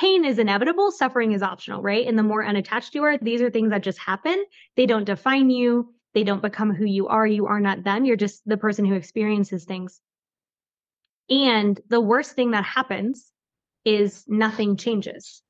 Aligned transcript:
pain 0.00 0.24
is 0.24 0.38
inevitable, 0.38 0.90
suffering 0.90 1.32
is 1.32 1.42
optional, 1.42 1.82
right? 1.82 2.06
And 2.06 2.18
the 2.18 2.22
more 2.22 2.44
unattached 2.44 2.94
you 2.94 3.04
are, 3.04 3.18
these 3.18 3.42
are 3.42 3.50
things 3.50 3.70
that 3.70 3.82
just 3.82 3.98
happen. 3.98 4.42
They 4.76 4.86
don't 4.86 5.04
define 5.04 5.50
you. 5.50 5.92
They 6.14 6.24
don't 6.24 6.40
become 6.40 6.74
who 6.74 6.86
you 6.86 7.08
are. 7.08 7.26
You 7.26 7.46
are 7.46 7.60
not 7.60 7.84
them. 7.84 8.06
You're 8.06 8.16
just 8.16 8.40
the 8.46 8.56
person 8.56 8.86
who 8.86 8.94
experiences 8.94 9.64
things. 9.64 10.00
And 11.28 11.78
the 11.90 12.00
worst 12.00 12.32
thing 12.32 12.52
that 12.52 12.64
happens 12.64 13.30
is 13.84 14.24
nothing 14.26 14.76
changes 14.76 15.42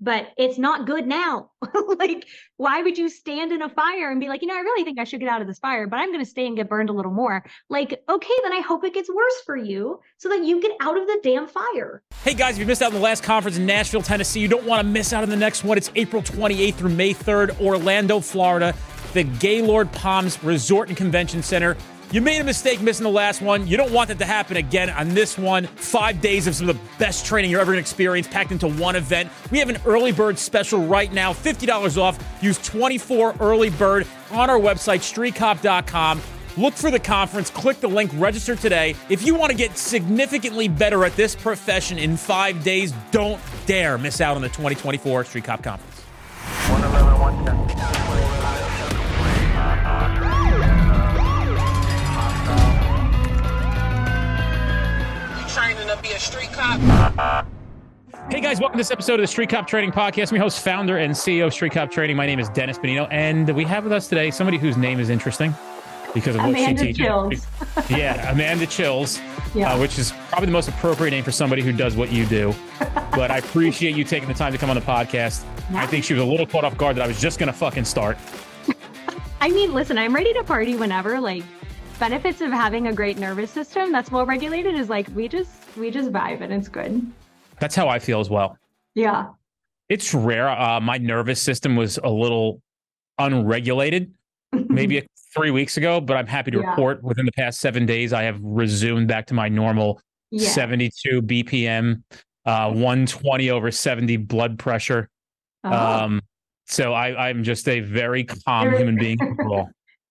but 0.00 0.28
it's 0.36 0.58
not 0.58 0.86
good 0.86 1.06
now. 1.06 1.50
like, 1.98 2.26
why 2.56 2.82
would 2.82 2.96
you 2.96 3.08
stand 3.08 3.52
in 3.52 3.62
a 3.62 3.68
fire 3.68 4.10
and 4.10 4.20
be 4.20 4.28
like, 4.28 4.42
you 4.42 4.48
know, 4.48 4.56
I 4.56 4.60
really 4.60 4.84
think 4.84 4.98
I 4.98 5.04
should 5.04 5.20
get 5.20 5.28
out 5.28 5.40
of 5.40 5.46
this 5.46 5.58
fire, 5.58 5.86
but 5.86 5.98
I'm 5.98 6.10
going 6.10 6.24
to 6.24 6.30
stay 6.30 6.46
and 6.46 6.56
get 6.56 6.68
burned 6.68 6.90
a 6.90 6.92
little 6.92 7.12
more? 7.12 7.44
Like, 7.68 8.02
okay, 8.08 8.34
then 8.42 8.52
I 8.52 8.60
hope 8.60 8.84
it 8.84 8.94
gets 8.94 9.08
worse 9.08 9.40
for 9.44 9.56
you 9.56 10.00
so 10.16 10.28
that 10.30 10.44
you 10.44 10.60
get 10.60 10.72
out 10.80 10.98
of 10.98 11.06
the 11.06 11.20
damn 11.22 11.46
fire. 11.46 12.02
Hey 12.22 12.34
guys, 12.34 12.54
if 12.54 12.60
you 12.60 12.66
missed 12.66 12.82
out 12.82 12.88
on 12.88 12.94
the 12.94 13.00
last 13.00 13.22
conference 13.22 13.56
in 13.56 13.66
Nashville, 13.66 14.02
Tennessee, 14.02 14.40
you 14.40 14.48
don't 14.48 14.64
want 14.64 14.80
to 14.80 14.86
miss 14.86 15.12
out 15.12 15.22
on 15.22 15.28
the 15.28 15.36
next 15.36 15.64
one. 15.64 15.76
It's 15.76 15.90
April 15.94 16.22
28th 16.22 16.74
through 16.74 16.90
May 16.90 17.14
3rd, 17.14 17.60
Orlando, 17.60 18.20
Florida, 18.20 18.74
the 19.12 19.24
Gaylord 19.24 19.90
Palms 19.92 20.42
Resort 20.42 20.88
and 20.88 20.96
Convention 20.96 21.42
Center. 21.42 21.76
You 22.12 22.20
made 22.20 22.40
a 22.40 22.44
mistake 22.44 22.80
missing 22.80 23.04
the 23.04 23.10
last 23.10 23.40
one. 23.40 23.68
You 23.68 23.76
don't 23.76 23.92
want 23.92 24.08
that 24.08 24.18
to 24.18 24.24
happen 24.24 24.56
again 24.56 24.90
on 24.90 25.10
this 25.10 25.38
one. 25.38 25.66
Five 25.66 26.20
days 26.20 26.48
of 26.48 26.56
some 26.56 26.68
of 26.68 26.76
the 26.76 26.82
best 26.98 27.24
training 27.24 27.52
you're 27.52 27.60
ever 27.60 27.70
going 27.70 27.76
to 27.76 27.88
experience 27.88 28.26
packed 28.26 28.50
into 28.50 28.66
one 28.66 28.96
event. 28.96 29.30
We 29.52 29.60
have 29.60 29.68
an 29.68 29.78
early 29.86 30.10
bird 30.10 30.36
special 30.36 30.84
right 30.84 31.12
now 31.12 31.32
$50 31.32 31.98
off. 31.98 32.18
Use 32.42 32.58
24 32.58 33.36
early 33.38 33.70
bird 33.70 34.08
on 34.32 34.50
our 34.50 34.58
website, 34.58 35.00
streetcop.com. 35.00 36.20
Look 36.56 36.74
for 36.74 36.90
the 36.90 36.98
conference, 36.98 37.48
click 37.48 37.78
the 37.78 37.86
link, 37.86 38.10
register 38.16 38.56
today. 38.56 38.96
If 39.08 39.24
you 39.24 39.36
want 39.36 39.52
to 39.52 39.56
get 39.56 39.78
significantly 39.78 40.66
better 40.66 41.04
at 41.04 41.14
this 41.14 41.36
profession 41.36 41.96
in 41.96 42.16
five 42.16 42.64
days, 42.64 42.92
don't 43.12 43.40
dare 43.66 43.98
miss 43.98 44.20
out 44.20 44.34
on 44.34 44.42
the 44.42 44.48
2024 44.48 45.26
Street 45.26 45.44
Cop 45.44 45.62
Conference. 45.62 46.00
111, 46.66 47.20
110. 47.20 48.09
To 56.00 56.08
be 56.08 56.14
a 56.14 56.18
street 56.18 56.50
cop. 56.52 57.46
Hey 58.30 58.40
guys, 58.40 58.58
welcome 58.58 58.78
to 58.78 58.80
this 58.80 58.90
episode 58.90 59.14
of 59.14 59.20
the 59.20 59.26
Street 59.26 59.50
Cop 59.50 59.66
Training 59.66 59.92
Podcast. 59.92 60.30
I'm 60.30 60.36
your 60.36 60.44
host, 60.44 60.64
founder, 60.64 60.96
and 60.96 61.12
CEO 61.12 61.48
of 61.48 61.52
Street 61.52 61.72
Cop 61.72 61.90
Training. 61.90 62.16
My 62.16 62.24
name 62.24 62.38
is 62.38 62.48
Dennis 62.48 62.78
Benigno, 62.78 63.06
and 63.10 63.50
we 63.50 63.64
have 63.64 63.84
with 63.84 63.92
us 63.92 64.08
today 64.08 64.30
somebody 64.30 64.56
whose 64.56 64.78
name 64.78 64.98
is 64.98 65.10
interesting 65.10 65.54
because 66.14 66.36
of 66.36 66.40
what 66.40 66.50
Amanda 66.50 66.80
she 66.80 66.86
teaches. 66.94 67.04
Chills. 67.04 67.46
yeah, 67.90 68.32
Amanda 68.32 68.66
Chils, 68.66 69.20
yeah. 69.54 69.74
uh, 69.74 69.78
which 69.78 69.98
is 69.98 70.12
probably 70.30 70.46
the 70.46 70.52
most 70.52 70.68
appropriate 70.68 71.10
name 71.10 71.22
for 71.22 71.32
somebody 71.32 71.60
who 71.60 71.70
does 71.70 71.96
what 71.96 72.10
you 72.10 72.24
do. 72.24 72.54
but 73.10 73.30
I 73.30 73.36
appreciate 73.36 73.94
you 73.94 74.04
taking 74.04 74.28
the 74.28 74.34
time 74.34 74.52
to 74.52 74.58
come 74.58 74.70
on 74.70 74.76
the 74.76 74.82
podcast. 74.82 75.44
I 75.74 75.86
think 75.86 76.04
she 76.04 76.14
was 76.14 76.22
a 76.22 76.26
little 76.26 76.46
caught 76.46 76.64
off 76.64 76.78
guard 76.78 76.96
that 76.96 77.02
I 77.02 77.08
was 77.08 77.20
just 77.20 77.38
going 77.38 77.48
to 77.48 77.52
fucking 77.52 77.84
start. 77.84 78.16
I 79.42 79.50
mean, 79.50 79.74
listen, 79.74 79.98
I'm 79.98 80.14
ready 80.14 80.32
to 80.32 80.44
party 80.44 80.76
whenever. 80.76 81.20
Like, 81.20 81.44
benefits 82.00 82.40
of 82.40 82.50
having 82.50 82.88
a 82.88 82.92
great 82.92 83.18
nervous 83.18 83.50
system 83.50 83.92
that's 83.92 84.10
well 84.10 84.26
regulated 84.26 84.74
is 84.74 84.88
like 84.88 85.06
we 85.14 85.28
just 85.28 85.52
we 85.76 85.90
just 85.90 86.10
vibe 86.10 86.40
and 86.40 86.52
it's 86.52 86.68
good. 86.68 87.06
That's 87.60 87.76
how 87.76 87.88
I 87.88 87.98
feel 87.98 88.18
as 88.18 88.30
well. 88.30 88.56
Yeah. 88.94 89.28
It's 89.88 90.14
rare. 90.14 90.48
Uh, 90.48 90.80
my 90.80 90.98
nervous 90.98 91.40
system 91.40 91.76
was 91.76 91.98
a 92.02 92.08
little 92.08 92.62
unregulated 93.18 94.12
maybe 94.52 95.06
three 95.34 95.50
weeks 95.50 95.76
ago, 95.76 96.00
but 96.00 96.16
I'm 96.16 96.26
happy 96.26 96.50
to 96.52 96.58
yeah. 96.58 96.70
report 96.70 97.02
within 97.02 97.26
the 97.26 97.32
past 97.32 97.60
seven 97.60 97.86
days, 97.86 98.12
I 98.12 98.22
have 98.22 98.40
resumed 98.42 99.06
back 99.06 99.26
to 99.26 99.34
my 99.34 99.48
normal 99.48 100.00
yeah. 100.30 100.48
72 100.48 101.22
BPM, 101.22 102.02
uh, 102.46 102.70
120 102.70 103.50
over 103.50 103.70
70 103.70 104.16
blood 104.16 104.58
pressure. 104.58 105.08
Oh. 105.64 105.70
Um, 105.70 106.22
so 106.66 106.94
I, 106.94 107.28
I'm 107.28 107.44
just 107.44 107.68
a 107.68 107.80
very 107.80 108.24
calm 108.24 108.72
human 108.72 108.96
being. 108.98 109.18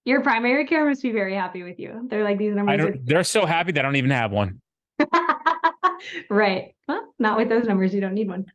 Your 0.10 0.22
primary 0.22 0.66
care 0.66 0.88
must 0.88 1.04
be 1.04 1.12
very 1.12 1.36
happy 1.36 1.61
with 1.61 1.80
you. 1.80 2.08
They're 2.10 2.23
like 2.23 2.39
these 2.39 2.56
numbers. 2.56 2.82
Are- 2.82 2.95
they're 3.04 3.23
so 3.23 3.45
happy 3.45 3.72
they 3.73 3.83
don't 3.83 3.95
even 3.95 4.10
have 4.10 4.32
one. 4.32 4.60
right. 6.32 6.73
Well, 6.88 7.14
not 7.20 7.38
with 7.38 7.48
those 7.48 7.66
numbers. 7.66 7.94
You 7.94 8.02
don't 8.02 8.16
need 8.16 8.28
one. 8.28 8.48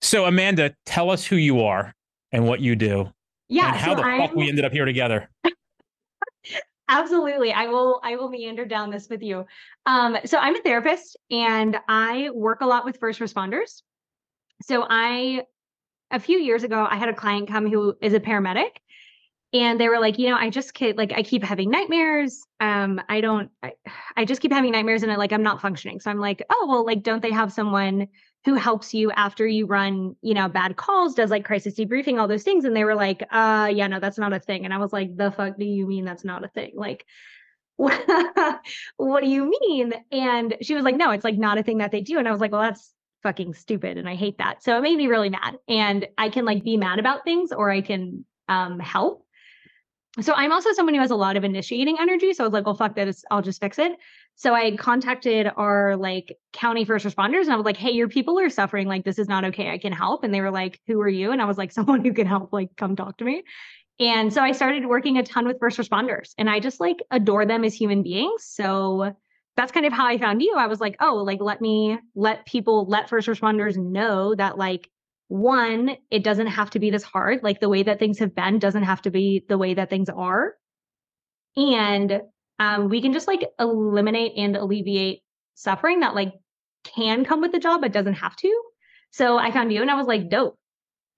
So, 0.00 0.24
Amanda, 0.24 0.74
tell 0.86 1.10
us 1.10 1.26
who 1.26 1.36
you 1.36 1.60
are 1.60 1.94
and 2.32 2.48
what 2.48 2.60
you 2.60 2.76
do. 2.76 3.12
Yeah. 3.48 3.68
And 3.68 3.76
how 3.76 3.94
so 3.94 4.00
the 4.00 4.06
I'm... 4.06 4.20
fuck 4.20 4.34
we 4.34 4.48
ended 4.48 4.64
up 4.64 4.72
here 4.72 4.86
together. 4.86 5.28
Absolutely. 6.88 7.52
I 7.52 7.66
will 7.66 8.00
I 8.02 8.16
will 8.16 8.30
meander 8.30 8.64
down 8.64 8.90
this 8.90 9.08
with 9.10 9.22
you. 9.22 9.44
Um, 9.84 10.16
so 10.24 10.38
I'm 10.38 10.56
a 10.56 10.62
therapist 10.62 11.18
and 11.30 11.76
I 11.88 12.30
work 12.32 12.62
a 12.62 12.66
lot 12.66 12.86
with 12.86 12.96
first 12.98 13.20
responders. 13.20 13.82
So 14.62 14.86
I 14.88 15.42
a 16.10 16.20
few 16.20 16.38
years 16.38 16.62
ago 16.62 16.86
I 16.88 16.96
had 16.96 17.10
a 17.10 17.14
client 17.14 17.48
come 17.48 17.70
who 17.70 17.94
is 18.00 18.14
a 18.14 18.20
paramedic 18.20 18.70
and 19.56 19.80
they 19.80 19.88
were 19.88 19.98
like 19.98 20.18
you 20.18 20.28
know 20.28 20.36
i 20.36 20.50
just 20.50 20.78
like 20.96 21.12
i 21.12 21.22
keep 21.22 21.42
having 21.42 21.70
nightmares. 21.70 22.46
Um 22.60 23.00
i 23.08 23.20
don't 23.20 23.50
I, 23.62 23.72
I 24.16 24.24
just 24.24 24.40
keep 24.40 24.52
having 24.52 24.72
nightmares 24.72 25.02
and 25.02 25.12
I, 25.12 25.16
like 25.16 25.32
i'm 25.32 25.42
not 25.42 25.60
functioning. 25.60 26.00
So 26.00 26.10
i'm 26.10 26.18
like 26.18 26.42
oh 26.50 26.66
well 26.68 26.84
like 26.84 27.02
don't 27.02 27.22
they 27.22 27.32
have 27.32 27.52
someone 27.52 28.08
who 28.44 28.54
helps 28.54 28.94
you 28.94 29.10
after 29.12 29.46
you 29.46 29.66
run 29.66 30.14
you 30.22 30.34
know 30.34 30.48
bad 30.48 30.76
calls 30.76 31.14
does 31.14 31.30
like 31.30 31.44
crisis 31.44 31.74
debriefing 31.74 32.20
all 32.20 32.28
those 32.28 32.42
things? 32.42 32.64
And 32.64 32.76
they 32.76 32.84
were 32.84 32.94
like 32.94 33.22
uh 33.30 33.70
yeah 33.72 33.86
no 33.86 34.00
that's 34.00 34.18
not 34.18 34.32
a 34.32 34.40
thing. 34.40 34.64
And 34.64 34.74
i 34.74 34.78
was 34.78 34.92
like 34.92 35.16
the 35.16 35.30
fuck 35.30 35.56
do 35.58 35.64
you 35.64 35.86
mean 35.86 36.04
that's 36.04 36.24
not 36.24 36.44
a 36.44 36.48
thing? 36.48 36.72
Like 36.74 37.04
what 37.76 39.22
do 39.22 39.28
you 39.28 39.50
mean? 39.60 39.92
And 40.10 40.56
she 40.62 40.74
was 40.74 40.84
like 40.84 40.96
no 40.96 41.10
it's 41.10 41.24
like 41.24 41.38
not 41.38 41.58
a 41.58 41.62
thing 41.62 41.78
that 41.78 41.92
they 41.92 42.00
do. 42.00 42.18
And 42.18 42.28
i 42.28 42.32
was 42.32 42.40
like 42.40 42.52
well 42.52 42.62
that's 42.62 42.92
fucking 43.22 43.54
stupid 43.54 43.98
and 43.98 44.08
i 44.08 44.14
hate 44.14 44.38
that. 44.38 44.62
So 44.62 44.76
it 44.76 44.82
made 44.82 44.96
me 44.96 45.06
really 45.06 45.30
mad. 45.30 45.56
And 45.68 46.06
i 46.18 46.28
can 46.28 46.44
like 46.44 46.64
be 46.64 46.76
mad 46.76 46.98
about 46.98 47.24
things 47.24 47.52
or 47.52 47.70
i 47.70 47.80
can 47.80 48.24
um 48.48 48.78
help 48.78 49.25
so 50.20 50.32
I'm 50.34 50.52
also 50.52 50.72
someone 50.72 50.94
who 50.94 51.00
has 51.00 51.10
a 51.10 51.16
lot 51.16 51.36
of 51.36 51.44
initiating 51.44 51.96
energy. 52.00 52.32
So 52.32 52.44
I 52.44 52.46
was 52.46 52.52
like, 52.52 52.64
well, 52.64 52.74
fuck 52.74 52.94
this. 52.94 53.24
I'll 53.30 53.42
just 53.42 53.60
fix 53.60 53.78
it. 53.78 53.92
So 54.34 54.54
I 54.54 54.76
contacted 54.76 55.50
our 55.56 55.96
like 55.96 56.36
county 56.52 56.84
first 56.84 57.04
responders 57.04 57.42
and 57.42 57.52
I 57.52 57.56
was 57.56 57.64
like, 57.64 57.76
hey, 57.76 57.90
your 57.90 58.08
people 58.08 58.38
are 58.38 58.48
suffering. 58.48 58.86
Like, 58.86 59.04
this 59.04 59.18
is 59.18 59.28
not 59.28 59.44
okay. 59.46 59.70
I 59.70 59.78
can 59.78 59.92
help. 59.92 60.24
And 60.24 60.32
they 60.32 60.40
were 60.40 60.50
like, 60.50 60.80
who 60.86 61.00
are 61.00 61.08
you? 61.08 61.32
And 61.32 61.42
I 61.42 61.44
was 61.44 61.58
like, 61.58 61.72
someone 61.76 62.04
who 62.04 62.12
can 62.12 62.26
help, 62.26 62.52
like, 62.52 62.76
come 62.76 62.96
talk 62.96 63.18
to 63.18 63.24
me. 63.24 63.42
And 63.98 64.32
so 64.32 64.42
I 64.42 64.52
started 64.52 64.86
working 64.86 65.18
a 65.18 65.22
ton 65.22 65.46
with 65.46 65.58
first 65.58 65.78
responders 65.78 66.34
and 66.36 66.50
I 66.50 66.60
just 66.60 66.80
like 66.80 66.98
adore 67.10 67.46
them 67.46 67.64
as 67.64 67.74
human 67.74 68.02
beings. 68.02 68.44
So 68.44 69.16
that's 69.56 69.72
kind 69.72 69.86
of 69.86 69.92
how 69.92 70.06
I 70.06 70.18
found 70.18 70.42
you. 70.42 70.54
I 70.56 70.66
was 70.66 70.80
like, 70.80 70.96
oh, 71.00 71.16
like, 71.16 71.40
let 71.40 71.62
me 71.62 71.98
let 72.14 72.44
people, 72.44 72.84
let 72.86 73.08
first 73.08 73.26
responders 73.26 73.78
know 73.78 74.34
that 74.34 74.58
like 74.58 74.90
one, 75.28 75.96
it 76.10 76.22
doesn't 76.22 76.46
have 76.46 76.70
to 76.70 76.78
be 76.78 76.90
this 76.90 77.02
hard. 77.02 77.42
Like 77.42 77.60
the 77.60 77.68
way 77.68 77.82
that 77.82 77.98
things 77.98 78.18
have 78.18 78.34
been 78.34 78.58
doesn't 78.58 78.84
have 78.84 79.02
to 79.02 79.10
be 79.10 79.44
the 79.48 79.58
way 79.58 79.74
that 79.74 79.90
things 79.90 80.08
are. 80.08 80.54
And 81.56 82.22
um, 82.58 82.88
we 82.88 83.02
can 83.02 83.12
just 83.12 83.26
like 83.26 83.44
eliminate 83.58 84.32
and 84.36 84.56
alleviate 84.56 85.22
suffering 85.54 86.00
that 86.00 86.14
like 86.14 86.32
can 86.84 87.24
come 87.24 87.40
with 87.40 87.52
the 87.52 87.58
job, 87.58 87.80
but 87.80 87.92
doesn't 87.92 88.14
have 88.14 88.36
to. 88.36 88.62
So 89.10 89.38
I 89.38 89.50
found 89.50 89.72
you 89.72 89.82
and 89.82 89.90
I 89.90 89.94
was 89.94 90.06
like, 90.06 90.28
dope, 90.28 90.58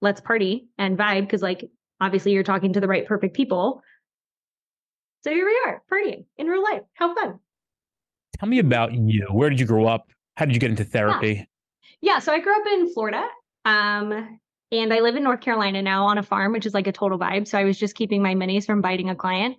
let's 0.01 0.21
party 0.21 0.67
and 0.77 0.97
vibe. 0.97 1.29
Cause 1.29 1.41
like 1.41 1.69
obviously 2.01 2.31
you're 2.31 2.43
talking 2.43 2.73
to 2.73 2.79
the 2.79 2.87
right 2.87 3.05
perfect 3.05 3.35
people. 3.35 3.81
So 5.23 5.31
here 5.31 5.45
we 5.45 5.61
are 5.65 5.83
partying 5.91 6.25
in 6.37 6.47
real 6.47 6.63
life. 6.63 6.81
How 6.93 7.13
fun. 7.13 7.39
Tell 8.39 8.49
me 8.49 8.59
about 8.59 8.93
you. 8.93 9.27
Where 9.31 9.49
did 9.49 9.59
you 9.59 9.65
grow 9.65 9.85
up? 9.85 10.07
How 10.35 10.45
did 10.45 10.55
you 10.55 10.61
get 10.61 10.71
into 10.71 10.85
therapy? 10.85 11.47
Yeah. 12.01 12.13
yeah 12.13 12.19
so 12.19 12.31
I 12.31 12.39
grew 12.39 12.55
up 12.55 12.65
in 12.67 12.93
Florida 12.93 13.23
um, 13.65 14.39
and 14.71 14.93
I 14.93 14.99
live 14.99 15.15
in 15.15 15.23
North 15.23 15.41
Carolina 15.41 15.81
now 15.81 16.05
on 16.05 16.17
a 16.17 16.23
farm, 16.23 16.51
which 16.51 16.65
is 16.65 16.73
like 16.73 16.87
a 16.87 16.91
total 16.91 17.17
vibe. 17.17 17.47
So 17.47 17.57
I 17.57 17.63
was 17.63 17.77
just 17.77 17.95
keeping 17.95 18.21
my 18.21 18.35
minis 18.35 18.65
from 18.65 18.81
biting 18.81 19.09
a 19.09 19.15
client 19.15 19.57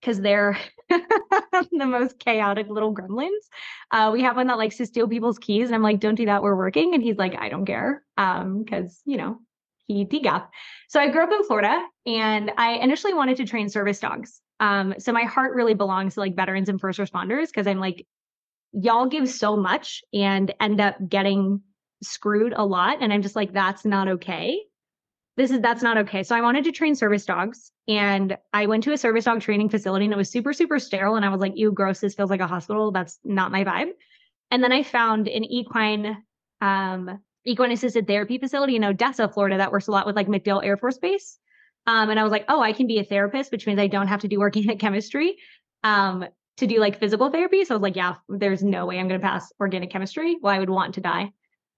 because 0.00 0.20
they're 0.20 0.58
the 0.88 1.86
most 1.86 2.18
chaotic 2.18 2.68
little 2.68 2.94
gremlins. 2.94 3.30
Uh, 3.90 4.10
we 4.12 4.22
have 4.22 4.36
one 4.36 4.46
that 4.48 4.58
likes 4.58 4.76
to 4.76 4.86
steal 4.86 5.08
people's 5.08 5.38
keys, 5.38 5.68
and 5.68 5.74
I'm 5.74 5.82
like, 5.82 6.00
"Don't 6.00 6.14
do 6.14 6.26
that. 6.26 6.42
We're 6.42 6.56
working." 6.56 6.94
And 6.94 7.02
he's 7.02 7.16
like, 7.16 7.34
"I 7.38 7.48
don't 7.48 7.64
care," 7.64 8.02
um, 8.16 8.62
because 8.62 9.00
you 9.04 9.16
know 9.16 9.38
he 9.86 10.04
DGAF. 10.04 10.46
So 10.88 11.00
I 11.00 11.08
grew 11.08 11.22
up 11.22 11.32
in 11.32 11.44
Florida, 11.44 11.82
and 12.04 12.52
I 12.58 12.74
initially 12.74 13.14
wanted 13.14 13.38
to 13.38 13.46
train 13.46 13.68
service 13.68 14.00
dogs. 14.00 14.40
Um, 14.60 14.94
so 14.98 15.12
my 15.12 15.24
heart 15.24 15.54
really 15.54 15.74
belongs 15.74 16.14
to 16.14 16.20
like 16.20 16.36
veterans 16.36 16.68
and 16.68 16.80
first 16.80 16.98
responders 16.98 17.46
because 17.46 17.66
I'm 17.66 17.80
like, 17.80 18.06
y'all 18.72 19.06
give 19.06 19.28
so 19.28 19.56
much 19.56 20.02
and 20.12 20.52
end 20.60 20.80
up 20.80 20.96
getting 21.08 21.62
screwed 22.02 22.52
a 22.54 22.64
lot. 22.64 22.98
And 23.00 23.12
I'm 23.12 23.22
just 23.22 23.36
like, 23.36 23.52
that's 23.52 23.84
not 23.84 24.08
okay. 24.08 24.60
This 25.36 25.50
is 25.50 25.60
that's 25.60 25.82
not 25.82 25.98
okay. 25.98 26.22
So 26.22 26.34
I 26.34 26.40
wanted 26.40 26.64
to 26.64 26.72
train 26.72 26.94
service 26.94 27.24
dogs. 27.24 27.70
And 27.88 28.36
I 28.52 28.66
went 28.66 28.84
to 28.84 28.92
a 28.92 28.98
service 28.98 29.24
dog 29.24 29.40
training 29.40 29.68
facility 29.68 30.06
and 30.06 30.14
it 30.14 30.16
was 30.16 30.30
super, 30.30 30.52
super 30.52 30.78
sterile. 30.78 31.16
And 31.16 31.24
I 31.24 31.28
was 31.28 31.40
like, 31.40 31.52
ew, 31.56 31.72
gross, 31.72 32.00
this 32.00 32.14
feels 32.14 32.30
like 32.30 32.40
a 32.40 32.46
hospital. 32.46 32.90
That's 32.90 33.18
not 33.24 33.52
my 33.52 33.64
vibe. 33.64 33.90
And 34.50 34.62
then 34.62 34.72
I 34.72 34.82
found 34.82 35.28
an 35.28 35.44
equine 35.44 36.22
um 36.62 37.20
equine 37.44 37.70
assisted 37.70 38.06
therapy 38.06 38.38
facility 38.38 38.76
in 38.76 38.84
Odessa, 38.84 39.28
Florida, 39.28 39.58
that 39.58 39.72
works 39.72 39.86
a 39.86 39.92
lot 39.92 40.06
with 40.06 40.16
like 40.16 40.26
MacDill 40.26 40.64
Air 40.64 40.76
Force 40.76 40.98
Base. 40.98 41.38
Um, 41.86 42.10
and 42.10 42.18
I 42.18 42.24
was 42.24 42.32
like, 42.32 42.44
oh, 42.48 42.60
I 42.60 42.72
can 42.72 42.88
be 42.88 42.98
a 42.98 43.04
therapist, 43.04 43.52
which 43.52 43.66
means 43.66 43.78
I 43.78 43.86
don't 43.86 44.08
have 44.08 44.20
to 44.22 44.28
do 44.28 44.40
organic 44.40 44.80
chemistry 44.80 45.36
um, 45.84 46.24
to 46.56 46.66
do 46.66 46.80
like 46.80 46.98
physical 46.98 47.30
therapy. 47.30 47.64
So 47.64 47.74
I 47.74 47.76
was 47.76 47.82
like, 47.82 47.96
yeah, 47.96 48.16
there's 48.28 48.62
no 48.62 48.86
way 48.86 48.98
I'm 48.98 49.08
going 49.08 49.20
to 49.20 49.26
pass 49.26 49.52
organic 49.60 49.90
chemistry. 49.90 50.36
Well, 50.40 50.54
I 50.54 50.58
would 50.58 50.70
want 50.70 50.94
to 50.94 51.00
die. 51.00 51.32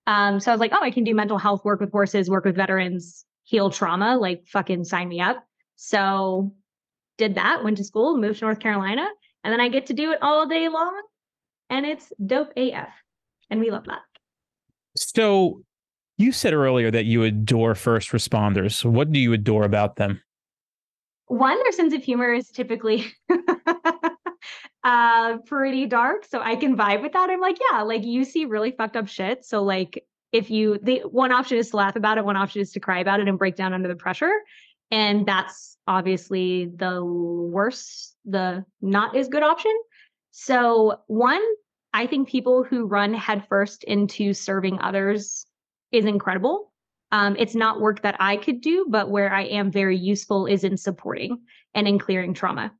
Um, 0.08 0.40
so 0.40 0.50
I 0.50 0.54
was 0.54 0.60
like, 0.60 0.72
oh, 0.74 0.82
I 0.82 0.90
can 0.90 1.04
do 1.04 1.14
mental 1.14 1.36
health 1.36 1.66
work 1.66 1.80
with 1.80 1.92
horses, 1.92 2.30
work 2.30 2.46
with 2.46 2.56
veterans, 2.56 3.26
heal 3.44 3.68
trauma, 3.68 4.16
like 4.16 4.46
fucking 4.46 4.84
sign 4.84 5.06
me 5.06 5.20
up. 5.20 5.44
So 5.76 6.54
did 7.18 7.34
that, 7.34 7.62
went 7.62 7.76
to 7.76 7.84
school, 7.84 8.16
moved 8.16 8.38
to 8.38 8.46
North 8.46 8.58
Carolina, 8.58 9.06
and 9.44 9.52
then 9.52 9.60
I 9.60 9.68
get 9.68 9.86
to 9.86 9.92
do 9.92 10.10
it 10.12 10.18
all 10.22 10.48
day 10.48 10.68
long. 10.70 10.98
And 11.68 11.84
it's 11.84 12.10
dope 12.24 12.54
AF. 12.56 12.88
And 13.50 13.60
we 13.60 13.70
love 13.70 13.84
that. 13.84 14.00
So 14.96 15.60
you 16.16 16.32
said 16.32 16.54
earlier 16.54 16.90
that 16.90 17.04
you 17.04 17.24
adore 17.24 17.74
first 17.74 18.10
responders. 18.10 18.86
What 18.86 19.12
do 19.12 19.20
you 19.20 19.34
adore 19.34 19.64
about 19.64 19.96
them? 19.96 20.22
One, 21.26 21.58
their 21.62 21.72
sense 21.72 21.92
of 21.92 22.02
humor 22.02 22.32
is 22.32 22.48
typically 22.48 23.12
uh 24.84 25.38
pretty 25.38 25.86
dark. 25.86 26.24
So 26.24 26.40
I 26.40 26.56
can 26.56 26.76
vibe 26.76 27.02
with 27.02 27.12
that. 27.12 27.30
I'm 27.30 27.40
like, 27.40 27.58
yeah, 27.70 27.82
like 27.82 28.04
you 28.04 28.24
see 28.24 28.44
really 28.44 28.70
fucked 28.72 28.96
up 28.96 29.08
shit. 29.08 29.44
So 29.44 29.62
like 29.62 30.04
if 30.32 30.50
you 30.50 30.78
the 30.82 31.00
one 31.00 31.32
option 31.32 31.58
is 31.58 31.70
to 31.70 31.76
laugh 31.76 31.96
about 31.96 32.18
it, 32.18 32.24
one 32.24 32.36
option 32.36 32.60
is 32.60 32.72
to 32.72 32.80
cry 32.80 33.00
about 33.00 33.20
it 33.20 33.28
and 33.28 33.38
break 33.38 33.56
down 33.56 33.72
under 33.72 33.88
the 33.88 33.96
pressure. 33.96 34.32
And 34.90 35.26
that's 35.26 35.76
obviously 35.86 36.66
the 36.66 37.04
worst, 37.04 38.16
the 38.24 38.64
not 38.80 39.16
as 39.16 39.28
good 39.28 39.42
option. 39.42 39.74
So 40.30 41.00
one, 41.06 41.42
I 41.92 42.06
think 42.06 42.28
people 42.28 42.62
who 42.62 42.86
run 42.86 43.12
headfirst 43.14 43.84
into 43.84 44.32
serving 44.32 44.78
others 44.80 45.46
is 45.92 46.04
incredible. 46.04 46.72
Um, 47.10 47.36
it's 47.38 47.54
not 47.54 47.80
work 47.80 48.02
that 48.02 48.16
I 48.20 48.36
could 48.36 48.60
do, 48.60 48.86
but 48.88 49.10
where 49.10 49.32
I 49.32 49.44
am 49.44 49.70
very 49.70 49.96
useful 49.96 50.46
is 50.46 50.64
in 50.64 50.76
supporting 50.76 51.38
and 51.74 51.88
in 51.88 51.98
clearing 51.98 52.34
trauma. 52.34 52.72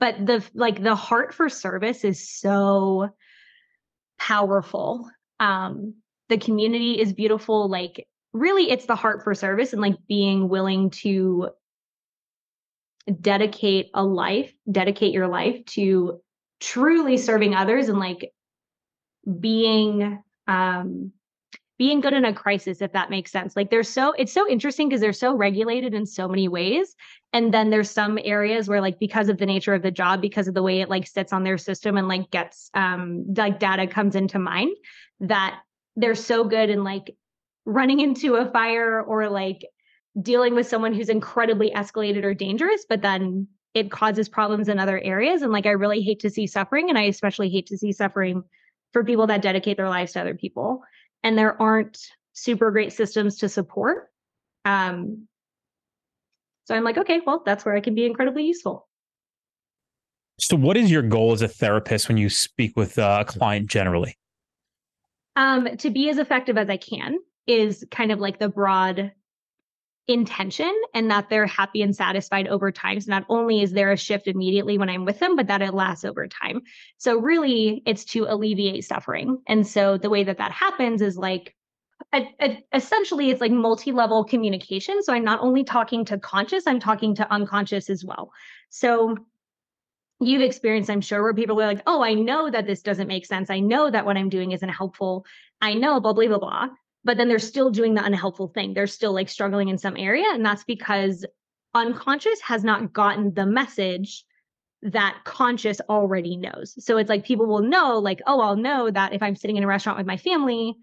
But 0.00 0.26
the 0.26 0.44
like 0.54 0.82
the 0.82 0.96
heart 0.96 1.34
for 1.34 1.48
service 1.48 2.04
is 2.04 2.28
so 2.28 3.10
powerful. 4.18 5.08
Um, 5.38 5.94
the 6.28 6.38
community 6.38 7.00
is 7.00 7.12
beautiful. 7.12 7.68
Like 7.68 8.06
really, 8.32 8.70
it's 8.70 8.86
the 8.86 8.96
heart 8.96 9.22
for 9.22 9.34
service 9.34 9.72
and 9.72 9.82
like 9.82 9.96
being 10.08 10.48
willing 10.48 10.90
to 10.90 11.50
dedicate 13.20 13.90
a 13.94 14.02
life, 14.02 14.52
dedicate 14.70 15.12
your 15.12 15.28
life 15.28 15.64
to 15.66 16.20
truly 16.60 17.16
serving 17.16 17.54
others 17.54 17.88
and 17.88 17.98
like 17.98 18.32
being 19.40 20.22
um 20.46 21.12
being 21.78 22.00
good 22.00 22.12
in 22.12 22.26
a 22.26 22.34
crisis 22.34 22.82
if 22.82 22.92
that 22.92 23.08
makes 23.08 23.32
sense 23.32 23.56
like 23.56 23.70
there's 23.70 23.88
so 23.88 24.12
it's 24.12 24.32
so 24.32 24.46
interesting 24.48 24.88
because 24.88 25.00
they're 25.00 25.12
so 25.12 25.34
regulated 25.34 25.94
in 25.94 26.04
so 26.04 26.28
many 26.28 26.48
ways 26.48 26.94
and 27.32 27.54
then 27.54 27.70
there's 27.70 27.90
some 27.90 28.18
areas 28.24 28.68
where 28.68 28.80
like 28.80 28.98
because 28.98 29.28
of 29.28 29.38
the 29.38 29.46
nature 29.46 29.74
of 29.74 29.82
the 29.82 29.90
job 29.90 30.20
because 30.20 30.48
of 30.48 30.54
the 30.54 30.62
way 30.62 30.80
it 30.80 30.88
like 30.88 31.06
sits 31.06 31.32
on 31.32 31.44
their 31.44 31.58
system 31.58 31.96
and 31.96 32.08
like 32.08 32.30
gets 32.30 32.70
um 32.74 33.24
like 33.36 33.58
data 33.58 33.86
comes 33.86 34.14
into 34.14 34.38
mind 34.38 34.74
that 35.20 35.60
they're 35.96 36.14
so 36.14 36.44
good 36.44 36.70
in 36.70 36.84
like 36.84 37.16
running 37.64 38.00
into 38.00 38.36
a 38.36 38.50
fire 38.50 39.02
or 39.02 39.28
like 39.28 39.64
dealing 40.20 40.54
with 40.54 40.66
someone 40.66 40.94
who's 40.94 41.08
incredibly 41.08 41.70
escalated 41.70 42.24
or 42.24 42.34
dangerous 42.34 42.84
but 42.88 43.02
then 43.02 43.46
it 43.72 43.90
causes 43.90 44.28
problems 44.28 44.68
in 44.68 44.80
other 44.80 44.98
areas 45.00 45.42
and 45.42 45.52
like 45.52 45.66
i 45.66 45.70
really 45.70 46.00
hate 46.00 46.20
to 46.20 46.30
see 46.30 46.46
suffering 46.46 46.88
and 46.88 46.98
i 46.98 47.02
especially 47.02 47.48
hate 47.48 47.66
to 47.66 47.78
see 47.78 47.92
suffering 47.92 48.42
for 48.92 49.04
people 49.04 49.28
that 49.28 49.42
dedicate 49.42 49.76
their 49.76 49.88
lives 49.88 50.12
to 50.12 50.20
other 50.20 50.34
people 50.34 50.82
and 51.22 51.38
there 51.38 51.60
aren't 51.60 51.98
super 52.32 52.70
great 52.70 52.92
systems 52.92 53.38
to 53.38 53.48
support. 53.48 54.08
Um, 54.64 55.26
so 56.70 56.76
I'm 56.76 56.84
like, 56.84 56.98
okay, 56.98 57.20
well, 57.26 57.42
that's 57.44 57.64
where 57.64 57.74
I 57.74 57.80
can 57.80 57.96
be 57.96 58.06
incredibly 58.06 58.44
useful. 58.44 58.86
So, 60.38 60.54
what 60.54 60.76
is 60.76 60.88
your 60.88 61.02
goal 61.02 61.32
as 61.32 61.42
a 61.42 61.48
therapist 61.48 62.06
when 62.06 62.16
you 62.16 62.28
speak 62.28 62.76
with 62.76 62.96
a 62.96 63.24
client 63.26 63.68
generally? 63.68 64.16
Um, 65.34 65.76
to 65.78 65.90
be 65.90 66.08
as 66.10 66.18
effective 66.18 66.56
as 66.56 66.70
I 66.70 66.76
can 66.76 67.18
is 67.48 67.84
kind 67.90 68.12
of 68.12 68.20
like 68.20 68.38
the 68.38 68.48
broad 68.48 69.10
intention 70.06 70.72
and 70.94 71.10
that 71.10 71.28
they're 71.28 71.44
happy 71.46 71.82
and 71.82 71.94
satisfied 71.96 72.46
over 72.46 72.70
time. 72.70 73.00
So 73.00 73.10
not 73.10 73.26
only 73.28 73.62
is 73.62 73.72
there 73.72 73.90
a 73.90 73.96
shift 73.96 74.28
immediately 74.28 74.78
when 74.78 74.88
I'm 74.88 75.04
with 75.04 75.18
them, 75.18 75.34
but 75.34 75.48
that 75.48 75.62
it 75.62 75.74
lasts 75.74 76.04
over 76.04 76.28
time. 76.28 76.60
So 76.98 77.18
really 77.18 77.82
it's 77.84 78.04
to 78.06 78.26
alleviate 78.28 78.84
suffering. 78.84 79.38
And 79.48 79.66
so 79.66 79.98
the 79.98 80.10
way 80.10 80.22
that 80.22 80.38
that 80.38 80.52
happens 80.52 81.02
is 81.02 81.16
like 81.16 81.56
essentially 82.72 83.30
it's 83.30 83.40
like 83.40 83.52
multi-level 83.52 84.24
communication. 84.24 85.02
So 85.02 85.12
I'm 85.12 85.24
not 85.24 85.40
only 85.40 85.64
talking 85.64 86.04
to 86.06 86.18
conscious, 86.18 86.66
I'm 86.66 86.80
talking 86.80 87.14
to 87.16 87.32
unconscious 87.32 87.88
as 87.88 88.04
well. 88.04 88.32
So 88.68 89.16
you've 90.20 90.42
experienced, 90.42 90.90
I'm 90.90 91.00
sure, 91.00 91.22
where 91.22 91.34
people 91.34 91.60
are 91.60 91.66
like, 91.66 91.82
oh, 91.86 92.02
I 92.02 92.14
know 92.14 92.50
that 92.50 92.66
this 92.66 92.82
doesn't 92.82 93.06
make 93.06 93.26
sense. 93.26 93.48
I 93.48 93.60
know 93.60 93.90
that 93.90 94.04
what 94.04 94.16
I'm 94.16 94.28
doing 94.28 94.52
isn't 94.52 94.68
helpful. 94.68 95.24
I 95.60 95.74
know, 95.74 96.00
blah, 96.00 96.12
blah, 96.12 96.26
blah, 96.26 96.38
blah 96.38 96.68
but 97.04 97.16
then 97.16 97.28
they're 97.28 97.38
still 97.38 97.70
doing 97.70 97.94
the 97.94 98.04
unhelpful 98.04 98.48
thing. 98.48 98.74
They're 98.74 98.86
still 98.86 99.12
like 99.12 99.28
struggling 99.28 99.68
in 99.68 99.78
some 99.78 99.96
area. 99.96 100.26
And 100.32 100.44
that's 100.44 100.64
because 100.64 101.24
unconscious 101.74 102.40
has 102.42 102.64
not 102.64 102.92
gotten 102.92 103.32
the 103.32 103.46
message 103.46 104.24
that 104.82 105.18
conscious 105.24 105.80
already 105.88 106.36
knows. 106.36 106.74
So 106.84 106.96
it's 106.96 107.08
like 107.08 107.24
people 107.24 107.46
will 107.46 107.62
know, 107.62 107.98
like, 107.98 108.20
oh, 108.26 108.40
I'll 108.40 108.56
know 108.56 108.90
that 108.90 109.12
if 109.12 109.22
I'm 109.22 109.36
sitting 109.36 109.56
in 109.56 109.64
a 109.64 109.66
restaurant 109.66 109.98
with 109.98 110.06
my 110.06 110.16
family, 110.16 110.76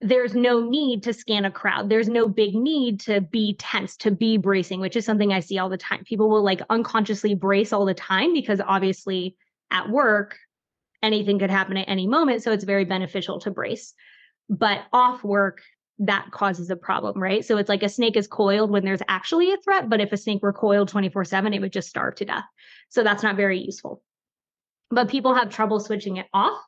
there's 0.00 0.34
no 0.34 0.60
need 0.66 1.02
to 1.02 1.12
scan 1.12 1.44
a 1.44 1.50
crowd. 1.50 1.90
There's 1.90 2.08
no 2.08 2.26
big 2.26 2.54
need 2.54 3.00
to 3.00 3.20
be 3.20 3.54
tense, 3.58 3.96
to 3.98 4.10
be 4.10 4.38
bracing, 4.38 4.80
which 4.80 4.96
is 4.96 5.04
something 5.04 5.32
I 5.32 5.40
see 5.40 5.58
all 5.58 5.68
the 5.68 5.76
time. 5.76 6.04
People 6.04 6.30
will 6.30 6.42
like 6.42 6.62
unconsciously 6.70 7.34
brace 7.34 7.72
all 7.72 7.84
the 7.84 7.94
time 7.94 8.32
because 8.32 8.60
obviously 8.66 9.36
at 9.70 9.90
work, 9.90 10.38
anything 11.02 11.38
could 11.38 11.50
happen 11.50 11.76
at 11.76 11.88
any 11.88 12.06
moment. 12.06 12.42
So 12.42 12.52
it's 12.52 12.64
very 12.64 12.84
beneficial 12.84 13.40
to 13.40 13.50
brace. 13.50 13.92
But 14.48 14.80
off 14.92 15.22
work, 15.22 15.60
that 15.98 16.30
causes 16.30 16.70
a 16.70 16.76
problem, 16.76 17.22
right? 17.22 17.44
So 17.44 17.58
it's 17.58 17.68
like 17.68 17.82
a 17.82 17.88
snake 17.88 18.16
is 18.16 18.26
coiled 18.26 18.70
when 18.70 18.84
there's 18.84 19.02
actually 19.06 19.52
a 19.52 19.58
threat, 19.58 19.90
but 19.90 20.00
if 20.00 20.12
a 20.12 20.16
snake 20.16 20.42
were 20.42 20.52
coiled 20.52 20.88
24 20.88 21.26
7, 21.26 21.52
it 21.52 21.60
would 21.60 21.72
just 21.72 21.90
starve 21.90 22.14
to 22.16 22.24
death. 22.24 22.44
So 22.88 23.02
that's 23.02 23.22
not 23.22 23.36
very 23.36 23.60
useful. 23.60 24.02
But 24.90 25.10
people 25.10 25.34
have 25.34 25.50
trouble 25.50 25.78
switching 25.78 26.16
it 26.16 26.26
off. 26.32 26.58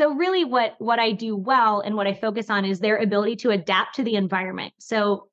So 0.00 0.14
really 0.14 0.46
what 0.46 0.76
what 0.78 0.98
I 0.98 1.12
do 1.12 1.36
well 1.36 1.80
and 1.80 1.94
what 1.94 2.06
I 2.06 2.14
focus 2.14 2.48
on 2.48 2.64
is 2.64 2.80
their 2.80 2.96
ability 2.96 3.36
to 3.36 3.50
adapt 3.50 3.96
to 3.96 4.02
the 4.02 4.14
environment. 4.14 4.72
So 4.78 5.28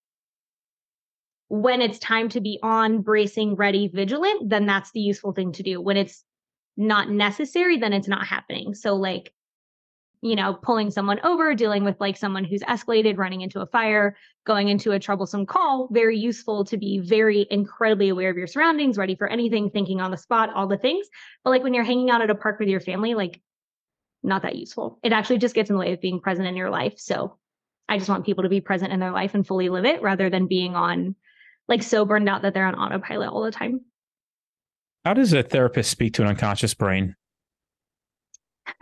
when 1.47 1.81
it's 1.81 1.99
time 1.99 2.27
to 2.27 2.41
be 2.41 2.59
on, 2.61 3.01
bracing, 3.01 3.55
ready, 3.55 3.87
vigilant, 3.87 4.49
then 4.49 4.65
that's 4.65 4.91
the 4.91 4.99
useful 4.99 5.31
thing 5.31 5.53
to 5.53 5.63
do. 5.63 5.79
When 5.79 5.95
it's 5.95 6.21
not 6.75 7.09
necessary, 7.09 7.77
then 7.77 7.93
it's 7.93 8.09
not 8.09 8.27
happening. 8.27 8.73
So, 8.73 8.95
like, 8.95 9.33
you 10.19 10.35
know, 10.35 10.55
pulling 10.55 10.91
someone 10.91 11.21
over, 11.23 11.55
dealing 11.55 11.85
with 11.85 11.95
like 12.01 12.17
someone 12.17 12.43
who's 12.43 12.63
escalated, 12.63 13.17
running 13.17 13.39
into 13.39 13.61
a 13.61 13.67
fire, 13.67 14.17
going 14.45 14.67
into 14.67 14.91
a 14.91 14.99
troublesome 14.99 15.45
call, 15.45 15.87
very 15.93 16.19
useful 16.19 16.65
to 16.65 16.75
be 16.75 16.99
very 16.99 17.47
incredibly 17.49 18.09
aware 18.09 18.29
of 18.29 18.35
your 18.35 18.47
surroundings, 18.47 18.97
ready 18.97 19.15
for 19.15 19.29
anything, 19.29 19.69
thinking 19.69 20.01
on 20.01 20.11
the 20.11 20.17
spot, 20.17 20.49
all 20.53 20.67
the 20.67 20.77
things. 20.77 21.07
But 21.45 21.51
like 21.51 21.63
when 21.63 21.73
you're 21.73 21.85
hanging 21.85 22.09
out 22.09 22.21
at 22.21 22.29
a 22.29 22.35
park 22.35 22.59
with 22.59 22.67
your 22.67 22.81
family, 22.81 23.13
like, 23.13 23.39
not 24.27 24.43
that 24.43 24.55
useful. 24.55 24.99
It 25.03 25.11
actually 25.11 25.39
just 25.39 25.55
gets 25.55 25.69
in 25.69 25.75
the 25.75 25.79
way 25.79 25.93
of 25.93 26.01
being 26.01 26.19
present 26.19 26.47
in 26.47 26.55
your 26.55 26.69
life. 26.69 26.93
So, 26.97 27.37
I 27.89 27.97
just 27.97 28.09
want 28.09 28.25
people 28.25 28.43
to 28.43 28.49
be 28.49 28.61
present 28.61 28.91
in 28.91 28.99
their 28.99 29.11
life 29.11 29.33
and 29.33 29.47
fully 29.47 29.69
live 29.69 29.85
it 29.85 30.01
rather 30.01 30.29
than 30.29 30.47
being 30.47 30.75
on 30.75 31.15
like 31.67 31.83
so 31.83 32.05
burned 32.05 32.29
out 32.29 32.41
that 32.41 32.53
they're 32.53 32.65
on 32.65 32.75
autopilot 32.75 33.29
all 33.29 33.43
the 33.43 33.51
time. 33.51 33.81
How 35.05 35.13
does 35.13 35.33
a 35.33 35.43
therapist 35.43 35.89
speak 35.89 36.13
to 36.15 36.21
an 36.21 36.27
unconscious 36.29 36.73
brain? 36.73 37.15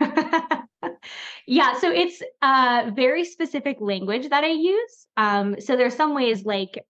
yeah, 1.46 1.78
so 1.78 1.90
it's 1.90 2.20
a 2.42 2.90
very 2.94 3.24
specific 3.24 3.76
language 3.80 4.28
that 4.30 4.42
I 4.42 4.50
use. 4.50 5.06
Um, 5.16 5.56
so 5.60 5.76
there's 5.76 5.94
some 5.94 6.14
ways 6.14 6.44
like, 6.44 6.84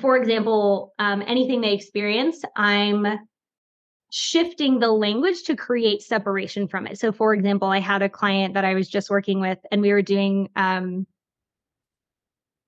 for 0.00 0.16
example, 0.16 0.92
um, 0.98 1.22
anything 1.24 1.60
they 1.60 1.72
experience, 1.72 2.42
I'm 2.56 3.06
shifting 4.10 4.78
the 4.78 4.90
language 4.90 5.44
to 5.44 5.56
create 5.56 6.02
separation 6.02 6.68
from 6.68 6.86
it. 6.86 6.98
So, 6.98 7.12
for 7.12 7.34
example, 7.34 7.68
I 7.68 7.80
had 7.80 8.02
a 8.02 8.08
client 8.08 8.54
that 8.54 8.64
I 8.64 8.74
was 8.74 8.88
just 8.88 9.10
working 9.10 9.40
with, 9.40 9.58
and 9.70 9.82
we 9.82 9.92
were 9.92 10.02
doing 10.02 10.48
um, 10.56 11.06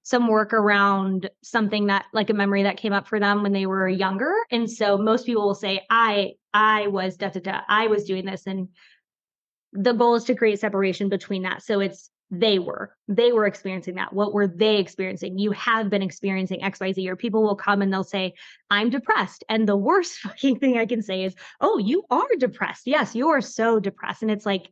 some 0.09 0.26
work 0.26 0.54
around 0.54 1.28
something 1.42 1.88
that 1.88 2.07
like 2.14 2.30
a 2.30 2.35
memory 2.35 2.62
that 2.62 2.78
came 2.78 2.95
up 2.95 3.07
for 3.07 3.21
them 3.21 3.42
when 3.42 3.52
they 3.52 3.66
were 3.66 3.87
younger. 3.87 4.33
And 4.50 4.71
so 4.71 4.97
most 4.97 5.26
people 5.26 5.47
will 5.47 5.54
say 5.54 5.85
i 5.90 6.33
i 6.54 6.87
was 6.87 7.18
da 7.18 7.28
da 7.28 7.40
da 7.40 7.61
i 7.68 7.88
was 7.88 8.04
doing 8.04 8.25
this. 8.25 8.47
And 8.47 8.68
the 9.75 9.92
goal 9.92 10.14
is 10.14 10.25
to 10.25 10.35
create 10.35 10.61
separation 10.61 11.11
between 11.11 11.42
that. 11.42 11.62
So 11.62 11.80
it's 11.80 12.09
they 12.31 12.59
were. 12.59 12.95
They 13.07 13.33
were 13.33 13.47
experiencing 13.47 13.95
that. 13.95 14.13
What 14.13 14.35
were 14.35 14.47
they 14.47 14.77
experiencing? 14.77 15.39
You 15.39 15.53
have 15.53 15.89
been 15.89 16.03
experiencing 16.03 16.61
xyz 16.61 17.07
or 17.07 17.17
people 17.17 17.43
will 17.43 17.57
come 17.57 17.81
and 17.81 17.93
they'll 17.93 18.05
say 18.05 18.35
i'm 18.71 18.91
depressed. 18.91 19.45
And 19.49 19.67
the 19.67 19.77
worst 19.77 20.19
fucking 20.19 20.59
thing 20.59 20.77
i 20.79 20.87
can 20.87 21.03
say 21.03 21.25
is 21.25 21.35
oh 21.61 21.79
you 21.79 22.05
are 22.11 22.29
depressed. 22.39 22.87
Yes 22.87 23.15
you 23.15 23.29
are 23.29 23.41
so 23.41 23.81
depressed. 23.81 24.23
And 24.23 24.31
it's 24.31 24.47
like 24.47 24.71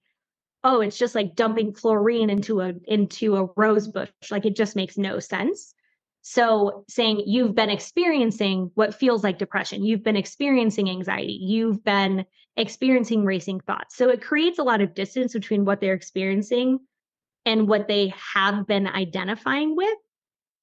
oh, 0.65 0.81
it's 0.81 0.99
just 0.99 1.15
like 1.15 1.37
dumping 1.37 1.73
chlorine 1.73 2.29
into 2.29 2.61
a 2.61 2.75
into 2.87 3.37
a 3.37 3.49
rose 3.57 3.87
bush. 3.87 4.11
Like 4.31 4.45
it 4.45 4.57
just 4.57 4.75
makes 4.75 4.99
no 4.99 5.21
sense. 5.21 5.75
So 6.23 6.85
saying 6.89 7.23
you've 7.25 7.55
been 7.55 7.71
experiencing 7.71 8.73
what 8.75 8.93
feels 8.93 9.23
like 9.23 9.39
depression, 9.39 9.85
you've 9.85 10.03
been 10.03 10.17
experiencing 10.17 10.91
anxiety, 10.91 11.39
you've 11.41 11.85
been 11.85 12.27
experiencing 12.57 13.25
racing 13.25 13.61
thoughts. 13.61 13.97
So 13.97 14.09
it 14.09 14.21
creates 14.21 14.59
a 14.59 14.65
lot 14.65 14.81
of 14.81 14.95
distance 14.95 15.35
between 15.35 15.65
what 15.65 15.81
they're 15.81 15.95
experiencing 15.95 16.81
and 17.47 17.69
what 17.69 17.89
they 17.89 18.13
have 18.35 18.67
been 18.67 18.87
identifying 18.87 19.77
with. 19.77 19.99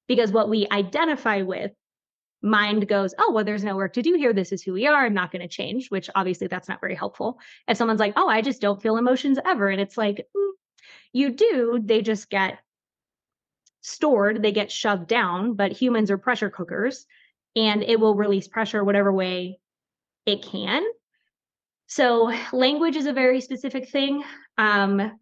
Because 0.06 0.30
what 0.30 0.50
we 0.50 0.68
identify 0.70 1.42
with, 1.42 1.72
mind 2.42 2.86
goes, 2.86 3.14
oh, 3.18 3.32
well, 3.32 3.44
there's 3.44 3.64
no 3.64 3.74
work 3.74 3.94
to 3.94 4.02
do 4.02 4.14
here. 4.14 4.34
This 4.34 4.52
is 4.52 4.62
who 4.62 4.74
we 4.74 4.86
are. 4.86 5.06
I'm 5.06 5.14
not 5.14 5.32
going 5.32 5.40
to 5.40 5.48
change, 5.48 5.88
which 5.88 6.10
obviously 6.14 6.46
that's 6.46 6.68
not 6.68 6.80
very 6.80 6.94
helpful. 6.94 7.38
If 7.66 7.78
someone's 7.78 8.00
like, 8.00 8.12
oh, 8.16 8.28
I 8.28 8.42
just 8.42 8.60
don't 8.60 8.82
feel 8.82 8.98
emotions 8.98 9.38
ever. 9.46 9.68
And 9.68 9.80
it's 9.80 9.96
like, 9.96 10.26
mm, 10.36 10.50
you 11.14 11.30
do, 11.30 11.80
they 11.82 12.02
just 12.02 12.28
get 12.28 12.58
stored, 13.80 14.42
they 14.42 14.52
get 14.52 14.70
shoved 14.70 15.06
down, 15.06 15.54
but 15.54 15.72
humans 15.72 16.10
are 16.10 16.18
pressure 16.18 16.50
cookers 16.50 17.06
and 17.56 17.82
it 17.82 17.98
will 17.98 18.14
release 18.14 18.46
pressure 18.46 18.84
whatever 18.84 19.12
way 19.12 19.58
it 20.26 20.42
can. 20.42 20.82
So, 21.86 22.32
language 22.52 22.96
is 22.96 23.06
a 23.06 23.12
very 23.12 23.40
specific 23.40 23.90
thing. 23.90 24.24
Um, 24.58 25.18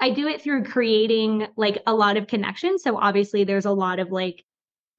I 0.00 0.10
do 0.10 0.26
it 0.28 0.42
through 0.42 0.64
creating 0.64 1.46
like 1.56 1.82
a 1.86 1.94
lot 1.94 2.16
of 2.16 2.26
connections. 2.26 2.82
So, 2.82 2.96
obviously, 2.96 3.44
there's 3.44 3.66
a 3.66 3.72
lot 3.72 3.98
of 3.98 4.10
like 4.10 4.44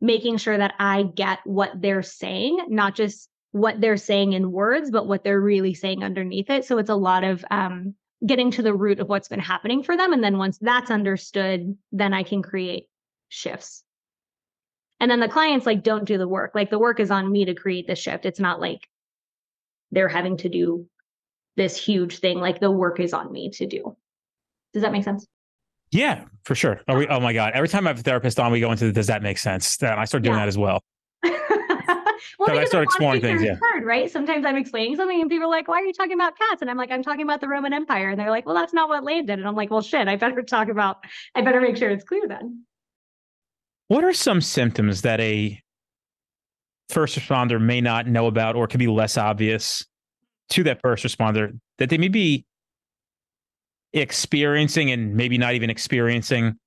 making 0.02 0.38
sure 0.38 0.58
that 0.58 0.74
I 0.80 1.04
get 1.04 1.40
what 1.46 1.82
they're 1.82 2.04
saying, 2.04 2.66
not 2.70 2.96
just 2.96 3.30
what 3.52 3.80
they're 3.80 3.98
saying 3.98 4.34
in 4.34 4.52
words, 4.52 4.92
but 4.92 5.08
what 5.08 5.24
they're 5.24 5.40
really 5.40 5.74
saying 5.74 6.04
underneath 6.04 6.50
it. 6.50 6.66
So, 6.66 6.78
it's 6.78 6.90
a 6.90 6.96
lot 6.96 7.24
of 7.24 7.46
um, 7.52 7.96
getting 8.26 8.52
to 8.52 8.62
the 8.62 8.74
root 8.74 9.00
of 9.00 9.10
what's 9.10 9.28
been 9.28 9.40
happening 9.40 9.84
for 9.84 9.98
them. 9.98 10.14
And 10.14 10.24
then 10.24 10.38
once 10.38 10.58
that's 10.60 10.92
understood, 10.92 11.78
then 11.92 12.14
I 12.14 12.24
can 12.24 12.42
create 12.42 12.88
shifts. 13.30 13.84
And 15.00 15.12
then 15.12 15.20
the 15.20 15.28
clients 15.28 15.66
like 15.66 15.84
don't 15.84 16.06
do 16.06 16.18
the 16.18 16.28
work. 16.28 16.52
Like 16.56 16.70
the 16.70 16.80
work 16.80 17.00
is 17.00 17.12
on 17.12 17.30
me 17.30 17.46
to 17.46 17.54
create 17.54 17.88
the 17.88 17.96
shift. 17.96 18.26
It's 18.26 18.40
not 18.40 18.62
like 18.62 18.88
they're 19.92 20.08
having 20.08 20.38
to 20.38 20.50
do 20.50 20.88
this 21.58 21.76
huge 21.76 22.20
thing. 22.20 22.40
Like 22.40 22.60
the 22.60 22.72
work 22.72 23.00
is 23.00 23.14
on 23.14 23.32
me 23.32 23.50
to 23.52 23.68
do. 23.68 23.98
Does 24.74 24.82
that 24.82 24.92
make 24.92 25.04
sense? 25.04 25.26
Yeah, 25.92 26.26
for 26.44 26.56
sure. 26.56 26.82
We, 26.88 27.08
oh 27.08 27.20
my 27.20 27.34
God. 27.34 27.54
Every 27.54 27.70
time 27.70 27.86
I 27.86 27.92
have 27.92 28.00
a 28.00 28.04
therapist 28.04 28.40
on, 28.40 28.52
we 28.52 28.60
go 28.60 28.72
into 28.72 28.86
the, 28.86 28.92
does 28.92 29.08
that 29.08 29.22
make 29.22 29.38
sense? 29.38 29.78
And 29.82 29.92
I 29.92 30.06
start 30.06 30.24
doing 30.24 30.34
yeah. 30.34 30.42
that 30.42 30.48
as 30.48 30.58
well. 30.58 30.82
well, 31.24 32.58
I 32.58 32.66
start 32.66 32.84
exploring 32.84 33.22
things. 33.22 33.44
Yeah. 33.44 33.58
Heard, 33.62 33.86
right? 33.86 34.10
Sometimes 34.10 34.44
I'm 34.44 34.58
explaining 34.58 34.96
something 34.96 35.22
and 35.22 35.30
people 35.30 35.46
are 35.46 35.52
like, 35.52 35.68
why 35.68 35.82
are 35.82 35.86
you 35.86 35.94
talking 35.94 36.14
about 36.14 36.36
cats? 36.36 36.62
And 36.62 36.72
I'm 36.72 36.78
like, 36.78 36.90
I'm 36.90 37.04
talking 37.04 37.22
about 37.22 37.42
the 37.42 37.48
Roman 37.48 37.74
Empire. 37.74 38.10
And 38.10 38.20
they're 38.20 38.32
like, 38.32 38.48
well, 38.48 38.56
that's 38.56 38.74
not 38.74 38.90
what 38.90 39.04
landed. 39.04 39.38
And 39.38 39.48
I'm 39.48 39.56
like, 39.56 39.70
well, 39.70 39.82
shit, 39.82 40.08
I 40.08 40.16
better 40.16 40.42
talk 40.42 40.68
about, 40.68 41.04
I 41.36 41.42
better 41.42 41.62
make 41.62 41.78
sure 41.78 41.92
it's 41.92 42.04
clear 42.04 42.28
then. 42.28 42.66
What 43.88 44.04
are 44.04 44.14
some 44.14 44.42
symptoms 44.42 45.04
that 45.04 45.20
a 45.20 45.62
first 46.90 47.20
responder 47.20 47.62
may 47.62 47.82
not 47.82 48.08
know 48.08 48.26
about 48.26 48.56
or 48.56 48.66
could 48.68 48.80
be 48.80 48.88
less 48.88 49.16
obvious 49.18 49.86
to 50.50 50.64
that 50.64 50.82
first 50.82 51.06
responder 51.06 51.60
that 51.78 51.90
they 51.90 51.98
may 51.98 52.08
be 52.08 52.46
experiencing 53.94 54.92
and 54.92 55.16
maybe 55.16 55.38
not 55.38 55.54
even 55.54 55.70
experiencing 55.70 56.58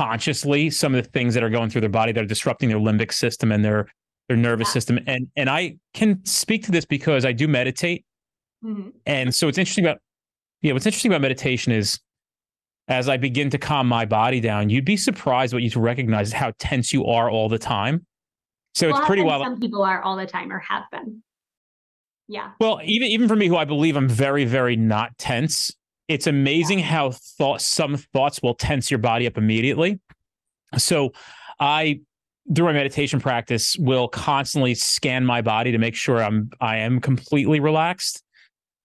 consciously 0.00 0.70
some 0.70 0.94
of 0.94 1.02
the 1.02 1.10
things 1.10 1.34
that 1.34 1.42
are 1.42 1.50
going 1.50 1.70
through 1.70 1.80
their 1.80 1.90
body 1.90 2.12
that 2.12 2.22
are 2.22 2.26
disrupting 2.26 2.68
their 2.68 2.78
limbic 2.78 3.12
system 3.12 3.52
and 3.52 3.64
their 3.64 3.88
their 4.28 4.36
nervous 4.36 4.70
system. 4.70 4.98
And 5.06 5.28
and 5.36 5.48
I 5.48 5.76
can 5.94 6.24
speak 6.24 6.64
to 6.64 6.72
this 6.72 6.84
because 6.84 7.24
I 7.24 7.32
do 7.32 7.48
meditate. 7.48 8.04
Mm-hmm. 8.64 8.90
And 9.06 9.34
so 9.34 9.46
what's 9.46 9.58
interesting 9.58 9.84
about 9.84 9.98
yeah, 10.60 10.72
what's 10.72 10.86
interesting 10.86 11.10
about 11.10 11.22
meditation 11.22 11.72
is 11.72 11.98
as 12.88 13.08
I 13.08 13.16
begin 13.16 13.50
to 13.50 13.58
calm 13.58 13.86
my 13.86 14.04
body 14.04 14.40
down, 14.40 14.70
you'd 14.70 14.84
be 14.84 14.96
surprised 14.96 15.52
what 15.52 15.62
you 15.62 15.70
recognize 15.80 16.32
how 16.32 16.52
tense 16.58 16.92
you 16.92 17.06
are 17.06 17.30
all 17.30 17.48
the 17.48 17.58
time. 17.58 18.06
So 18.74 18.88
well, 18.88 18.98
it's 18.98 19.06
pretty 19.06 19.22
wild. 19.22 19.44
Some 19.44 19.60
people 19.60 19.82
are 19.82 20.02
all 20.02 20.16
the 20.16 20.26
time 20.26 20.50
or 20.52 20.58
have 20.58 20.84
been. 20.90 21.22
Yeah. 22.28 22.50
Well, 22.60 22.80
even 22.84 23.08
even 23.08 23.28
for 23.28 23.36
me, 23.36 23.46
who 23.46 23.56
I 23.56 23.64
believe 23.64 23.96
I'm 23.96 24.08
very, 24.08 24.44
very 24.44 24.76
not 24.76 25.16
tense, 25.18 25.70
it's 26.08 26.26
amazing 26.26 26.78
how 26.80 27.10
thought 27.12 27.60
some 27.60 27.96
thoughts 27.96 28.42
will 28.42 28.54
tense 28.54 28.90
your 28.90 28.98
body 28.98 29.26
up 29.26 29.36
immediately. 29.36 30.00
So 30.76 31.12
I 31.60 32.00
through 32.54 32.64
my 32.64 32.72
meditation 32.72 33.20
practice 33.20 33.76
will 33.78 34.08
constantly 34.08 34.74
scan 34.74 35.24
my 35.24 35.42
body 35.42 35.70
to 35.70 35.78
make 35.78 35.94
sure 35.94 36.22
I'm 36.22 36.50
I 36.60 36.78
am 36.78 37.00
completely 37.00 37.60
relaxed. 37.60 38.22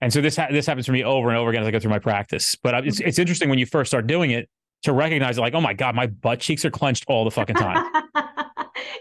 And 0.01 0.12
so 0.12 0.20
this 0.20 0.36
ha- 0.36 0.50
this 0.51 0.65
happens 0.65 0.86
for 0.86 0.92
me 0.92 1.03
over 1.03 1.30
and 1.30 1.38
over 1.38 1.50
again 1.50 1.62
as 1.62 1.68
I 1.68 1.72
go 1.72 1.80
through 1.80 1.92
my 1.92 2.00
practice. 2.00 2.56
But 2.62 2.86
it's 2.86 3.00
mm-hmm. 3.00 3.08
it's 3.08 3.20
interesting 3.20 3.50
when 3.50 3.58
you 3.58 3.65
first 3.65 3.89
start 3.89 4.06
doing 4.06 4.32
it 4.32 4.50
to 4.84 4.92
recognize 4.92 5.39
like, 5.39 5.53
oh 5.53 5.62
my 5.62 5.74
god, 5.74 5.96
my 5.96 6.08
butt 6.08 6.42
cheeks 6.42 6.65
are 6.65 6.72
clenched 6.72 7.06
all 7.08 7.24
the 7.24 7.32
fucking 7.32 7.56
time. 7.56 7.86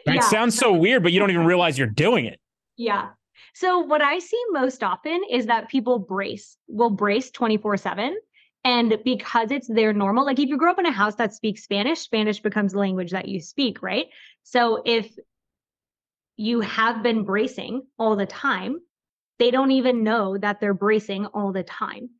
yeah. 0.06 0.14
It 0.14 0.22
sounds 0.24 0.56
so 0.56 0.72
weird, 0.72 1.02
but 1.02 1.10
you 1.10 1.18
don't 1.18 1.30
even 1.30 1.44
realize 1.44 1.76
you're 1.76 1.88
doing 1.88 2.26
it. 2.26 2.38
Yeah. 2.76 3.08
So 3.54 3.80
what 3.80 4.02
I 4.02 4.18
see 4.18 4.42
most 4.50 4.82
often 4.82 5.22
is 5.30 5.46
that 5.46 5.68
people 5.68 5.98
brace, 5.98 6.56
will 6.68 6.90
brace 6.90 7.30
24/7 7.30 8.14
and 8.64 8.98
because 9.04 9.50
it's 9.50 9.68
their 9.68 9.92
normal, 9.92 10.24
like 10.24 10.38
if 10.38 10.48
you 10.48 10.56
grow 10.56 10.70
up 10.70 10.78
in 10.78 10.86
a 10.86 10.92
house 10.92 11.16
that 11.16 11.34
speaks 11.34 11.64
Spanish, 11.64 12.00
Spanish 12.00 12.40
becomes 12.40 12.72
the 12.72 12.78
language 12.78 13.10
that 13.10 13.28
you 13.28 13.40
speak, 13.40 13.82
right? 13.82 14.06
So 14.44 14.82
if 14.84 15.10
you 16.36 16.60
have 16.60 17.02
been 17.02 17.24
bracing 17.24 17.82
all 17.98 18.16
the 18.16 18.26
time, 18.26 18.80
they 19.38 19.50
don't 19.50 19.72
even 19.72 20.04
know 20.04 20.38
that 20.38 20.60
they're 20.60 20.74
bracing 20.74 21.26
all 21.26 21.52
the 21.52 21.64
time 21.64 22.10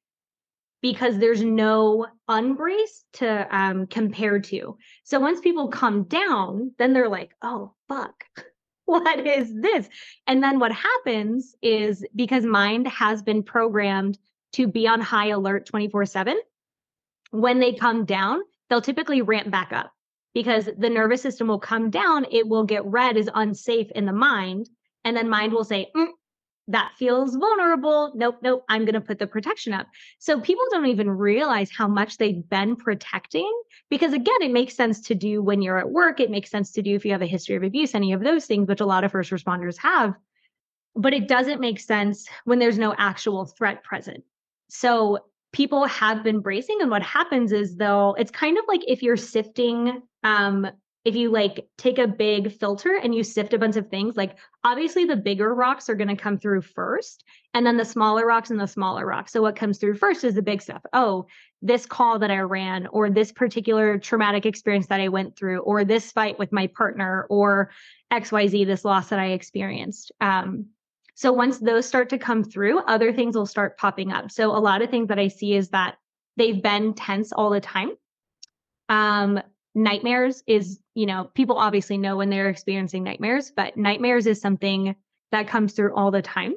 because 0.83 1.19
there's 1.19 1.43
no 1.43 2.07
unbrace 2.29 3.05
to 3.15 3.57
um, 3.57 3.87
compare 3.87 4.41
to. 4.41 4.77
So 5.05 5.21
once 5.21 5.41
people 5.41 5.69
come 5.69 6.05
down, 6.05 6.73
then 6.79 6.93
they're 6.93 7.09
like, 7.09 7.31
oh, 7.41 7.75
fuck. 7.89 8.25
What 8.93 9.27
is 9.27 9.55
this? 9.55 9.89
And 10.27 10.43
then 10.43 10.59
what 10.59 10.71
happens 10.71 11.55
is 11.63 12.05
because 12.15 12.45
mind 12.45 12.87
has 12.89 13.23
been 13.23 13.43
programmed 13.43 14.19
to 14.53 14.67
be 14.67 14.87
on 14.87 15.01
high 15.01 15.29
alert 15.29 15.65
24 15.65 16.05
7, 16.05 16.39
when 17.31 17.59
they 17.59 17.73
come 17.73 18.05
down, 18.05 18.43
they'll 18.69 18.83
typically 18.83 19.23
ramp 19.23 19.51
back 19.51 19.73
up 19.73 19.93
because 20.35 20.69
the 20.77 20.91
nervous 20.91 21.23
system 21.23 21.49
will 21.49 21.59
come 21.59 21.89
down. 21.89 22.27
It 22.31 22.47
will 22.47 22.65
get 22.65 22.85
read 22.85 23.17
as 23.17 23.31
unsafe 23.35 23.91
in 23.93 24.05
the 24.05 24.13
mind. 24.13 24.69
And 25.05 25.17
then 25.17 25.31
mind 25.31 25.55
will 25.55 25.65
say, 25.65 25.91
mm, 25.97 26.09
that 26.69 26.93
feels 26.97 27.35
vulnerable. 27.35 28.13
Nope, 28.15 28.39
nope, 28.43 28.65
I'm 28.69 28.85
going 28.85 28.95
to 28.95 29.01
put 29.01 29.19
the 29.19 29.27
protection 29.27 29.73
up. 29.73 29.89
So 30.19 30.41
people 30.41 30.65
don't 30.71 30.87
even 30.87 31.11
realize 31.11 31.71
how 31.71 31.89
much 31.89 32.19
they've 32.19 32.49
been 32.49 32.77
protecting 32.77 33.51
because, 33.91 34.13
again, 34.13 34.43
it 34.43 34.53
makes 34.53 34.75
sense 34.75 35.01
to 35.03 35.15
do 35.15 35.43
when 35.43 35.61
you're 35.61 35.79
at 35.79 35.91
work. 35.91 36.21
It 36.21 36.31
makes 36.31 36.51
sense 36.51 36.73
to 36.73 36.83
do 36.83 36.95
if 36.95 37.05
you 37.05 37.13
have 37.13 37.23
a 37.23 37.27
history 37.27 37.57
of 37.57 37.63
abuse, 37.63 37.95
any 37.95 38.13
of 38.13 38.23
those 38.23 38.47
things, 38.47 38.69
which 38.69 38.81
a 38.81 38.87
lot 38.87 39.05
of 39.05 39.13
first 39.13 39.31
responders 39.31 39.77
have. 39.79 40.15
But 40.95 41.15
it 41.15 41.27
doesn't 41.27 41.61
make 41.61 41.81
sense 41.81 42.27
when 42.45 42.59
there's 42.59 42.79
no 42.79 42.95
actual 42.97 43.47
threat 43.47 43.83
present. 43.83 44.23
So 44.69 45.19
people 45.53 45.87
have 45.87 46.23
been 46.23 46.41
bracing 46.41 46.79
and 46.81 46.91
what 46.91 47.03
happens 47.03 47.53
is 47.53 47.77
though 47.77 48.15
it's 48.19 48.31
kind 48.31 48.57
of 48.57 48.65
like 48.67 48.81
if 48.89 49.03
you're 49.03 49.19
sifting 49.19 50.03
um 50.25 50.67
if 51.05 51.17
you 51.17 51.31
like 51.31 51.67
take 51.77 51.99
a 51.99 52.07
big 52.07 52.53
filter 52.53 52.97
and 53.03 53.15
you 53.15 53.25
sift 53.25 53.53
a 53.53 53.59
bunch 53.59 53.77
of 53.77 53.89
things 53.89 54.17
like 54.17 54.37
obviously 54.65 55.05
the 55.05 55.17
bigger 55.17 55.55
rocks 55.55 55.89
are 55.89 55.95
going 55.95 56.09
to 56.09 56.17
come 56.17 56.39
through 56.39 56.63
first 56.63 57.25
and 57.55 57.67
then 57.67 57.77
the 57.77 57.85
smaller 57.85 58.27
rocks 58.27 58.51
and 58.51 58.61
the 58.61 58.67
smaller 58.67 59.05
rocks 59.07 59.33
so 59.33 59.43
what 59.43 59.57
comes 59.57 59.79
through 59.79 59.95
first 59.95 60.25
is 60.25 60.35
the 60.35 60.43
big 60.43 60.63
stuff 60.63 60.83
oh 60.93 61.27
this 61.61 61.87
call 61.87 62.19
that 62.19 62.31
i 62.31 62.39
ran 62.39 62.87
or 62.89 63.11
this 63.11 63.33
particular 63.33 63.99
traumatic 63.99 64.47
experience 64.47 64.87
that 64.87 65.01
i 65.01 65.09
went 65.09 65.37
through 65.37 65.61
or 65.61 65.85
this 65.85 66.13
fight 66.13 66.39
with 66.39 66.53
my 66.53 66.67
partner 66.69 67.27
or 67.31 67.71
xyz 68.13 68.67
this 68.67 68.85
loss 68.85 69.09
that 69.09 69.19
i 69.19 69.27
experienced 69.27 70.13
um, 70.21 70.67
so 71.15 71.33
once 71.33 71.59
those 71.59 71.87
start 71.87 72.09
to 72.11 72.19
come 72.19 72.43
through, 72.43 72.79
other 72.81 73.13
things 73.13 73.37
will 73.37 73.47
start 73.47 73.77
popping 73.77 74.13
up. 74.13 74.31
So 74.31 74.51
a 74.51 74.59
lot 74.59 74.83
of 74.83 74.91
things 74.91 75.09
that 75.09 75.19
I 75.19 75.29
see 75.29 75.55
is 75.55 75.69
that 75.69 75.97
they've 76.37 76.63
been 76.63 76.95
tense 76.95 77.33
all 77.33 77.51
the 77.51 77.61
time. 77.61 77.93
Um, 78.89 79.41
nightmares 79.75 80.43
is, 80.47 80.81
you 80.95 81.07
know, 81.07 81.31
people 81.35 81.57
obviously 81.57 81.99
know 81.99 82.17
when 82.17 82.31
they're 82.31 82.49
experiencing 82.49 83.05
nightmares, 83.05 83.53
but 83.55 83.77
nightmares 83.77 84.27
is 84.27 84.41
something 84.41 84.95
that 85.31 85.49
comes 85.49 85.73
through 85.73 85.95
all 85.95 86.11
the 86.11 86.23
time. 86.23 86.55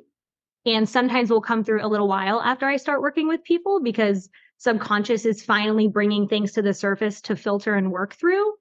And 0.65 0.89
sometimes 0.89 1.29
will 1.29 1.41
come 1.41 1.63
through 1.63 1.85
a 1.85 1.87
little 1.87 2.07
while 2.07 2.41
after 2.41 2.65
I 2.65 2.77
start 2.77 3.01
working 3.01 3.27
with 3.27 3.43
people 3.43 3.81
because 3.81 4.29
subconscious 4.57 5.25
is 5.25 5.43
finally 5.43 5.87
bringing 5.87 6.27
things 6.27 6.53
to 6.53 6.63
the 6.63 6.73
surface 6.73 7.21
to 7.21 7.35
filter 7.35 7.75
and 7.75 7.91
work 7.91 8.15
through. 8.15 8.53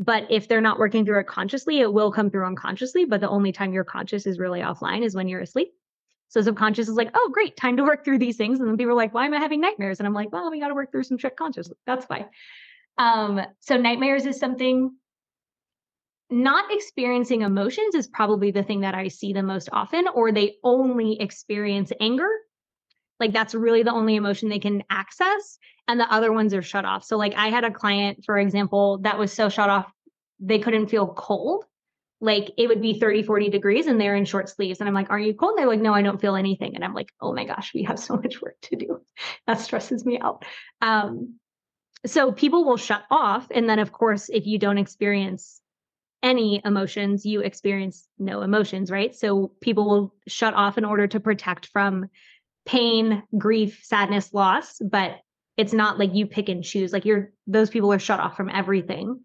But 0.00 0.26
if 0.30 0.48
they're 0.48 0.60
not 0.60 0.80
working 0.80 1.04
through 1.04 1.20
it 1.20 1.28
consciously, 1.28 1.78
it 1.78 1.92
will 1.92 2.10
come 2.10 2.28
through 2.28 2.46
unconsciously. 2.46 3.04
But 3.04 3.20
the 3.20 3.28
only 3.28 3.52
time 3.52 3.72
your 3.72 3.84
conscious 3.84 4.26
is 4.26 4.40
really 4.40 4.60
offline 4.60 5.04
is 5.04 5.14
when 5.14 5.28
you're 5.28 5.40
asleep. 5.40 5.72
So 6.28 6.42
subconscious 6.42 6.88
is 6.88 6.96
like, 6.96 7.10
oh, 7.14 7.30
great, 7.32 7.56
time 7.56 7.76
to 7.76 7.84
work 7.84 8.04
through 8.04 8.18
these 8.18 8.36
things. 8.36 8.58
And 8.58 8.68
then 8.68 8.76
people 8.76 8.90
are 8.90 8.96
like, 8.96 9.14
why 9.14 9.26
am 9.26 9.34
I 9.34 9.38
having 9.38 9.60
nightmares? 9.60 10.00
And 10.00 10.08
I'm 10.08 10.14
like, 10.14 10.32
well, 10.32 10.50
we 10.50 10.58
got 10.58 10.68
to 10.68 10.74
work 10.74 10.90
through 10.90 11.04
some 11.04 11.18
shit 11.18 11.36
consciously. 11.36 11.76
That's 11.86 12.06
fine. 12.06 12.26
Um, 12.98 13.40
so 13.60 13.76
nightmares 13.76 14.26
is 14.26 14.38
something 14.38 14.96
not 16.30 16.72
experiencing 16.72 17.42
emotions 17.42 17.94
is 17.94 18.08
probably 18.08 18.50
the 18.50 18.62
thing 18.62 18.80
that 18.80 18.94
I 18.94 19.08
see 19.08 19.32
the 19.32 19.42
most 19.42 19.68
often, 19.72 20.06
or 20.08 20.32
they 20.32 20.56
only 20.64 21.20
experience 21.20 21.92
anger. 22.00 22.28
Like 23.20 23.32
that's 23.32 23.54
really 23.54 23.82
the 23.82 23.92
only 23.92 24.16
emotion 24.16 24.48
they 24.48 24.58
can 24.58 24.82
access 24.90 25.58
and 25.86 26.00
the 26.00 26.12
other 26.12 26.32
ones 26.32 26.54
are 26.54 26.62
shut 26.62 26.84
off. 26.84 27.04
So 27.04 27.16
like 27.16 27.34
I 27.34 27.48
had 27.48 27.64
a 27.64 27.70
client, 27.70 28.24
for 28.24 28.38
example, 28.38 28.98
that 29.02 29.18
was 29.18 29.32
so 29.32 29.48
shut 29.48 29.70
off 29.70 29.86
they 30.40 30.58
couldn't 30.58 30.88
feel 30.88 31.06
cold. 31.06 31.64
Like 32.20 32.50
it 32.56 32.68
would 32.68 32.80
be 32.80 32.98
30, 32.98 33.22
40 33.22 33.50
degrees 33.50 33.86
and 33.86 34.00
they're 34.00 34.16
in 34.16 34.24
short 34.24 34.48
sleeves. 34.48 34.80
And 34.80 34.88
I'm 34.88 34.94
like, 34.94 35.10
Are 35.10 35.18
you 35.18 35.34
cold? 35.34 35.52
And 35.52 35.58
they're 35.58 35.68
like, 35.68 35.80
No, 35.80 35.92
I 35.92 36.02
don't 36.02 36.20
feel 36.20 36.36
anything. 36.36 36.74
And 36.74 36.84
I'm 36.84 36.94
like, 36.94 37.08
Oh 37.20 37.34
my 37.34 37.44
gosh, 37.44 37.72
we 37.74 37.84
have 37.84 37.98
so 38.00 38.16
much 38.16 38.40
work 38.40 38.56
to 38.62 38.76
do. 38.76 39.00
That 39.46 39.60
stresses 39.60 40.04
me 40.04 40.18
out. 40.18 40.44
Um, 40.80 41.38
so 42.06 42.32
people 42.32 42.64
will 42.64 42.76
shut 42.76 43.04
off. 43.10 43.46
And 43.50 43.68
then, 43.68 43.78
of 43.78 43.92
course, 43.92 44.28
if 44.28 44.46
you 44.46 44.58
don't 44.58 44.78
experience 44.78 45.60
any 46.22 46.60
emotions, 46.64 47.24
you 47.26 47.40
experience 47.40 48.08
no 48.18 48.42
emotions, 48.42 48.90
right? 48.90 49.14
So 49.14 49.52
people 49.60 49.84
will 49.84 50.14
shut 50.26 50.54
off 50.54 50.78
in 50.78 50.84
order 50.84 51.06
to 51.06 51.20
protect 51.20 51.66
from 51.66 52.06
pain, 52.64 53.22
grief, 53.36 53.80
sadness, 53.82 54.32
loss, 54.32 54.78
but 54.78 55.18
it's 55.56 55.72
not 55.72 55.98
like 55.98 56.14
you 56.14 56.26
pick 56.26 56.48
and 56.48 56.64
choose. 56.64 56.92
Like 56.92 57.04
you're 57.04 57.32
those 57.46 57.70
people 57.70 57.92
are 57.92 57.98
shut 57.98 58.20
off 58.20 58.36
from 58.36 58.48
everything, 58.48 59.20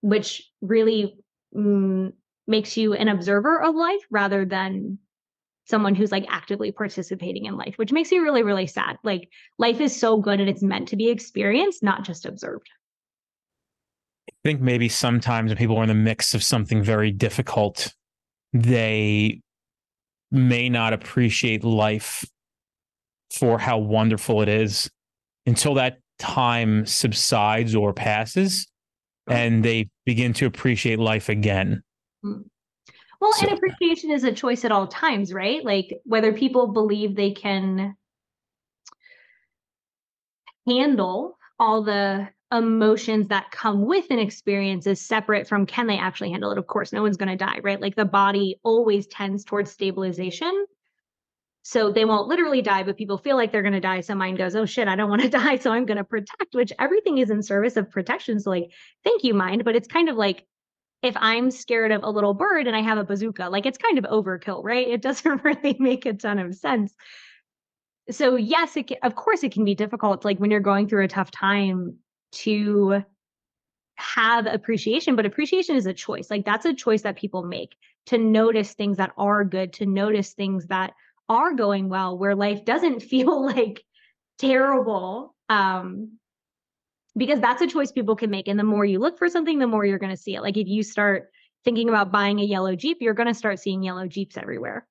which 0.00 0.50
really 0.60 1.18
mm, 1.54 2.12
makes 2.46 2.76
you 2.76 2.94
an 2.94 3.08
observer 3.08 3.62
of 3.62 3.74
life 3.74 4.00
rather 4.10 4.44
than 4.44 4.98
someone 5.66 5.94
who's 5.94 6.12
like 6.12 6.26
actively 6.28 6.72
participating 6.72 7.46
in 7.46 7.56
life, 7.56 7.74
which 7.76 7.92
makes 7.92 8.12
you 8.12 8.22
really, 8.22 8.42
really 8.42 8.66
sad. 8.66 8.96
Like 9.02 9.28
life 9.58 9.80
is 9.80 9.98
so 9.98 10.18
good 10.18 10.40
and 10.40 10.48
it's 10.48 10.62
meant 10.62 10.88
to 10.88 10.96
be 10.96 11.08
experienced, 11.08 11.82
not 11.82 12.04
just 12.04 12.26
observed. 12.26 12.68
I 14.28 14.32
think 14.42 14.60
maybe 14.60 14.88
sometimes 14.88 15.50
when 15.50 15.56
people 15.56 15.76
are 15.78 15.82
in 15.82 15.88
the 15.88 15.94
mix 15.94 16.34
of 16.34 16.42
something 16.42 16.82
very 16.82 17.10
difficult, 17.10 17.94
they 18.52 19.40
may 20.30 20.68
not 20.68 20.92
appreciate 20.92 21.64
life 21.64 22.24
for 23.32 23.58
how 23.58 23.78
wonderful 23.78 24.42
it 24.42 24.48
is 24.48 24.90
until 25.46 25.74
that 25.74 25.98
time 26.18 26.86
subsides 26.86 27.74
or 27.74 27.92
passes 27.92 28.66
and 29.28 29.64
they 29.64 29.88
begin 30.04 30.32
to 30.34 30.46
appreciate 30.46 30.98
life 30.98 31.28
again. 31.28 31.82
Hmm. 32.22 32.42
Well, 33.24 33.32
so, 33.32 33.46
and 33.46 33.56
appreciation 33.56 34.10
is 34.10 34.22
a 34.24 34.32
choice 34.32 34.66
at 34.66 34.70
all 34.70 34.86
times, 34.86 35.32
right? 35.32 35.64
Like 35.64 35.98
whether 36.04 36.34
people 36.34 36.74
believe 36.74 37.16
they 37.16 37.30
can 37.30 37.96
handle 40.66 41.38
all 41.58 41.82
the 41.82 42.28
emotions 42.52 43.28
that 43.28 43.50
come 43.50 43.86
with 43.86 44.10
an 44.10 44.18
experience 44.18 44.86
is 44.86 45.00
separate 45.00 45.48
from 45.48 45.64
can 45.64 45.86
they 45.86 45.96
actually 45.96 46.32
handle 46.32 46.50
it? 46.50 46.58
Of 46.58 46.66
course, 46.66 46.92
no 46.92 47.00
one's 47.00 47.16
going 47.16 47.30
to 47.30 47.42
die, 47.42 47.60
right? 47.62 47.80
Like 47.80 47.96
the 47.96 48.04
body 48.04 48.60
always 48.62 49.06
tends 49.06 49.42
towards 49.42 49.70
stabilization. 49.70 50.66
So 51.62 51.90
they 51.90 52.04
won't 52.04 52.28
literally 52.28 52.60
die, 52.60 52.82
but 52.82 52.98
people 52.98 53.16
feel 53.16 53.36
like 53.36 53.52
they're 53.52 53.62
going 53.62 53.72
to 53.72 53.80
die. 53.80 54.02
So 54.02 54.14
mind 54.14 54.36
goes, 54.36 54.54
oh 54.54 54.66
shit, 54.66 54.86
I 54.86 54.96
don't 54.96 55.08
want 55.08 55.22
to 55.22 55.28
die. 55.30 55.56
So 55.56 55.72
I'm 55.72 55.86
going 55.86 55.96
to 55.96 56.04
protect, 56.04 56.54
which 56.54 56.74
everything 56.78 57.16
is 57.16 57.30
in 57.30 57.42
service 57.42 57.78
of 57.78 57.90
protection. 57.90 58.38
So, 58.38 58.50
like, 58.50 58.70
thank 59.02 59.24
you, 59.24 59.32
mind. 59.32 59.64
But 59.64 59.76
it's 59.76 59.88
kind 59.88 60.10
of 60.10 60.16
like 60.16 60.44
if 61.04 61.16
I'm 61.18 61.50
scared 61.50 61.92
of 61.92 62.02
a 62.02 62.10
little 62.10 62.34
bird 62.34 62.66
and 62.66 62.74
I 62.74 62.80
have 62.80 62.98
a 62.98 63.04
bazooka, 63.04 63.48
like 63.48 63.66
it's 63.66 63.78
kind 63.78 63.98
of 63.98 64.04
overkill, 64.04 64.64
right? 64.64 64.88
It 64.88 65.02
doesn't 65.02 65.44
really 65.44 65.76
make 65.78 66.06
a 66.06 66.14
ton 66.14 66.38
of 66.38 66.54
sense. 66.54 66.94
So, 68.10 68.36
yes, 68.36 68.76
it 68.76 68.88
can, 68.88 68.98
of 69.02 69.14
course, 69.14 69.42
it 69.42 69.52
can 69.52 69.64
be 69.64 69.74
difficult. 69.74 70.24
Like 70.24 70.38
when 70.38 70.50
you're 70.50 70.60
going 70.60 70.88
through 70.88 71.04
a 71.04 71.08
tough 71.08 71.30
time, 71.30 71.98
to 72.34 73.02
have 73.96 74.46
appreciation, 74.46 75.16
but 75.16 75.26
appreciation 75.26 75.76
is 75.76 75.86
a 75.86 75.94
choice. 75.94 76.30
Like 76.30 76.44
that's 76.44 76.66
a 76.66 76.74
choice 76.74 77.02
that 77.02 77.16
people 77.16 77.44
make 77.44 77.76
to 78.06 78.18
notice 78.18 78.74
things 78.74 78.98
that 78.98 79.12
are 79.16 79.44
good, 79.44 79.72
to 79.74 79.86
notice 79.86 80.32
things 80.32 80.66
that 80.66 80.92
are 81.28 81.54
going 81.54 81.88
well, 81.88 82.18
where 82.18 82.34
life 82.34 82.64
doesn't 82.64 83.00
feel 83.10 83.44
like 83.44 83.82
terrible. 84.38 85.34
Um, 85.48 86.18
because 87.16 87.40
that's 87.40 87.62
a 87.62 87.66
choice 87.66 87.92
people 87.92 88.16
can 88.16 88.30
make. 88.30 88.48
And 88.48 88.58
the 88.58 88.64
more 88.64 88.84
you 88.84 88.98
look 88.98 89.18
for 89.18 89.28
something, 89.28 89.58
the 89.58 89.66
more 89.66 89.84
you're 89.84 89.98
going 89.98 90.14
to 90.14 90.20
see 90.20 90.34
it. 90.34 90.42
Like 90.42 90.56
if 90.56 90.68
you 90.68 90.82
start 90.82 91.30
thinking 91.64 91.88
about 91.88 92.12
buying 92.12 92.40
a 92.40 92.44
yellow 92.44 92.76
Jeep, 92.76 92.98
you're 93.00 93.14
going 93.14 93.28
to 93.28 93.34
start 93.34 93.58
seeing 93.58 93.82
yellow 93.82 94.06
Jeeps 94.06 94.36
everywhere 94.36 94.86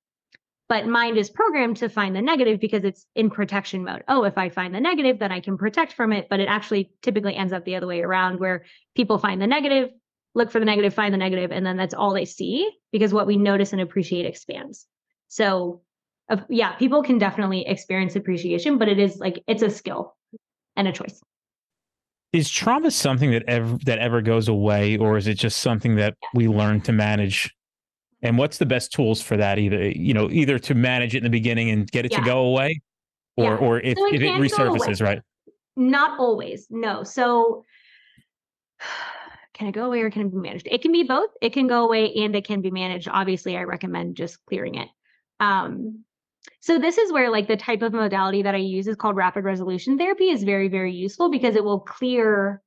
but 0.68 0.86
mind 0.86 1.18
is 1.18 1.30
programmed 1.30 1.76
to 1.78 1.88
find 1.88 2.16
the 2.16 2.22
negative 2.22 2.58
because 2.58 2.84
it's 2.84 3.06
in 3.14 3.30
protection 3.30 3.84
mode. 3.84 4.02
Oh, 4.08 4.24
if 4.24 4.38
I 4.38 4.48
find 4.48 4.74
the 4.74 4.80
negative, 4.80 5.18
then 5.18 5.30
I 5.30 5.40
can 5.40 5.58
protect 5.58 5.92
from 5.92 6.12
it. 6.12 6.28
But 6.30 6.40
it 6.40 6.48
actually 6.48 6.90
typically 7.02 7.36
ends 7.36 7.52
up 7.52 7.64
the 7.64 7.76
other 7.76 7.86
way 7.86 8.00
around 8.00 8.40
where 8.40 8.64
people 8.94 9.18
find 9.18 9.40
the 9.40 9.46
negative, 9.46 9.90
look 10.34 10.50
for 10.50 10.60
the 10.60 10.64
negative, 10.64 10.94
find 10.94 11.12
the 11.12 11.18
negative, 11.18 11.52
and 11.52 11.66
then 11.66 11.76
that's 11.76 11.94
all 11.94 12.14
they 12.14 12.24
see 12.24 12.70
because 12.92 13.12
what 13.12 13.26
we 13.26 13.36
notice 13.36 13.72
and 13.72 13.82
appreciate 13.82 14.24
expands. 14.24 14.86
So, 15.28 15.82
uh, 16.30 16.38
yeah, 16.48 16.72
people 16.72 17.02
can 17.02 17.18
definitely 17.18 17.66
experience 17.66 18.16
appreciation, 18.16 18.78
but 18.78 18.88
it 18.88 18.98
is 18.98 19.18
like 19.18 19.42
it's 19.46 19.62
a 19.62 19.70
skill 19.70 20.16
and 20.76 20.88
a 20.88 20.92
choice. 20.92 21.20
Is 22.34 22.50
trauma 22.50 22.90
something 22.90 23.30
that 23.30 23.44
ever 23.46 23.78
that 23.84 24.00
ever 24.00 24.20
goes 24.20 24.48
away, 24.48 24.96
or 24.96 25.16
is 25.16 25.28
it 25.28 25.34
just 25.34 25.58
something 25.58 25.94
that 25.94 26.16
we 26.34 26.48
learn 26.48 26.80
to 26.80 26.92
manage? 26.92 27.54
And 28.22 28.36
what's 28.38 28.58
the 28.58 28.66
best 28.66 28.92
tools 28.92 29.22
for 29.22 29.36
that 29.36 29.60
either 29.60 29.88
you 29.90 30.12
know 30.12 30.28
either 30.28 30.58
to 30.58 30.74
manage 30.74 31.14
it 31.14 31.18
in 31.18 31.22
the 31.22 31.30
beginning 31.30 31.70
and 31.70 31.88
get 31.88 32.04
it 32.04 32.10
yeah. 32.10 32.18
to 32.18 32.24
go 32.24 32.46
away 32.46 32.80
or 33.36 33.52
yeah. 33.52 33.56
or 33.58 33.78
if, 33.78 33.96
so 33.96 34.06
it, 34.08 34.14
if 34.14 34.22
it 34.22 34.32
resurfaces 34.32 35.00
right? 35.00 35.22
Not 35.76 36.18
always 36.18 36.66
no. 36.70 37.04
So 37.04 37.62
can 39.54 39.68
it 39.68 39.72
go 39.72 39.84
away 39.84 40.00
or 40.00 40.10
can 40.10 40.22
it 40.22 40.32
be 40.32 40.38
managed? 40.38 40.66
It 40.68 40.82
can 40.82 40.90
be 40.90 41.04
both. 41.04 41.30
It 41.40 41.52
can 41.52 41.68
go 41.68 41.84
away 41.84 42.12
and 42.14 42.34
it 42.34 42.44
can 42.44 42.62
be 42.62 42.72
managed. 42.72 43.06
Obviously 43.08 43.56
i 43.56 43.62
recommend 43.62 44.16
just 44.16 44.44
clearing 44.46 44.74
it. 44.74 44.88
Um 45.38 46.04
so 46.60 46.78
this 46.78 46.98
is 46.98 47.12
where 47.12 47.30
like 47.30 47.48
the 47.48 47.56
type 47.56 47.82
of 47.82 47.92
modality 47.92 48.42
that 48.42 48.54
i 48.54 48.58
use 48.58 48.86
is 48.86 48.96
called 48.96 49.16
rapid 49.16 49.44
resolution 49.44 49.98
therapy 49.98 50.30
is 50.30 50.44
very 50.44 50.68
very 50.68 50.92
useful 50.92 51.30
because 51.30 51.56
it 51.56 51.64
will 51.64 51.80
clear 51.80 52.62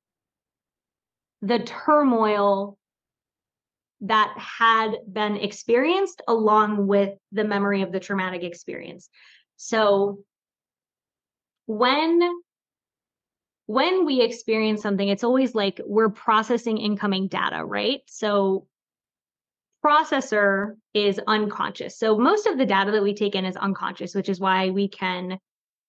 the 1.42 1.60
turmoil 1.60 2.78
that 4.02 4.34
had 4.38 4.92
been 5.12 5.38
experienced 5.38 6.22
along 6.28 6.88
with 6.88 7.14
the 7.32 7.44
memory 7.44 7.82
of 7.82 7.92
the 7.92 8.00
traumatic 8.00 8.44
experience. 8.44 9.10
So 9.58 10.20
when 11.66 12.22
when 13.66 14.06
we 14.06 14.22
experience 14.22 14.82
something 14.82 15.10
it's 15.10 15.26
always 15.26 15.54
like 15.54 15.82
we're 15.86 16.10
processing 16.10 16.78
incoming 16.78 17.28
data, 17.28 17.66
right? 17.66 18.02
So 18.06 18.68
processor 19.88 20.76
is 20.94 21.20
unconscious. 21.28 21.98
So 21.98 22.18
most 22.18 22.46
of 22.46 22.58
the 22.58 22.66
data 22.66 22.92
that 22.92 23.04
we 23.04 23.14
take 23.14 23.36
in 23.36 23.46
is 23.46 23.56
unconscious, 23.56 24.14
which 24.14 24.28
is 24.28 24.40
why 24.40 24.70
we 24.70 24.90
can 24.90 25.40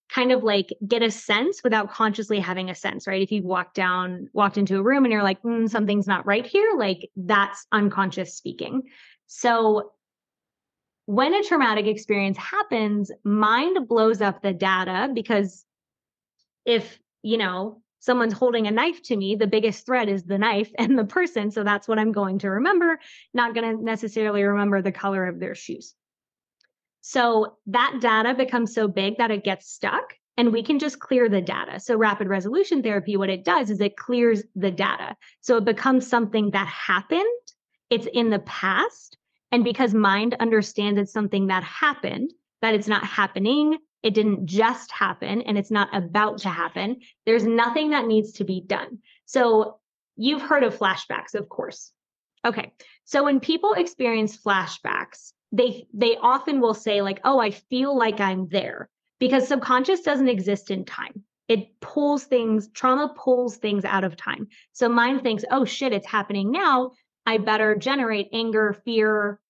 kind 0.09 0.33
of 0.33 0.43
like 0.43 0.73
get 0.87 1.03
a 1.03 1.11
sense 1.11 1.63
without 1.65 1.91
consciously 1.91 2.39
having 2.39 2.71
a 2.71 2.75
sense, 2.75 3.07
right? 3.07 3.21
If 3.21 3.33
you 3.33 3.43
walk 3.43 3.75
down, 3.75 4.29
walked 4.33 4.57
into 4.57 4.79
a 4.79 4.83
room 4.83 5.05
and 5.05 5.13
you're 5.13 5.23
like, 5.23 5.43
mm, 5.43 5.69
something's 5.69 6.07
not 6.07 6.27
right 6.27 6.47
here, 6.47 6.75
like 6.77 7.11
that's 7.17 7.67
unconscious 7.73 8.35
speaking. 8.35 8.85
So 9.27 9.93
when 11.07 11.35
a 11.35 11.43
traumatic 11.43 11.87
experience 11.87 12.39
happens, 12.39 13.11
mind 13.25 13.89
blows 13.89 14.23
up 14.23 14.43
the 14.43 14.53
data 14.53 15.11
because 15.13 15.65
if, 16.65 16.99
you 17.23 17.37
know, 17.37 17.83
someone's 18.01 18.33
holding 18.33 18.67
a 18.67 18.71
knife 18.71 19.03
to 19.05 19.17
me, 19.17 19.35
the 19.35 19.47
biggest 19.47 19.87
threat 19.87 20.09
is 20.09 20.25
the 20.25 20.39
knife 20.39 20.71
and 20.79 20.99
the 20.99 21.05
person. 21.05 21.51
So 21.51 21.65
that's 21.65 21.89
what 21.89 21.99
I'm 21.99 22.13
going 22.13 22.39
to 22.41 22.51
remember, 22.51 22.99
not 23.35 23.55
going 23.55 23.77
to 23.77 23.83
necessarily 23.83 24.43
remember 24.43 24.83
the 24.83 24.93
color 24.93 25.27
of 25.27 25.41
their 25.41 25.55
shoes. 25.55 25.95
So 27.01 27.57
that 27.67 27.99
data 28.01 28.35
becomes 28.35 28.75
so 28.75 28.89
big 28.89 29.19
that 29.19 29.31
it 29.31 29.45
gets 29.45 29.71
stuck 29.71 30.15
and 30.37 30.53
we 30.53 30.63
can 30.63 30.79
just 30.79 31.01
clear 31.01 31.29
the 31.29 31.41
data. 31.41 31.81
So 31.81 31.97
rapid 31.97 32.29
resolution 32.29 32.83
therapy, 32.83 33.17
what 33.17 33.31
it 33.31 33.45
does 33.45 33.71
is 33.71 33.81
it 33.81 33.97
clears 33.97 34.43
the 34.55 34.71
data. 34.71 35.17
So 35.41 35.57
it 35.57 35.65
becomes 35.65 36.07
something 36.07 36.53
that 36.53 36.69
happened, 36.69 37.25
it's 37.91 38.07
in 38.13 38.31
the 38.31 38.39
past. 38.41 39.17
And 39.51 39.65
because 39.65 39.95
mind 39.95 40.37
understands 40.39 41.01
it's 41.01 41.13
something 41.13 41.47
that 41.47 41.65
happened, 41.65 42.33
that 42.61 42.75
it's 42.75 42.87
not 42.87 43.05
happening, 43.05 43.79
it 44.03 44.15
didn't 44.15 44.47
just 44.47 44.91
happen, 44.93 45.43
and 45.43 45.59
it's 45.59 45.71
not 45.71 45.89
about 45.93 46.39
to 46.39 46.49
happen, 46.49 47.01
there's 47.27 47.45
nothing 47.45 47.91
that 47.91 48.07
needs 48.07 48.33
to 48.33 48.45
be 48.45 48.61
done. 48.61 48.99
So 49.27 49.79
you've 50.17 50.43
heard 50.43 50.63
of 50.65 50.77
flashbacks, 50.77 51.35
of 51.35 51.49
course. 51.49 51.93
Okay. 52.45 52.73
So 53.05 53.25
when 53.25 53.41
people 53.41 53.73
experience 53.73 54.37
flashbacks, 54.37 55.33
they 55.53 55.87
they 55.95 56.17
often 56.21 56.61
will 56.61 56.75
say 56.75 57.01
like 57.03 57.21
oh 57.25 57.39
i 57.39 57.51
feel 57.51 57.97
like 57.97 58.21
i'm 58.21 58.49
there 58.49 58.89
because 59.19 59.49
subconscious 59.49 60.01
doesn't 60.01 60.29
exist 60.29 60.71
in 60.71 60.85
time 60.85 61.23
it 61.49 61.81
pulls 61.81 62.25
things 62.25 62.69
trauma 62.75 63.15
pulls 63.17 63.57
things 63.57 63.85
out 63.85 64.05
of 64.05 64.17
time 64.17 64.47
so 64.73 64.89
mind 64.89 65.23
thinks 65.23 65.45
oh 65.51 65.65
shit 65.65 65.93
it's 65.93 66.07
happening 66.07 66.51
now 66.51 66.91
i 67.25 67.39
better 67.39 67.75
generate 67.75 68.29
anger 68.33 68.77
fear 68.85 69.41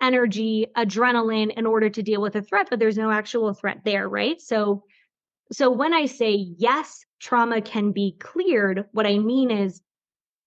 energy 0.00 0.66
adrenaline 0.76 1.52
in 1.56 1.66
order 1.66 1.90
to 1.90 2.02
deal 2.02 2.20
with 2.20 2.36
a 2.36 2.42
threat 2.42 2.68
but 2.70 2.78
there's 2.78 2.98
no 2.98 3.10
actual 3.10 3.52
threat 3.54 3.80
there 3.84 4.08
right 4.08 4.40
so 4.40 4.82
so 5.52 5.70
when 5.70 5.92
i 5.92 6.06
say 6.06 6.32
yes 6.32 7.04
trauma 7.20 7.60
can 7.60 7.92
be 7.92 8.16
cleared 8.20 8.84
what 8.92 9.06
i 9.06 9.18
mean 9.18 9.50
is 9.50 9.80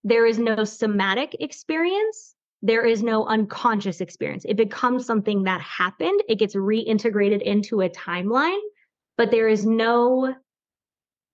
there 0.03 0.25
is 0.25 0.39
no 0.39 0.63
somatic 0.63 1.35
experience 1.39 2.35
there 2.65 2.85
is 2.85 3.03
no 3.03 3.25
unconscious 3.25 3.99
experience. 3.99 4.45
It 4.45 4.55
becomes 4.55 5.05
something 5.05 5.43
that 5.43 5.59
happened, 5.59 6.23
it 6.29 6.39
gets 6.39 6.55
reintegrated 6.55 7.41
into 7.41 7.81
a 7.81 7.89
timeline, 7.89 8.59
but 9.17 9.31
there 9.31 9.49
is 9.49 9.65
no 9.65 10.33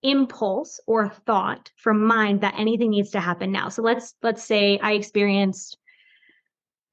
impulse 0.01 0.79
or 0.87 1.09
thought 1.27 1.71
from 1.75 2.03
mind 2.03 2.41
that 2.41 2.55
anything 2.57 2.89
needs 2.89 3.11
to 3.11 3.19
happen 3.19 3.51
now. 3.51 3.69
So 3.69 3.83
let's 3.83 4.15
let's 4.23 4.43
say 4.43 4.79
I 4.79 4.93
experienced 4.93 5.77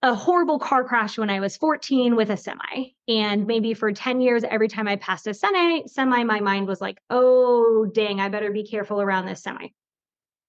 a 0.07 0.15
horrible 0.15 0.61
car 0.61 0.85
crash 0.85 1.19
when 1.19 1.31
I 1.31 1.41
was 1.41 1.57
14 1.57 2.15
with 2.15 2.31
a 2.31 2.37
semi. 2.37 2.95
And 3.09 3.45
maybe 3.45 3.75
for 3.75 3.91
10 3.91 4.21
years, 4.21 4.45
every 4.45 4.69
time 4.69 4.87
I 4.87 4.95
passed 4.97 5.27
a 5.27 5.35
semi, 5.35 5.83
semi, 5.87 6.23
my 6.23 6.39
mind 6.39 6.69
was 6.69 6.81
like, 6.81 6.99
oh, 7.11 7.87
dang, 7.93 8.21
I 8.21 8.29
better 8.29 8.53
be 8.53 8.65
careful 8.65 9.01
around 9.01 9.27
this 9.27 9.43
semi. 9.43 9.75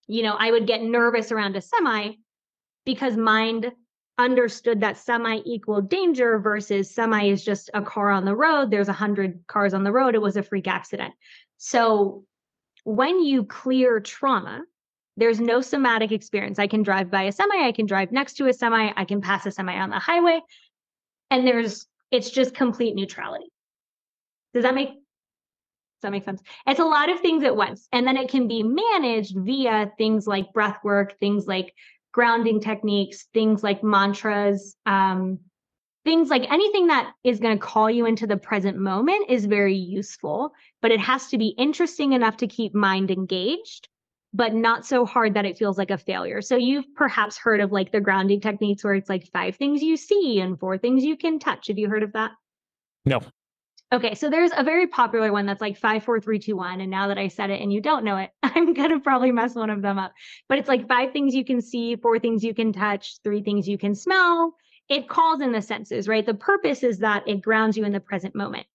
You 0.05 0.21
know, 0.21 0.35
I 0.37 0.51
would 0.51 0.67
get 0.67 0.83
nervous 0.83 1.31
around 1.31 1.55
a 1.55 1.61
semi 1.61 2.13
because 2.85 3.17
mind 3.17 3.71
understood 4.19 4.81
that 4.81 4.97
semi 4.97 5.37
equaled 5.43 5.89
danger 5.89 6.37
versus 6.37 6.93
semi 6.93 7.29
is 7.29 7.43
just 7.43 7.71
a 7.73 7.81
car 7.81 8.11
on 8.11 8.25
the 8.25 8.35
road. 8.35 8.69
There's 8.69 8.89
a 8.89 8.93
hundred 8.93 9.39
cars 9.47 9.73
on 9.73 9.83
the 9.83 9.91
road. 9.91 10.13
It 10.13 10.21
was 10.21 10.37
a 10.37 10.43
freak 10.43 10.67
accident. 10.67 11.15
So 11.57 12.25
when 12.83 13.23
you 13.23 13.43
clear 13.43 13.99
trauma, 14.01 14.61
there's 15.17 15.39
no 15.39 15.61
somatic 15.61 16.11
experience. 16.11 16.59
I 16.59 16.67
can 16.67 16.83
drive 16.83 17.11
by 17.11 17.23
a 17.23 17.31
semi, 17.31 17.67
I 17.67 17.71
can 17.71 17.87
drive 17.87 18.11
next 18.11 18.33
to 18.35 18.47
a 18.47 18.53
semi, 18.53 18.91
I 18.95 19.05
can 19.05 19.19
pass 19.19 19.45
a 19.45 19.51
semi 19.51 19.75
on 19.75 19.89
the 19.89 19.99
highway, 19.99 20.39
and 21.31 21.45
there's 21.45 21.87
it's 22.11 22.29
just 22.29 22.55
complete 22.55 22.95
neutrality. 22.95 23.47
Does 24.53 24.63
that 24.63 24.75
make 24.75 24.89
does 24.89 26.03
that 26.03 26.11
make 26.11 26.25
sense? 26.25 26.43
It's 26.67 26.79
a 26.79 26.85
lot 26.85 27.09
of 27.09 27.19
things 27.21 27.43
at 27.43 27.55
once. 27.55 27.87
And 27.91 28.05
then 28.05 28.17
it 28.17 28.29
can 28.29 28.47
be 28.47 28.61
managed 28.61 29.35
via 29.35 29.91
things 29.97 30.27
like 30.27 30.53
breath 30.53 30.77
work, 30.83 31.17
things 31.19 31.47
like 31.47 31.73
grounding 32.11 32.61
techniques, 32.61 33.25
things 33.33 33.63
like 33.63 33.83
mantras, 33.83 34.75
um, 34.85 35.39
things 36.05 36.29
like 36.29 36.49
anything 36.51 36.87
that 36.87 37.11
is 37.23 37.39
going 37.39 37.57
to 37.57 37.65
call 37.65 37.89
you 37.89 38.05
into 38.05 38.27
the 38.27 38.37
present 38.37 38.77
moment 38.77 39.29
is 39.29 39.45
very 39.45 39.75
useful, 39.75 40.53
but 40.83 40.91
it 40.91 40.99
has 40.99 41.27
to 41.27 41.37
be 41.39 41.47
interesting 41.47 42.13
enough 42.13 42.37
to 42.37 42.47
keep 42.47 42.75
mind 42.75 43.09
engaged 43.09 43.89
but 44.33 44.53
not 44.53 44.85
so 44.85 45.05
hard 45.05 45.33
that 45.33 45.45
it 45.45 45.57
feels 45.57 45.77
like 45.77 45.91
a 45.91 45.97
failure. 45.97 46.41
So 46.41 46.55
you've 46.55 46.93
perhaps 46.95 47.37
heard 47.37 47.61
of 47.61 47.71
like 47.71 47.91
the 47.91 48.01
grounding 48.01 48.41
techniques 48.41 48.83
where 48.83 48.93
it's 48.93 49.09
like 49.09 49.27
five 49.31 49.55
things 49.55 49.81
you 49.81 49.97
see 49.97 50.39
and 50.39 50.59
four 50.59 50.77
things 50.77 51.03
you 51.03 51.17
can 51.17 51.39
touch. 51.39 51.67
Have 51.67 51.77
you 51.77 51.89
heard 51.89 52.03
of 52.03 52.13
that? 52.13 52.31
No. 53.05 53.21
Okay, 53.93 54.15
so 54.15 54.29
there's 54.29 54.51
a 54.55 54.65
very 54.65 54.85
popular 54.85 55.31
one 55.31 55.45
that's 55.45 55.61
like 55.61 55.77
five, 55.77 56.03
four, 56.03 56.19
three, 56.19 56.39
two, 56.39 56.57
one. 56.57 56.81
And 56.81 56.91
now 56.91 57.07
that 57.07 57.17
I 57.17 57.29
said 57.29 57.51
it 57.51 57.61
and 57.61 57.71
you 57.71 57.79
don't 57.79 58.03
know 58.03 58.17
it, 58.17 58.31
I'm 58.43 58.73
gonna 58.73 58.99
probably 58.99 59.31
mess 59.31 59.55
one 59.55 59.69
of 59.69 59.81
them 59.81 59.97
up. 59.97 60.11
But 60.49 60.59
it's 60.59 60.67
like 60.67 60.89
five 60.89 61.13
things 61.13 61.33
you 61.33 61.45
can 61.45 61.61
see, 61.61 61.95
four 61.95 62.19
things 62.19 62.43
you 62.43 62.53
can 62.53 62.73
touch, 62.73 63.19
three 63.23 63.41
things 63.41 63.67
you 63.67 63.77
can 63.77 63.95
smell. 63.95 64.55
It 64.89 65.07
calls 65.07 65.41
in 65.41 65.53
the 65.53 65.61
senses, 65.61 66.07
right? 66.07 66.25
The 66.25 66.33
purpose 66.33 66.83
is 66.83 66.99
that 66.99 67.27
it 67.27 67.41
grounds 67.41 67.77
you 67.77 67.85
in 67.85 67.93
the 67.93 67.99
present 67.99 68.35
moment. 68.35 68.67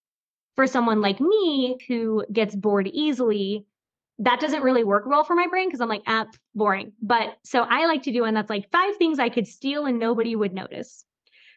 For 0.55 0.67
someone 0.67 1.01
like 1.01 1.19
me 1.19 1.77
who 1.87 2.25
gets 2.31 2.55
bored 2.55 2.87
easily, 2.87 3.65
that 4.23 4.39
doesn't 4.39 4.63
really 4.63 4.83
work 4.83 5.05
well 5.05 5.23
for 5.23 5.35
my 5.35 5.47
brain 5.47 5.67
because 5.67 5.81
I'm 5.81 5.89
like, 5.89 6.03
ah, 6.07 6.27
boring. 6.55 6.93
But 7.01 7.37
so 7.43 7.61
I 7.61 7.85
like 7.87 8.03
to 8.03 8.11
do 8.11 8.21
one 8.21 8.33
that's 8.33 8.49
like 8.49 8.71
five 8.71 8.95
things 8.95 9.19
I 9.19 9.29
could 9.29 9.47
steal 9.47 9.85
and 9.85 9.99
nobody 9.99 10.35
would 10.35 10.53
notice, 10.53 11.03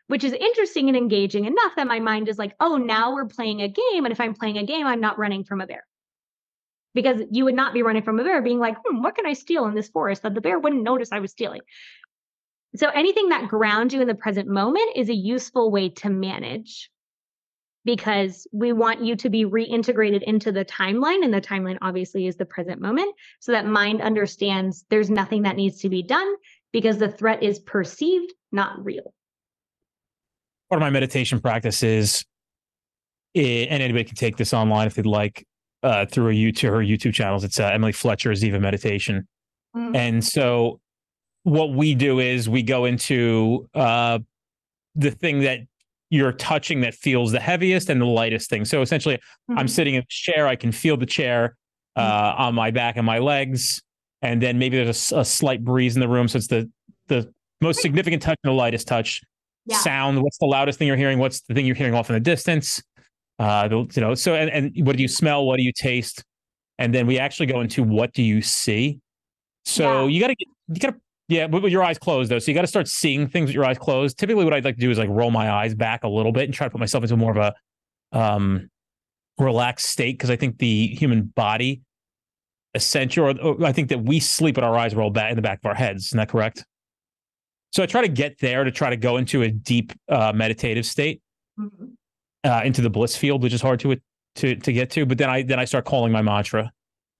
which 0.09 0.25
is 0.25 0.33
interesting 0.33 0.89
and 0.89 0.97
engaging 0.97 1.45
enough 1.45 1.73
that 1.77 1.87
my 1.87 2.01
mind 2.01 2.29
is 2.29 2.39
like, 2.39 2.55
oh, 2.59 2.77
now 2.77 3.15
we're 3.15 3.27
playing 3.27 3.63
a 3.63 3.69
game. 3.69 4.05
And 4.05 4.11
if 4.11 4.21
I'm 4.21 4.35
playing 4.35 4.59
a 4.59 4.67
game, 4.67 4.87
I'm 4.87 5.01
not 5.01 5.19
running 5.19 5.45
from 5.45 5.61
a 5.61 5.67
bear. 5.67 5.85
Because 6.93 7.23
you 7.31 7.45
would 7.45 7.55
not 7.55 7.73
be 7.73 7.83
running 7.83 8.03
from 8.03 8.19
a 8.19 8.25
bear 8.25 8.43
being 8.43 8.59
like, 8.59 8.77
hmm, 8.85 9.01
what 9.01 9.15
can 9.15 9.27
I 9.27 9.35
steal 9.35 9.67
in 9.67 9.75
this 9.75 9.89
forest 9.89 10.23
that 10.23 10.35
the 10.35 10.41
bear 10.41 10.59
wouldn't 10.59 10.83
notice 10.83 11.13
I 11.13 11.21
was 11.21 11.31
stealing? 11.31 11.61
So 12.75 12.89
anything 12.89 13.29
that 13.29 13.49
grounds 13.49 13.95
you 13.95 14.01
in 14.01 14.09
the 14.09 14.15
present 14.15 14.49
moment 14.49 14.97
is 14.97 15.09
a 15.09 15.15
useful 15.15 15.71
way 15.71 15.91
to 15.91 16.11
manage 16.11 16.91
because 17.87 18.49
we 18.53 18.73
want 18.73 19.03
you 19.03 19.15
to 19.15 19.31
be 19.31 19.45
reintegrated 19.45 20.23
into 20.25 20.51
the 20.51 20.65
timeline. 20.65 21.25
And 21.25 21.33
the 21.33 21.41
timeline 21.41 21.79
obviously 21.81 22.27
is 22.27 22.37
the 22.37 22.45
present 22.45 22.81
moment 22.83 23.15
so 23.39 23.53
that 23.53 23.65
mind 23.65 24.03
understands 24.03 24.85
there's 24.91 25.09
nothing 25.09 25.43
that 25.43 25.55
needs 25.55 25.81
to 25.83 25.89
be 25.89 26.03
done 26.03 26.27
because 26.73 26.99
the 26.99 27.09
threat 27.09 27.45
is 27.45 27.61
perceived, 27.61 28.35
not 28.51 28.85
real. 28.85 29.15
Part 30.69 30.81
of 30.83 30.85
my 30.85 30.91
meditation 30.91 31.41
practice 31.41 31.85
is, 31.85 32.25
eh, 33.37 33.67
and 33.71 33.81
anybody 33.81 34.03
can 34.03 34.17
take 34.17 34.37
this 34.37 34.53
online 34.53 34.89
if 34.89 34.95
they'd 34.95 35.07
like 35.07 35.47
uh, 35.85 36.07
through 36.07 36.31
a 36.31 36.35
YouTube 36.35 36.71
her 36.71 36.79
YouTube 36.79 37.15
channels. 37.15 37.45
It's 37.45 37.61
uh, 37.61 37.69
Emily 37.69 37.93
Fletcher 37.93 38.33
Ziva 38.33 38.61
Meditation, 38.61 39.29
mm-hmm. 39.77 39.95
and 39.95 40.25
so 40.25 40.81
what 41.45 41.73
we 41.73 41.95
do 41.95 42.19
is 42.19 42.49
we 42.49 42.65
go 42.65 42.87
into 42.87 43.69
uh, 43.73 44.19
the 44.97 45.13
thing 45.13 45.41
that 45.41 45.61
you're 46.11 46.33
touching 46.33 46.81
that 46.83 46.95
feels 46.95 47.33
the 47.33 47.41
heaviest 47.41 47.91
and 47.91 48.01
the 48.01 48.07
lightest 48.07 48.49
thing. 48.49 48.65
So 48.65 48.83
essentially, 48.83 49.17
mm-hmm. 49.17 49.59
I'm 49.59 49.69
sitting 49.69 49.95
in 49.95 50.03
a 50.03 50.07
chair. 50.09 50.47
I 50.47 50.57
can 50.57 50.73
feel 50.73 50.97
the 50.97 51.07
chair 51.07 51.57
uh, 51.97 52.33
mm-hmm. 52.33 52.43
on 52.43 52.55
my 52.55 52.71
back 52.71 52.97
and 52.97 53.05
my 53.05 53.19
legs, 53.19 53.83
and 54.23 54.41
then 54.41 54.59
maybe 54.59 54.77
there's 54.77 55.13
a, 55.13 55.21
a, 55.21 55.25
slight 55.25 55.65
breeze 55.65 55.97
in 55.97 56.01
the 56.01 56.09
room. 56.09 56.29
So 56.29 56.39
it's 56.39 56.47
the 56.47 56.71
the 57.09 57.33
most 57.61 57.81
significant 57.81 58.23
touch 58.23 58.39
and 58.45 58.51
the 58.51 58.55
lightest 58.55 58.87
touch. 58.87 59.23
Yeah. 59.67 59.79
Sound. 59.79 60.23
What's 60.23 60.39
the 60.39 60.47
loudest 60.47 60.79
thing 60.79 60.87
you're 60.87 60.97
hearing? 60.97 61.19
What's 61.19 61.41
the 61.41 61.55
thing 61.55 61.67
you're 61.67 61.75
hearing 61.75 61.95
off 61.95 62.09
in 62.09 62.15
the 62.15 62.21
distance? 62.21 62.83
Uh, 63.39 63.69
you 63.71 64.01
know. 64.01 64.15
So 64.15 64.35
and 64.35 64.51
and 64.51 64.87
what 64.87 64.97
do 64.97 65.03
you 65.03 65.09
smell? 65.09 65.45
What 65.45 65.57
do 65.57 65.65
you 65.65 65.73
taste? 65.73 66.23
And 66.79 66.95
then 66.95 67.07
we 67.07 67.19
actually 67.19 67.47
go 67.47 67.63
into 67.63 67.83
what 67.83 68.13
do 68.13 68.23
you 68.23 68.43
see? 68.43 69.01
So 69.65 70.07
yeah. 70.07 70.13
you 70.13 70.21
got 70.21 70.29
to 70.29 70.37
you 70.69 70.81
got 70.81 70.91
to 70.91 71.01
yeah, 71.29 71.49
but 71.49 71.63
with 71.63 71.73
your 71.73 71.83
eyes 71.83 71.99
closed 71.99 72.31
though, 72.31 72.39
so 72.39 72.51
you 72.51 72.55
got 72.55 72.61
to 72.63 72.69
start 72.69 72.87
seeing 72.89 73.27
things 73.29 73.49
with 73.49 73.55
your 73.55 73.65
eyes 73.65 73.79
closed. 73.79 74.19
Typically, 74.19 74.45
what 74.45 74.55
I'd 74.55 74.65
like 74.65 74.77
to 74.77 74.81
do 74.81 74.91
is 74.91 74.99
like 74.99 75.09
roll 75.11 75.31
my 75.31 75.51
eyes 75.51 75.75
back 75.75 76.05
a 76.05 76.09
little 76.09 76.33
bit 76.33 76.45
and 76.45 76.55
try 76.55 76.67
to 76.67 76.71
put 76.71 76.79
myself 76.79 77.03
into 77.03 77.17
more 77.17 77.33
of 77.33 77.37
a 77.37 77.55
um, 78.17 78.71
relaxed 79.39 79.87
state 79.87 80.17
because 80.17 80.31
I 80.31 80.37
think 80.37 80.59
the 80.59 80.89
human 80.89 81.23
body 81.23 81.83
essential, 82.75 83.27
or, 83.27 83.41
or, 83.41 83.65
I 83.65 83.73
think 83.73 83.89
that 83.89 84.03
we 84.05 84.21
sleep 84.21 84.57
with 84.57 84.65
our 84.65 84.77
eyes 84.77 84.95
rolled 84.95 85.15
back 85.15 85.31
in 85.31 85.37
the 85.37 85.43
back 85.43 85.59
of 85.65 85.67
our 85.67 85.75
heads. 85.75 86.07
Isn't 86.07 86.19
that 86.19 86.29
correct? 86.29 86.65
So 87.73 87.83
I 87.83 87.87
try 87.87 88.03
to 88.03 88.09
get 88.09 88.39
there 88.39 88.63
to 88.63 88.71
try 88.71 88.91
to 88.91 88.97
go 88.97 89.17
into 89.17 89.43
a 89.43 89.51
deep 89.51 89.93
uh, 90.09 90.33
meditative 90.35 90.87
state, 90.87 91.23
mm-hmm. 91.59 91.87
uh, 92.45 92.63
into 92.65 92.83
the 92.83 92.91
bliss 92.91 93.17
field, 93.17 93.43
which 93.43 93.53
is 93.53 93.61
hard 93.61 93.81
to 93.81 93.97
to 94.37 94.55
to 94.55 94.73
get 94.73 94.91
to. 94.91 95.05
But 95.05 95.19
then 95.19 95.29
I 95.29 95.43
then 95.43 95.59
I 95.59 95.65
start 95.65 95.87
calling 95.87 96.13
my 96.13 96.23
mantra 96.23 96.71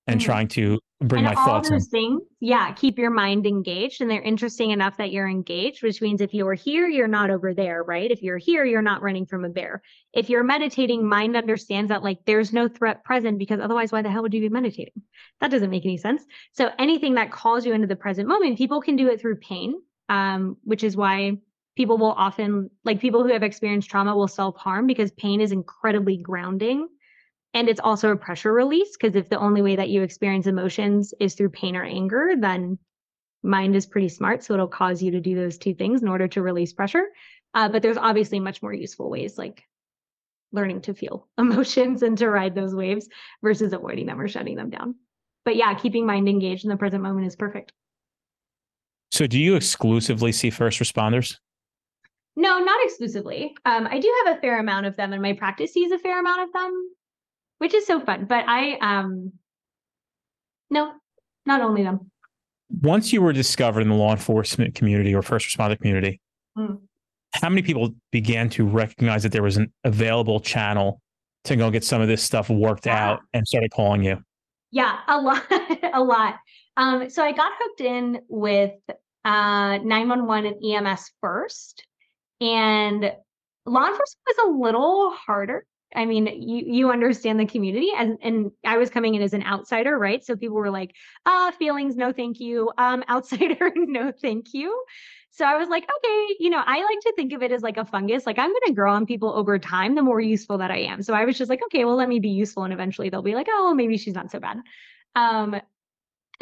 and 0.07 0.21
mm-hmm. 0.21 0.27
trying 0.27 0.49
to 0.49 0.79
bring 1.03 1.27
and 1.27 1.35
my 1.35 1.41
all 1.41 1.47
thoughts 1.47 1.69
those 1.69 1.85
in. 1.85 1.91
things 1.91 2.23
yeah 2.41 2.73
keep 2.73 2.99
your 2.99 3.11
mind 3.11 3.47
engaged 3.47 4.01
and 4.01 4.11
they're 4.11 4.23
interesting 4.23 4.71
enough 4.71 4.97
that 4.97 5.13
you're 5.13 5.29
engaged 5.29 5.83
which 5.83 6.01
means 6.01 6.23
if 6.23 6.33
you're 6.33 6.55
here 6.55 6.89
you're 6.89 7.07
not 7.07 7.29
over 7.29 7.53
there 7.53 7.83
right 7.83 8.11
if 8.11 8.23
you're 8.23 8.39
here 8.39 8.65
you're 8.65 8.81
not 8.81 9.03
running 9.03 9.27
from 9.27 9.45
a 9.45 9.49
bear 9.49 9.83
if 10.15 10.31
you're 10.31 10.43
meditating 10.43 11.07
mind 11.07 11.37
understands 11.37 11.91
that 11.91 12.03
like 12.03 12.19
there's 12.25 12.53
no 12.53 12.67
threat 12.67 13.05
present 13.05 13.39
because 13.39 13.61
otherwise 13.61 13.93
why 13.93 14.01
the 14.01 14.11
hell 14.11 14.23
would 14.23 14.33
you 14.33 14.41
be 14.41 14.49
meditating 14.49 14.95
that 15.41 15.51
doesn't 15.51 15.71
make 15.71 15.85
any 15.85 15.99
sense 15.99 16.23
so 16.53 16.71
anything 16.79 17.15
that 17.15 17.31
calls 17.31 17.67
you 17.67 17.75
into 17.75 17.87
the 17.87 17.97
present 17.97 18.27
moment 18.27 18.57
people 18.57 18.81
can 18.81 18.97
do 18.97 19.09
it 19.09 19.21
through 19.21 19.37
pain 19.37 19.75
um, 20.09 20.57
which 20.63 20.85
is 20.85 20.97
why 20.97 21.33
people 21.77 21.99
will 21.99 22.13
often 22.13 22.71
like 22.85 23.01
people 23.01 23.23
who 23.23 23.33
have 23.33 23.43
experienced 23.43 23.91
trauma 23.91 24.17
will 24.17 24.29
self-harm 24.29 24.87
because 24.87 25.11
pain 25.13 25.43
is 25.43 25.53
incredibly 25.53 26.17
grounding 26.17 26.89
and 27.55 27.69
it's 27.69 27.81
also 27.81 28.11
a 28.11 28.17
pressure 28.17 28.53
release 28.53 28.97
because 29.01 29.17
if 29.17 29.29
the 29.29 29.39
only 29.39 29.63
way 29.63 29.77
that 29.77 29.89
you 29.89 30.03
experience 30.03 30.47
emotions 30.47 31.15
is 31.21 31.35
through 31.35 31.51
pain 31.51 31.77
or 31.77 31.85
anger, 31.85 32.35
then 32.39 32.79
mind 33.43 33.75
is 33.75 33.87
pretty 33.87 34.09
smart. 34.09 34.45
So 34.45 34.55
it'll 34.55 34.69
cause 34.69 35.03
you 35.03 35.13
to 35.13 35.21
do 35.21 35.35
those 35.35 35.57
two 35.57 35.75
things 35.75 36.03
in 36.03 36.09
order 36.09 36.29
to 36.29 36.43
release 36.43 36.73
pressure. 36.73 37.07
Uh, 37.55 37.69
but 37.69 37.83
there's 37.83 37.97
obviously 37.97 38.41
much 38.41 38.63
more 38.63 38.75
useful 38.75 39.09
ways 39.09 39.39
like 39.39 39.65
learning 40.53 40.83
to 40.83 40.95
feel 40.95 41.29
emotions 41.39 42.03
and 42.03 42.19
to 42.19 42.29
ride 42.29 42.55
those 42.55 42.75
waves 42.75 43.09
versus 43.43 43.73
avoiding 43.73 44.07
them 44.07 44.21
or 44.21 44.29
shutting 44.29 44.57
them 44.57 44.71
down. 44.71 44.95
But 45.45 45.57
yeah, 45.57 45.73
keeping 45.75 46.07
mind 46.07 46.29
engaged 46.29 46.65
in 46.65 46.71
the 46.71 46.77
present 46.77 47.03
moment 47.03 47.27
is 47.27 47.37
perfect. 47.37 47.73
So 49.13 49.27
do 49.27 49.39
you 49.39 49.55
exclusively 49.55 50.33
see 50.33 50.51
first 50.51 50.81
responders? 50.81 51.39
No, 52.35 52.59
not 52.59 52.85
exclusively. 52.85 53.57
Um, 53.65 53.87
I 53.87 53.99
do 53.99 54.13
have 54.27 54.37
a 54.37 54.41
fair 54.41 54.59
amount 54.59 54.85
of 54.85 54.97
them, 54.97 55.15
and 55.15 55.23
my 55.23 55.33
practice 55.33 55.73
sees 55.73 55.91
a 55.91 55.99
fair 55.99 56.21
amount 56.21 56.43
of 56.43 56.53
them 56.53 56.91
which 57.59 57.75
is 57.75 57.87
so 57.87 58.01
fun. 58.01 58.27
But 58.27 58.45
I 58.47 58.79
um 58.79 59.33
no, 60.71 60.93
not 61.45 61.61
only 61.61 61.83
them. 61.83 62.11
Once 62.83 63.13
you 63.13 63.23
were 63.23 63.33
discovered 63.33 63.81
in 63.81 63.89
the 63.89 63.95
law 63.95 64.11
enforcement 64.11 64.75
community 64.75 65.15
or 65.15 65.23
first 65.23 65.47
responder 65.47 65.79
community, 65.79 66.21
mm. 66.59 66.79
how 67.35 67.49
many 67.49 67.63
people 67.63 67.91
began 68.11 68.51
to 68.51 68.67
recognize 68.67 69.23
that 69.23 69.31
there 69.31 69.43
was 69.43 69.57
an 69.57 69.73
available 69.85 70.41
channel 70.41 71.01
to 71.45 71.55
go 71.55 71.71
get 71.71 71.85
some 71.85 72.01
of 72.01 72.09
this 72.09 72.23
stuff 72.23 72.51
worked 72.51 72.87
yeah. 72.87 73.11
out 73.11 73.21
and 73.33 73.47
started 73.47 73.71
calling 73.71 74.03
you? 74.03 74.19
Yeah, 74.73 74.99
a 75.07 75.21
lot, 75.21 75.45
a 75.95 76.03
lot. 76.03 76.37
Um, 76.77 77.09
so 77.09 77.23
I 77.23 77.33
got 77.33 77.53
hooked 77.59 77.81
in 77.81 78.21
with 78.29 78.75
uh 79.25 79.79
911 79.79 80.55
and 80.61 80.87
EMS 80.87 81.11
first. 81.21 81.87
And 82.41 83.13
law 83.65 83.87
enforcement 83.87 84.27
was 84.27 84.37
a 84.47 84.51
little 84.51 85.11
harder 85.11 85.65
I 85.95 86.05
mean, 86.05 86.27
you 86.27 86.65
you 86.67 86.91
understand 86.91 87.39
the 87.39 87.47
community, 87.47 87.91
and 87.97 88.19
and 88.23 88.51
I 88.65 88.77
was 88.77 88.91
coming 88.91 89.15
in 89.15 89.23
as 89.23 89.33
an 89.33 89.43
outsider, 89.45 89.97
right? 89.99 90.25
So 90.25 90.37
people 90.37 90.57
were 90.57 90.71
like, 90.71 90.95
"Ah, 91.25 91.53
feelings, 91.59 91.97
no, 91.97 92.13
thank 92.13 92.41
you. 92.41 92.73
Um, 92.77 93.05
outsider, 93.09 93.73
no, 93.75 94.13
thank 94.13 94.53
you." 94.53 94.85
So 95.31 95.45
I 95.45 95.59
was 95.59 95.69
like, 95.69 95.85
okay, 95.85 96.37
you 96.41 96.49
know, 96.49 96.63
I 96.65 96.83
like 96.83 97.01
to 97.01 97.13
think 97.15 97.35
of 97.35 97.43
it 97.43 97.53
as 97.53 97.63
like 97.63 97.77
a 97.77 97.85
fungus. 97.85 98.25
Like 98.25 98.39
I'm 98.39 98.49
going 98.49 98.69
to 98.69 98.73
grow 98.73 98.91
on 98.95 99.05
people 99.05 99.31
over 99.35 99.59
time, 99.59 99.95
the 99.95 100.03
more 100.03 100.19
useful 100.19 100.57
that 100.59 100.71
I 100.71 100.79
am. 100.79 101.03
So 101.03 101.13
I 101.13 101.27
was 101.27 101.37
just 101.37 101.51
like, 101.51 101.63
okay, 101.67 101.85
well, 101.85 101.97
let 101.97 102.09
me 102.09 102.21
be 102.21 102.31
useful, 102.31 102.65
and 102.65 102.73
eventually 102.73 103.11
they'll 103.11 103.23
be 103.23 103.35
like, 103.35 103.49
oh, 103.51 103.75
maybe 103.75 103.99
she's 103.99 104.15
not 104.15 104.31
so 104.31 104.41
bad. 104.41 104.59
Um, 105.15 105.61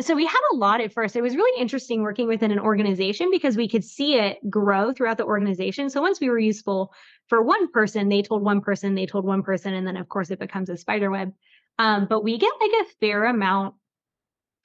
so 0.00 0.16
we 0.16 0.26
had 0.26 0.40
a 0.52 0.56
lot 0.56 0.80
at 0.80 0.92
first. 0.92 1.14
It 1.14 1.22
was 1.22 1.36
really 1.36 1.60
interesting 1.60 2.02
working 2.02 2.26
within 2.26 2.50
an 2.50 2.58
organization 2.58 3.30
because 3.30 3.56
we 3.56 3.68
could 3.68 3.84
see 3.84 4.16
it 4.16 4.38
grow 4.50 4.92
throughout 4.92 5.18
the 5.18 5.24
organization. 5.24 5.88
So 5.88 6.02
once 6.02 6.20
we 6.20 6.28
were 6.28 6.38
useful 6.38 6.92
for 7.28 7.40
one 7.42 7.70
person, 7.70 8.08
they 8.08 8.22
told 8.22 8.42
one 8.42 8.60
person, 8.60 8.94
they 8.94 9.06
told 9.06 9.24
one 9.24 9.42
person, 9.42 9.72
and 9.72 9.86
then 9.86 9.96
of 9.96 10.08
course 10.08 10.30
it 10.30 10.40
becomes 10.40 10.68
a 10.68 10.76
spider 10.76 11.10
web. 11.10 11.32
Um, 11.78 12.06
but 12.08 12.24
we 12.24 12.38
get 12.38 12.52
like 12.60 12.72
a 12.82 12.90
fair 13.00 13.24
amount 13.24 13.76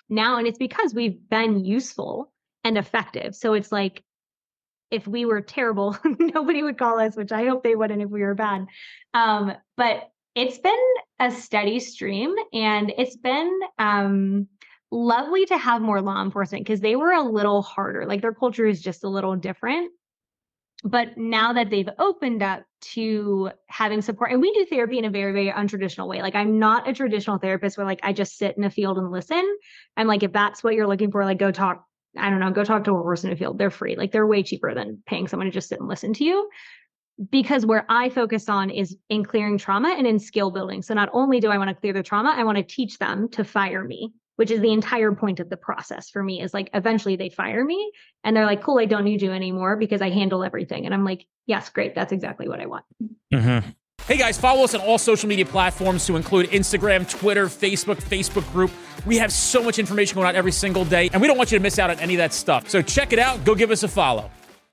now, 0.10 0.38
and 0.38 0.48
it's 0.48 0.58
because 0.58 0.94
we've 0.94 1.20
been 1.30 1.64
useful 1.64 2.32
and 2.64 2.78
effective. 2.78 3.36
So 3.36 3.54
it's 3.54 3.72
like 3.72 4.04
if 4.90 5.08
we 5.08 5.26
were 5.26 5.42
terrible, 5.42 5.96
nobody 6.20 6.64
would 6.64 6.80
call 6.80 7.00
us, 7.00 7.16
which 7.16 7.32
I 7.32 7.46
hope 7.46 7.64
they 7.64 7.76
wouldn't 7.76 8.02
if 8.02 8.10
we 8.10 8.22
were 8.22 8.36
bad. 8.36 8.66
Um, 9.14 9.54
but 9.78 10.10
it's 10.36 10.58
been 10.58 10.74
a 11.20 11.32
steady 11.32 11.80
stream 11.80 12.34
and 12.54 12.94
it's 12.98 13.18
been 13.18 13.60
um 13.78 14.48
lovely 14.92 15.46
to 15.46 15.58
have 15.58 15.82
more 15.82 16.02
law 16.02 16.22
enforcement 16.22 16.66
because 16.66 16.80
they 16.80 16.96
were 16.96 17.12
a 17.12 17.22
little 17.22 17.62
harder. 17.62 18.06
Like 18.06 18.22
their 18.22 18.34
culture 18.34 18.66
is 18.66 18.82
just 18.82 19.04
a 19.04 19.10
little 19.10 19.36
different. 19.36 19.92
But 20.84 21.18
now 21.18 21.54
that 21.54 21.70
they've 21.70 21.90
opened 22.00 22.42
up 22.42 22.64
to 22.94 23.52
having 23.68 24.02
support, 24.02 24.32
and 24.32 24.42
we 24.42 24.54
do 24.54 24.66
therapy 24.66 24.98
in 24.98 25.06
a 25.06 25.10
very, 25.10 25.34
very 25.34 25.52
untraditional 25.52 26.08
way. 26.08 26.22
Like 26.22 26.36
I'm 26.36 26.58
not 26.58 26.88
a 26.88 26.94
traditional 26.94 27.38
therapist 27.38 27.78
where 27.78 27.86
like 27.86 28.00
I 28.02 28.14
just 28.14 28.38
sit 28.38 28.58
in 28.58 28.64
a 28.64 28.70
field 28.70 28.98
and 28.98 29.12
listen. 29.12 29.44
I'm 29.98 30.08
like, 30.08 30.24
if 30.24 30.32
that's 30.32 30.64
what 30.64 30.76
you're 30.76 30.88
looking 30.88 31.12
for, 31.12 31.26
like 31.26 31.38
go 31.38 31.52
talk, 31.52 31.86
I 32.18 32.30
don't 32.30 32.40
know, 32.40 32.52
go 32.52 32.64
talk 32.64 32.86
to 32.86 32.92
a 32.92 33.02
horse 33.02 33.26
in 33.26 33.32
a 33.32 33.36
field. 33.36 33.58
They're 33.58 33.70
free. 33.70 33.98
Like 33.98 34.14
they're 34.14 34.26
way 34.26 34.42
cheaper 34.42 34.74
than 34.74 35.04
paying 35.06 35.28
someone 35.28 35.48
to 35.48 35.52
just 35.52 35.68
sit 35.68 35.80
and 35.80 35.90
listen 35.90 36.14
to 36.14 36.24
you 36.24 36.50
because 37.30 37.66
where 37.66 37.86
I 37.90 38.10
focus 38.10 38.48
on 38.48 38.70
is 38.70 38.96
in 39.10 39.26
clearing 39.26 39.58
trauma 39.58 39.94
and 39.98 40.08
in 40.08 40.18
skill 40.18 40.50
building. 40.50 40.82
So 40.82 40.94
not 40.94 41.10
only 41.12 41.42
do 41.42 41.50
I 41.50 41.58
want 41.58 41.70
to 41.70 41.76
clear 41.76 41.92
the 41.92 42.04
trauma, 42.04 42.34
I 42.36 42.46
want 42.46 42.58
to 42.58 42.64
teach 42.64 42.98
them 42.98 43.28
to 43.32 43.44
fire 43.44 43.84
me 43.84 44.14
which 44.40 44.52
is 44.52 44.62
the 44.62 44.72
entire 44.72 45.12
point 45.12 45.42
of 45.42 45.50
the 45.50 45.58
process 45.58 46.10
for 46.10 46.24
me 46.24 46.42
is 46.42 46.54
like 46.54 46.70
eventually 46.74 47.18
they 47.18 47.28
fire 47.28 47.66
me 47.66 47.92
and 48.24 48.38
they're 48.38 48.46
like 48.46 48.64
cool 48.64 48.80
i 48.80 48.86
don't 48.86 49.04
need 49.04 49.22
you 49.22 49.34
anymore 49.34 49.76
because 49.76 50.02
i 50.02 50.10
handle 50.10 50.46
everything 50.46 50.86
and 50.86 50.94
i'm 50.94 51.04
like 51.04 51.26
yes 51.46 51.70
great 51.70 51.94
that's 51.94 52.14
exactly 52.14 52.48
what 52.48 52.62
i 52.62 52.66
want 52.66 52.86
mm-hmm. 53.34 53.70
Hey 54.08 54.18
guys, 54.18 54.40
follow 54.40 54.64
us 54.64 54.74
on 54.74 54.82
all 54.82 54.98
social 54.98 55.30
media 55.30 55.46
platforms 55.46 56.08
to 56.08 56.16
include 56.16 56.50
Instagram, 56.50 57.08
Twitter, 57.08 57.46
Facebook, 57.46 58.02
Facebook 58.02 58.50
group. 58.52 58.72
We 59.06 59.18
have 59.18 59.32
so 59.32 59.62
much 59.62 59.78
information 59.78 60.16
going 60.16 60.26
out 60.26 60.34
every 60.34 60.54
single 60.54 60.84
day, 60.84 61.12
and 61.14 61.22
we 61.22 61.28
don't 61.28 61.38
want 61.38 61.52
you 61.52 61.60
to 61.60 61.62
miss 61.62 61.78
out 61.78 61.92
on 61.92 62.00
any 62.00 62.16
of 62.16 62.18
that 62.18 62.34
stuff. 62.34 62.70
So 62.70 62.82
check 62.82 63.14
it 63.14 63.20
out. 63.20 63.44
Go 63.44 63.54
give 63.54 63.70
us 63.70 63.84
a 63.84 63.88
follow. 63.88 64.32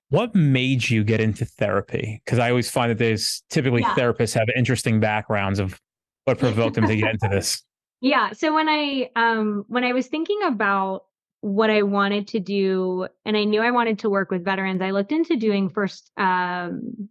What 0.09 0.35
made 0.35 0.89
you 0.89 1.05
get 1.05 1.21
into 1.21 1.45
therapy? 1.45 2.23
Because 2.25 2.39
I 2.39 2.49
always 2.49 2.71
find 2.71 2.91
that 2.91 2.97
there's 2.97 3.43
typically 3.51 3.83
yeah. 3.83 3.95
therapists 3.95 4.33
have 4.35 4.49
interesting 4.57 5.01
backgrounds 5.01 5.59
of 5.59 5.79
what 6.25 6.39
provoked 6.39 6.77
them 6.77 6.87
to 6.87 6.97
get 6.97 7.11
into 7.11 7.29
this. 7.29 7.63
Yeah. 8.07 8.35
So 8.35 8.55
when 8.55 8.69
I 8.69 9.11
um 9.17 9.65
when 9.67 9.83
I 9.83 9.93
was 9.93 10.07
thinking 10.07 10.39
about 10.45 11.07
what 11.41 11.71
I 11.71 11.83
wanted 11.83 12.29
to 12.29 12.41
do 12.41 13.09
and 13.25 13.37
I 13.37 13.43
knew 13.43 13.61
I 13.61 13.73
wanted 13.73 13.99
to 14.01 14.11
work 14.11 14.31
with 14.31 14.45
veterans, 14.45 14.81
I 14.81 14.93
looked 14.93 15.11
into 15.11 15.35
doing 15.35 15.71
first 15.71 16.13
um 16.17 17.09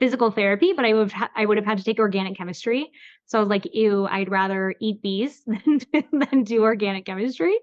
physical 0.00 0.30
therapy, 0.30 0.72
but 0.74 0.86
I 0.86 0.94
would 0.94 1.12
ha- 1.12 1.30
I 1.36 1.44
would 1.44 1.58
have 1.58 1.66
had 1.66 1.76
to 1.78 1.84
take 1.84 1.98
organic 1.98 2.34
chemistry. 2.38 2.90
So 3.26 3.36
I 3.36 3.42
was 3.42 3.50
like, 3.50 3.74
ew, 3.74 4.06
I'd 4.06 4.30
rather 4.30 4.74
eat 4.80 5.02
bees 5.02 5.42
than, 5.46 5.80
than 6.12 6.44
do 6.44 6.62
organic 6.62 7.04
chemistry. 7.04 7.54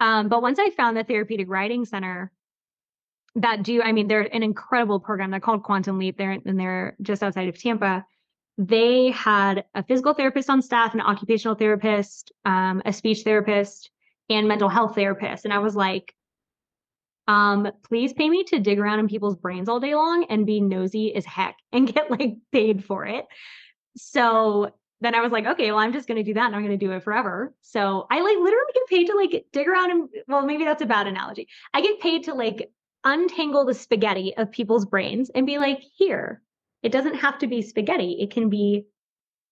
Um, 0.00 0.28
but 0.28 0.42
once 0.42 0.58
I 0.58 0.70
found 0.70 0.96
the 0.96 1.04
therapeutic 1.04 1.46
riding 1.48 1.84
center 1.84 2.32
that 3.36 3.62
do, 3.62 3.80
I 3.80 3.92
mean, 3.92 4.08
they're 4.08 4.22
an 4.22 4.42
incredible 4.42 4.98
program. 4.98 5.30
They're 5.30 5.38
called 5.38 5.62
Quantum 5.62 6.00
Leap. 6.00 6.18
They're 6.18 6.32
and 6.44 6.58
they're 6.58 6.96
just 7.00 7.22
outside 7.22 7.48
of 7.48 7.56
Tampa 7.56 8.04
they 8.56 9.10
had 9.10 9.64
a 9.74 9.82
physical 9.82 10.14
therapist 10.14 10.48
on 10.48 10.62
staff, 10.62 10.94
an 10.94 11.00
occupational 11.00 11.56
therapist, 11.56 12.32
um, 12.44 12.82
a 12.84 12.92
speech 12.92 13.22
therapist, 13.22 13.90
and 14.30 14.48
mental 14.48 14.68
health 14.68 14.94
therapist. 14.94 15.44
And 15.44 15.52
I 15.52 15.58
was 15.58 15.74
like, 15.74 16.14
um, 17.26 17.70
please 17.82 18.12
pay 18.12 18.28
me 18.28 18.44
to 18.44 18.60
dig 18.60 18.78
around 18.78 19.00
in 19.00 19.08
people's 19.08 19.36
brains 19.36 19.68
all 19.68 19.80
day 19.80 19.94
long 19.94 20.26
and 20.28 20.46
be 20.46 20.60
nosy 20.60 21.14
as 21.14 21.24
heck 21.24 21.56
and 21.72 21.92
get 21.92 22.10
like 22.10 22.36
paid 22.52 22.84
for 22.84 23.06
it. 23.06 23.26
So 23.96 24.72
then 25.00 25.14
I 25.14 25.20
was 25.20 25.32
like, 25.32 25.46
okay, 25.46 25.70
well, 25.70 25.80
I'm 25.80 25.92
just 25.92 26.08
going 26.08 26.16
to 26.16 26.24
do 26.24 26.34
that 26.34 26.46
and 26.46 26.56
I'm 26.56 26.64
going 26.64 26.78
to 26.78 26.86
do 26.86 26.92
it 26.92 27.02
forever. 27.02 27.54
So 27.60 28.06
I 28.10 28.20
like 28.20 28.36
literally 28.36 28.72
get 28.74 28.86
paid 28.88 29.06
to 29.06 29.16
like 29.16 29.46
dig 29.52 29.68
around 29.68 29.90
and 29.90 30.08
well, 30.28 30.44
maybe 30.46 30.64
that's 30.64 30.82
a 30.82 30.86
bad 30.86 31.06
analogy. 31.06 31.48
I 31.72 31.80
get 31.80 32.00
paid 32.00 32.24
to 32.24 32.34
like 32.34 32.70
untangle 33.04 33.64
the 33.64 33.74
spaghetti 33.74 34.34
of 34.36 34.50
people's 34.50 34.86
brains 34.86 35.30
and 35.30 35.46
be 35.46 35.58
like, 35.58 35.80
here, 35.96 36.42
it 36.84 36.92
doesn't 36.92 37.16
have 37.16 37.38
to 37.38 37.46
be 37.46 37.62
spaghetti. 37.62 38.18
It 38.20 38.30
can 38.30 38.50
be 38.50 38.86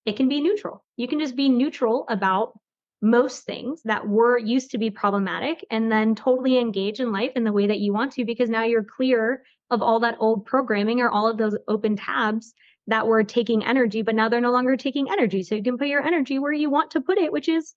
it 0.04 0.16
can 0.16 0.28
be 0.28 0.40
neutral. 0.40 0.84
You 0.96 1.08
can 1.08 1.18
just 1.18 1.34
be 1.34 1.48
neutral 1.48 2.04
about 2.08 2.58
most 3.00 3.44
things 3.44 3.80
that 3.84 4.06
were 4.06 4.38
used 4.38 4.70
to 4.72 4.78
be 4.78 4.90
problematic 4.90 5.64
and 5.70 5.90
then 5.90 6.14
totally 6.14 6.58
engage 6.58 7.00
in 7.00 7.10
life 7.10 7.32
in 7.34 7.44
the 7.44 7.52
way 7.52 7.66
that 7.66 7.80
you 7.80 7.92
want 7.92 8.12
to 8.12 8.24
because 8.24 8.50
now 8.50 8.62
you're 8.62 8.84
clear 8.84 9.42
of 9.70 9.82
all 9.82 9.98
that 10.00 10.16
old 10.20 10.44
programming 10.44 11.00
or 11.00 11.10
all 11.10 11.28
of 11.28 11.38
those 11.38 11.56
open 11.66 11.96
tabs 11.96 12.52
that 12.86 13.06
were 13.06 13.24
taking 13.24 13.64
energy 13.64 14.02
but 14.02 14.14
now 14.14 14.28
they're 14.28 14.40
no 14.40 14.52
longer 14.52 14.76
taking 14.76 15.10
energy 15.10 15.42
so 15.42 15.54
you 15.54 15.62
can 15.62 15.78
put 15.78 15.88
your 15.88 16.04
energy 16.04 16.38
where 16.38 16.52
you 16.52 16.70
want 16.70 16.92
to 16.92 17.00
put 17.00 17.18
it 17.18 17.32
which 17.32 17.48
is 17.48 17.74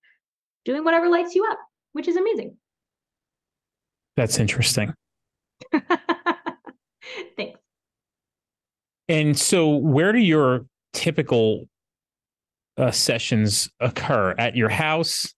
doing 0.64 0.84
whatever 0.84 1.08
lights 1.08 1.34
you 1.34 1.44
up 1.50 1.58
which 1.92 2.06
is 2.06 2.16
amazing 2.16 2.56
that's 4.16 4.38
interesting 4.38 4.94
thanks 7.36 7.58
and 9.08 9.38
so, 9.38 9.76
where 9.76 10.12
do 10.12 10.18
your 10.18 10.66
typical 10.92 11.68
uh, 12.76 12.90
sessions 12.90 13.70
occur? 13.80 14.34
At 14.38 14.56
your 14.56 14.68
house? 14.68 15.32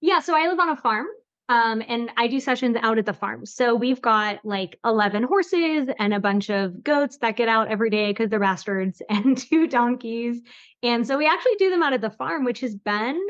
Yeah. 0.00 0.20
So 0.20 0.34
I 0.34 0.48
live 0.48 0.58
on 0.58 0.70
a 0.70 0.76
farm. 0.76 1.06
Um, 1.50 1.82
and 1.88 2.12
I 2.16 2.28
do 2.28 2.38
sessions 2.38 2.76
out 2.80 2.96
at 2.96 3.06
the 3.06 3.12
farm. 3.12 3.44
So 3.44 3.74
we've 3.74 4.00
got 4.00 4.38
like 4.44 4.78
11 4.84 5.24
horses 5.24 5.88
and 5.98 6.14
a 6.14 6.20
bunch 6.20 6.48
of 6.48 6.84
goats 6.84 7.18
that 7.18 7.34
get 7.34 7.48
out 7.48 7.66
every 7.66 7.90
day 7.90 8.10
because 8.12 8.30
they're 8.30 8.38
bastards 8.38 9.02
and 9.10 9.36
two 9.36 9.66
donkeys. 9.66 10.40
And 10.84 11.04
so 11.04 11.18
we 11.18 11.26
actually 11.26 11.56
do 11.58 11.68
them 11.70 11.82
out 11.82 11.92
at 11.92 12.02
the 12.02 12.10
farm, 12.10 12.44
which 12.44 12.60
has 12.60 12.76
been, 12.76 13.20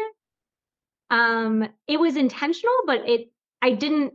um, 1.08 1.66
it 1.88 1.98
was 1.98 2.16
intentional, 2.16 2.74
but 2.84 3.08
it, 3.08 3.30
I 3.62 3.70
didn't 3.70 4.12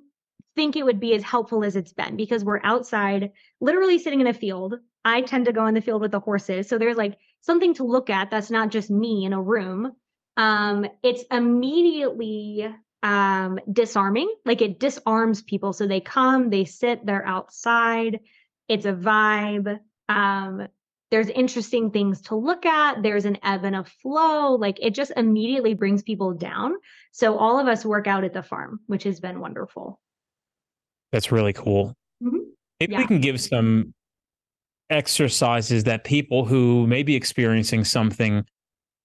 think 0.55 0.75
it 0.75 0.85
would 0.85 0.99
be 0.99 1.13
as 1.13 1.23
helpful 1.23 1.63
as 1.63 1.75
it's 1.75 1.93
been 1.93 2.15
because 2.15 2.43
we're 2.43 2.61
outside, 2.63 3.31
literally 3.59 3.99
sitting 3.99 4.21
in 4.21 4.27
a 4.27 4.33
field 4.33 4.75
I 5.05 5.21
tend 5.21 5.45
to 5.45 5.53
go 5.53 5.67
in 5.67 5.75
the 5.75 5.81
field 5.81 6.01
with 6.01 6.11
the 6.11 6.19
horses. 6.19 6.67
So 6.67 6.79
there's 6.79 6.97
like 6.97 7.17
something 7.41 7.75
to 7.75 7.83
look 7.83 8.09
at 8.09 8.31
that's 8.31 8.49
not 8.49 8.71
just 8.71 8.89
me 8.89 9.23
in 9.23 9.33
a 9.33 9.41
room. 9.41 9.91
Um, 10.35 10.87
it's 11.03 11.23
immediately 11.31 12.67
um, 13.03 13.59
disarming, 13.71 14.33
like 14.45 14.63
it 14.63 14.79
disarms 14.79 15.43
people. 15.43 15.71
So 15.73 15.85
they 15.85 16.01
come, 16.01 16.49
they 16.49 16.65
sit, 16.65 17.05
they're 17.05 17.25
outside. 17.25 18.19
It's 18.67 18.87
a 18.87 18.93
vibe. 18.93 19.79
Um, 20.09 20.67
there's 21.11 21.29
interesting 21.29 21.91
things 21.91 22.21
to 22.23 22.35
look 22.35 22.65
at. 22.65 23.03
There's 23.03 23.25
an 23.25 23.37
ebb 23.43 23.63
and 23.63 23.75
a 23.75 23.83
flow. 23.83 24.55
Like 24.55 24.79
it 24.81 24.95
just 24.95 25.11
immediately 25.15 25.75
brings 25.75 26.01
people 26.01 26.33
down. 26.33 26.73
So 27.11 27.37
all 27.37 27.59
of 27.59 27.67
us 27.67 27.85
work 27.85 28.07
out 28.07 28.23
at 28.23 28.33
the 28.33 28.41
farm, 28.41 28.79
which 28.87 29.03
has 29.03 29.19
been 29.19 29.39
wonderful. 29.39 29.99
That's 31.15 31.31
really 31.31 31.53
cool. 31.53 31.95
Mm-hmm. 32.21 32.39
Maybe 32.81 32.91
yeah. 32.91 32.99
we 32.99 33.07
can 33.07 33.21
give 33.21 33.39
some 33.39 33.93
exercises 34.89 35.85
that 35.85 36.03
people 36.03 36.43
who 36.43 36.85
may 36.87 37.03
be 37.03 37.15
experiencing 37.15 37.85
something 37.85 38.43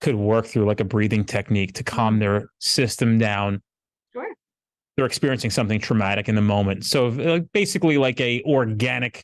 could 0.01 0.17
work 0.17 0.47
through, 0.47 0.65
like 0.65 0.81
a 0.81 0.85
breathing 0.85 1.23
technique 1.23 1.75
to 1.75 1.85
calm 1.85 2.19
their 2.19 2.51
system 2.59 3.17
down. 3.17 3.63
Sure. 4.13 4.27
They're 4.97 5.07
experiencing 5.07 5.51
something 5.51 5.79
traumatic 5.79 6.29
in 6.29 6.35
the 6.35 6.43
moment. 6.43 6.85
So 6.85 7.43
basically, 7.53 7.97
like 7.97 8.21
a 8.21 8.43
organic 8.43 9.23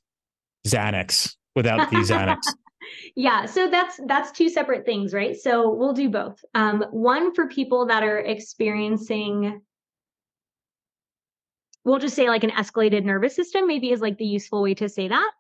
Xanax 0.65 1.35
without 1.57 1.91
the 1.91 1.97
Xanax. 1.97 2.39
yeah 3.17 3.47
so 3.47 3.69
that's 3.69 3.99
that's 4.07 4.31
two 4.31 4.49
separate 4.49 4.87
things 4.87 5.13
right 5.13 5.37
so 5.37 5.75
we'll 5.75 5.93
do 5.93 6.09
both 6.09 6.45
um, 6.55 6.85
one 6.93 7.35
for 7.35 7.49
people 7.49 7.85
that 7.85 8.05
are 8.05 8.21
experiencing 8.21 9.61
we'll 11.87 12.01
just 12.01 12.17
say 12.17 12.29
like 12.29 12.43
an 12.43 12.51
escalated 12.51 13.05
nervous 13.05 13.37
system 13.37 13.69
maybe 13.69 13.93
is 13.93 14.01
like 14.01 14.19
the 14.19 14.27
useful 14.27 14.61
way 14.61 14.75
to 14.75 14.89
say 14.89 15.07
that. 15.09 15.31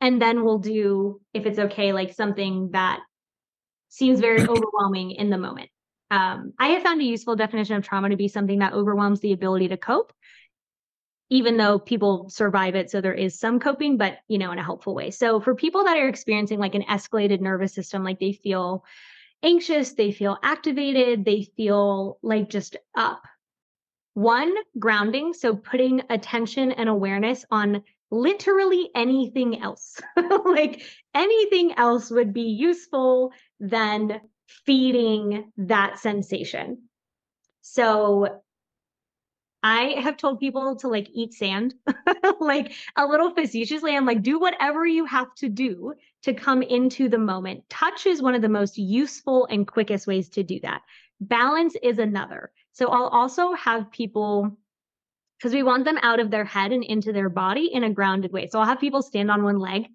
And 0.00 0.20
then 0.20 0.44
we'll 0.44 0.58
do 0.58 1.20
if 1.32 1.46
it's 1.46 1.58
okay 1.58 1.92
like 1.92 2.12
something 2.12 2.70
that 2.72 2.98
seems 3.88 4.20
very 4.20 4.42
overwhelming 4.48 5.12
in 5.12 5.30
the 5.30 5.38
moment. 5.38 5.70
Um, 6.08 6.52
i 6.58 6.68
have 6.68 6.82
found 6.82 7.00
a 7.00 7.04
useful 7.04 7.34
definition 7.34 7.74
of 7.76 7.84
trauma 7.84 8.10
to 8.10 8.16
be 8.16 8.28
something 8.28 8.60
that 8.60 8.74
overwhelms 8.74 9.18
the 9.18 9.32
ability 9.32 9.68
to 9.68 9.76
cope 9.76 10.12
even 11.30 11.56
though 11.56 11.80
people 11.80 12.30
survive 12.30 12.76
it 12.76 12.92
so 12.92 13.00
there 13.00 13.12
is 13.12 13.40
some 13.40 13.58
coping 13.58 13.96
but 13.96 14.18
you 14.28 14.38
know 14.38 14.52
in 14.52 14.58
a 14.58 14.64
helpful 14.64 14.94
way. 14.94 15.10
So 15.10 15.40
for 15.40 15.54
people 15.54 15.84
that 15.84 15.96
are 15.96 16.08
experiencing 16.08 16.58
like 16.58 16.74
an 16.74 16.84
escalated 16.84 17.40
nervous 17.40 17.72
system 17.72 18.04
like 18.04 18.20
they 18.20 18.32
feel 18.32 18.84
anxious 19.42 19.94
they 19.94 20.10
feel 20.12 20.38
activated 20.42 21.24
they 21.24 21.42
feel 21.56 22.18
like 22.22 22.48
just 22.48 22.76
up 22.96 23.22
one 24.16 24.54
grounding 24.78 25.34
so 25.34 25.54
putting 25.54 26.00
attention 26.08 26.72
and 26.72 26.88
awareness 26.88 27.44
on 27.50 27.82
literally 28.10 28.88
anything 28.94 29.60
else. 29.60 30.00
like 30.46 30.82
anything 31.14 31.74
else 31.76 32.10
would 32.10 32.32
be 32.32 32.48
useful 32.48 33.34
than 33.60 34.22
feeding 34.64 35.52
that 35.58 35.98
sensation. 35.98 36.78
So 37.60 38.40
I 39.62 39.96
have 40.00 40.16
told 40.16 40.40
people 40.40 40.76
to 40.76 40.88
like 40.88 41.10
eat 41.12 41.34
sand, 41.34 41.74
like 42.40 42.72
a 42.96 43.06
little 43.06 43.34
facetiously. 43.34 43.94
I'm 43.94 44.06
like, 44.06 44.22
do 44.22 44.40
whatever 44.40 44.86
you 44.86 45.04
have 45.04 45.34
to 45.40 45.50
do 45.50 45.92
to 46.22 46.32
come 46.32 46.62
into 46.62 47.10
the 47.10 47.18
moment. 47.18 47.68
Touch 47.68 48.06
is 48.06 48.22
one 48.22 48.34
of 48.34 48.40
the 48.40 48.48
most 48.48 48.78
useful 48.78 49.46
and 49.50 49.68
quickest 49.68 50.06
ways 50.06 50.30
to 50.30 50.42
do 50.42 50.58
that. 50.60 50.80
Balance 51.20 51.76
is 51.82 51.98
another. 51.98 52.50
So 52.76 52.88
I'll 52.88 53.08
also 53.08 53.54
have 53.54 53.90
people, 53.90 54.54
because 55.38 55.54
we 55.54 55.62
want 55.62 55.86
them 55.86 55.98
out 56.02 56.20
of 56.20 56.30
their 56.30 56.44
head 56.44 56.72
and 56.72 56.84
into 56.84 57.10
their 57.10 57.30
body 57.30 57.70
in 57.72 57.84
a 57.84 57.90
grounded 57.90 58.32
way. 58.32 58.48
So 58.48 58.58
I'll 58.58 58.66
have 58.66 58.80
people 58.80 59.00
stand 59.00 59.30
on 59.30 59.42
one 59.42 59.58
leg 59.58 59.86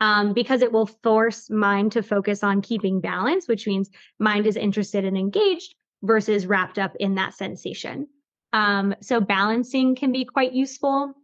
um, 0.00 0.32
because 0.32 0.62
it 0.62 0.70
will 0.70 0.86
force 0.86 1.50
mind 1.50 1.90
to 1.92 2.02
focus 2.04 2.44
on 2.44 2.62
keeping 2.62 3.00
balance, 3.00 3.48
which 3.48 3.66
means 3.66 3.90
mind 4.20 4.46
is 4.46 4.56
interested 4.56 5.04
and 5.04 5.18
engaged 5.18 5.74
versus 6.02 6.46
wrapped 6.46 6.78
up 6.78 6.94
in 7.00 7.16
that 7.16 7.34
sensation. 7.34 8.06
Um, 8.52 8.94
so 9.00 9.20
balancing 9.20 9.96
can 9.96 10.12
be 10.12 10.24
quite 10.24 10.52
useful. 10.52 11.14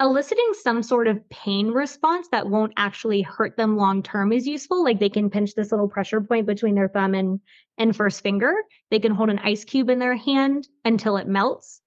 Eliciting 0.00 0.52
some 0.62 0.82
sort 0.82 1.08
of 1.08 1.28
pain 1.28 1.68
response 1.68 2.28
that 2.32 2.48
won't 2.48 2.72
actually 2.78 3.20
hurt 3.20 3.58
them 3.58 3.76
long 3.76 4.02
term 4.02 4.32
is 4.32 4.46
useful. 4.46 4.82
Like 4.82 4.98
they 4.98 5.10
can 5.10 5.28
pinch 5.28 5.54
this 5.54 5.70
little 5.70 5.88
pressure 5.88 6.22
point 6.22 6.46
between 6.46 6.74
their 6.74 6.88
thumb 6.88 7.14
and, 7.14 7.38
and 7.78 7.94
first 7.96 8.22
finger. 8.22 8.54
They 8.90 8.98
can 8.98 9.12
hold 9.12 9.30
an 9.30 9.38
ice 9.38 9.64
cube 9.64 9.90
in 9.90 9.98
their 9.98 10.16
hand 10.16 10.68
until 10.84 11.16
it 11.16 11.26
melts. 11.26 11.80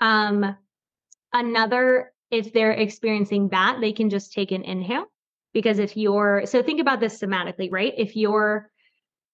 Um, 0.00 0.56
another, 1.32 2.12
if 2.30 2.52
they're 2.52 2.72
experiencing 2.72 3.48
that, 3.50 3.78
they 3.80 3.92
can 3.92 4.10
just 4.10 4.32
take 4.32 4.52
an 4.52 4.64
inhale. 4.64 5.06
Because 5.52 5.78
if 5.78 5.96
you're, 5.96 6.46
so 6.46 6.62
think 6.62 6.80
about 6.80 7.00
this 7.00 7.20
somatically, 7.20 7.68
right? 7.70 7.92
If 7.96 8.16
you're 8.16 8.70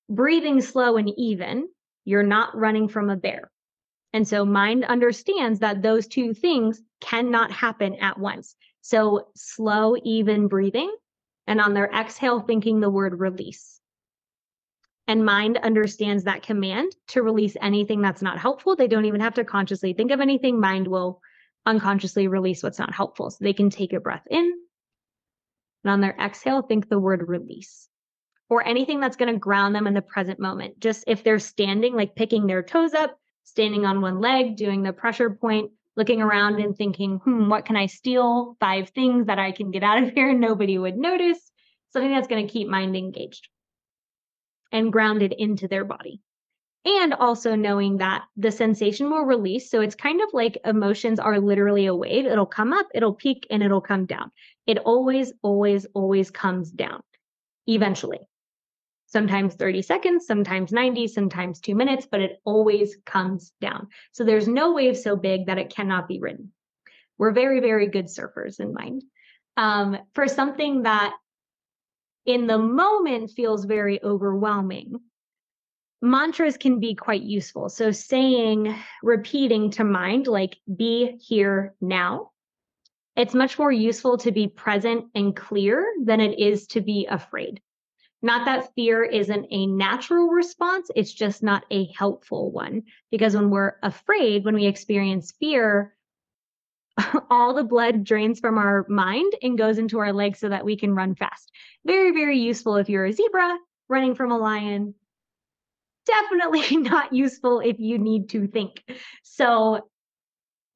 breathing 0.08 0.60
slow 0.60 0.96
and 0.96 1.10
even, 1.16 1.68
you're 2.04 2.22
not 2.22 2.56
running 2.56 2.88
from 2.88 3.10
a 3.10 3.16
bear. 3.16 3.50
And 4.12 4.26
so 4.26 4.44
mind 4.44 4.84
understands 4.84 5.60
that 5.60 5.82
those 5.82 6.06
two 6.06 6.32
things 6.34 6.80
cannot 7.00 7.52
happen 7.52 7.94
at 7.96 8.18
once. 8.18 8.56
So 8.80 9.28
slow, 9.36 9.96
even 10.02 10.48
breathing, 10.48 10.90
and 11.46 11.60
on 11.60 11.74
their 11.74 11.90
exhale, 11.92 12.40
thinking 12.40 12.80
the 12.80 12.90
word 12.90 13.20
release. 13.20 13.77
And 15.08 15.24
mind 15.24 15.56
understands 15.56 16.24
that 16.24 16.42
command 16.42 16.92
to 17.08 17.22
release 17.22 17.56
anything 17.62 18.02
that's 18.02 18.20
not 18.20 18.38
helpful. 18.38 18.76
They 18.76 18.88
don't 18.88 19.06
even 19.06 19.22
have 19.22 19.34
to 19.34 19.44
consciously 19.44 19.94
think 19.94 20.10
of 20.10 20.20
anything. 20.20 20.60
Mind 20.60 20.86
will 20.86 21.22
unconsciously 21.64 22.28
release 22.28 22.62
what's 22.62 22.78
not 22.78 22.94
helpful. 22.94 23.30
So 23.30 23.38
they 23.40 23.54
can 23.54 23.70
take 23.70 23.94
a 23.94 24.00
breath 24.00 24.26
in. 24.30 24.52
And 25.82 25.90
on 25.90 26.02
their 26.02 26.14
exhale, 26.20 26.60
think 26.60 26.88
the 26.88 26.98
word 26.98 27.26
release 27.26 27.88
or 28.50 28.66
anything 28.66 29.00
that's 29.00 29.16
going 29.16 29.32
to 29.32 29.38
ground 29.38 29.74
them 29.74 29.86
in 29.86 29.94
the 29.94 30.02
present 30.02 30.38
moment. 30.38 30.78
Just 30.78 31.04
if 31.06 31.24
they're 31.24 31.38
standing, 31.38 31.94
like 31.94 32.14
picking 32.14 32.46
their 32.46 32.62
toes 32.62 32.92
up, 32.92 33.18
standing 33.44 33.86
on 33.86 34.02
one 34.02 34.20
leg, 34.20 34.56
doing 34.56 34.82
the 34.82 34.92
pressure 34.92 35.30
point, 35.30 35.70
looking 35.96 36.20
around 36.20 36.60
and 36.60 36.76
thinking, 36.76 37.16
hmm, 37.16 37.48
what 37.48 37.64
can 37.64 37.76
I 37.76 37.86
steal? 37.86 38.58
Five 38.60 38.90
things 38.90 39.26
that 39.26 39.38
I 39.38 39.52
can 39.52 39.70
get 39.70 39.82
out 39.82 40.02
of 40.02 40.10
here 40.10 40.34
nobody 40.34 40.76
would 40.76 40.98
notice. 40.98 41.50
Something 41.94 42.10
that's 42.10 42.28
going 42.28 42.46
to 42.46 42.52
keep 42.52 42.68
mind 42.68 42.94
engaged 42.94 43.48
and 44.72 44.92
grounded 44.92 45.32
into 45.32 45.68
their 45.68 45.84
body. 45.84 46.20
And 46.84 47.12
also 47.12 47.54
knowing 47.54 47.98
that 47.98 48.24
the 48.36 48.50
sensation 48.50 49.10
will 49.10 49.24
release. 49.24 49.70
So 49.70 49.80
it's 49.80 49.94
kind 49.94 50.20
of 50.22 50.28
like 50.32 50.58
emotions 50.64 51.18
are 51.18 51.40
literally 51.40 51.86
a 51.86 51.94
wave. 51.94 52.24
It'll 52.24 52.46
come 52.46 52.72
up, 52.72 52.86
it'll 52.94 53.14
peak, 53.14 53.46
and 53.50 53.62
it'll 53.62 53.80
come 53.80 54.06
down. 54.06 54.30
It 54.66 54.78
always, 54.78 55.32
always, 55.42 55.86
always 55.94 56.30
comes 56.30 56.70
down 56.70 57.02
eventually 57.66 58.20
sometimes 59.08 59.54
30 59.54 59.82
seconds, 59.82 60.26
sometimes 60.26 60.70
90, 60.70 61.08
sometimes 61.08 61.60
two 61.60 61.74
minutes, 61.74 62.06
but 62.10 62.20
it 62.20 62.40
always 62.44 62.96
comes 63.06 63.52
down. 63.60 63.88
So 64.12 64.22
there's 64.22 64.46
no 64.46 64.74
wave 64.74 64.96
so 64.96 65.16
big 65.16 65.46
that 65.46 65.58
it 65.58 65.70
cannot 65.70 66.08
be 66.08 66.20
ridden. 66.20 66.52
We're 67.16 67.32
very, 67.32 67.60
very 67.60 67.88
good 67.88 68.06
surfers 68.06 68.60
in 68.60 68.72
mind. 68.72 69.02
Um, 69.56 69.98
for 70.14 70.28
something 70.28 70.82
that 70.82 71.14
in 72.26 72.46
the 72.46 72.58
moment 72.58 73.30
feels 73.30 73.64
very 73.64 74.02
overwhelming, 74.02 75.00
mantras 76.00 76.56
can 76.56 76.80
be 76.80 76.94
quite 76.94 77.22
useful. 77.22 77.68
So 77.68 77.90
saying, 77.90 78.74
repeating 79.02 79.70
to 79.72 79.84
mind, 79.84 80.26
like 80.26 80.58
be 80.76 81.16
here 81.20 81.74
now. 81.80 82.30
It's 83.16 83.34
much 83.34 83.58
more 83.58 83.72
useful 83.72 84.16
to 84.18 84.30
be 84.30 84.46
present 84.46 85.06
and 85.14 85.34
clear 85.34 85.84
than 86.04 86.20
it 86.20 86.38
is 86.38 86.68
to 86.68 86.80
be 86.80 87.06
afraid. 87.06 87.60
Not 88.22 88.46
that 88.46 88.74
fear 88.74 89.04
isn't 89.04 89.46
a 89.50 89.66
natural 89.66 90.28
response, 90.28 90.90
it's 90.94 91.12
just 91.12 91.42
not 91.42 91.64
a 91.70 91.86
helpful 91.96 92.50
one. 92.50 92.84
Because 93.10 93.34
when 93.34 93.50
we're 93.50 93.76
afraid, 93.82 94.44
when 94.44 94.54
we 94.54 94.66
experience 94.66 95.32
fear, 95.38 95.96
all 97.30 97.54
the 97.54 97.64
blood 97.64 98.04
drains 98.04 98.40
from 98.40 98.58
our 98.58 98.84
mind 98.88 99.32
and 99.42 99.58
goes 99.58 99.78
into 99.78 99.98
our 99.98 100.12
legs 100.12 100.38
so 100.38 100.48
that 100.48 100.64
we 100.64 100.76
can 100.76 100.94
run 100.94 101.14
fast. 101.14 101.50
Very, 101.84 102.12
very 102.12 102.38
useful 102.38 102.76
if 102.76 102.88
you're 102.88 103.06
a 103.06 103.12
zebra 103.12 103.58
running 103.88 104.14
from 104.14 104.32
a 104.32 104.38
lion. 104.38 104.94
Definitely 106.06 106.76
not 106.76 107.12
useful 107.12 107.60
if 107.60 107.78
you 107.78 107.98
need 107.98 108.30
to 108.30 108.46
think. 108.46 108.82
So 109.22 109.88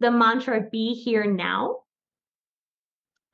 the 0.00 0.10
mantra 0.10 0.60
be 0.70 0.94
here 0.94 1.24
now 1.24 1.82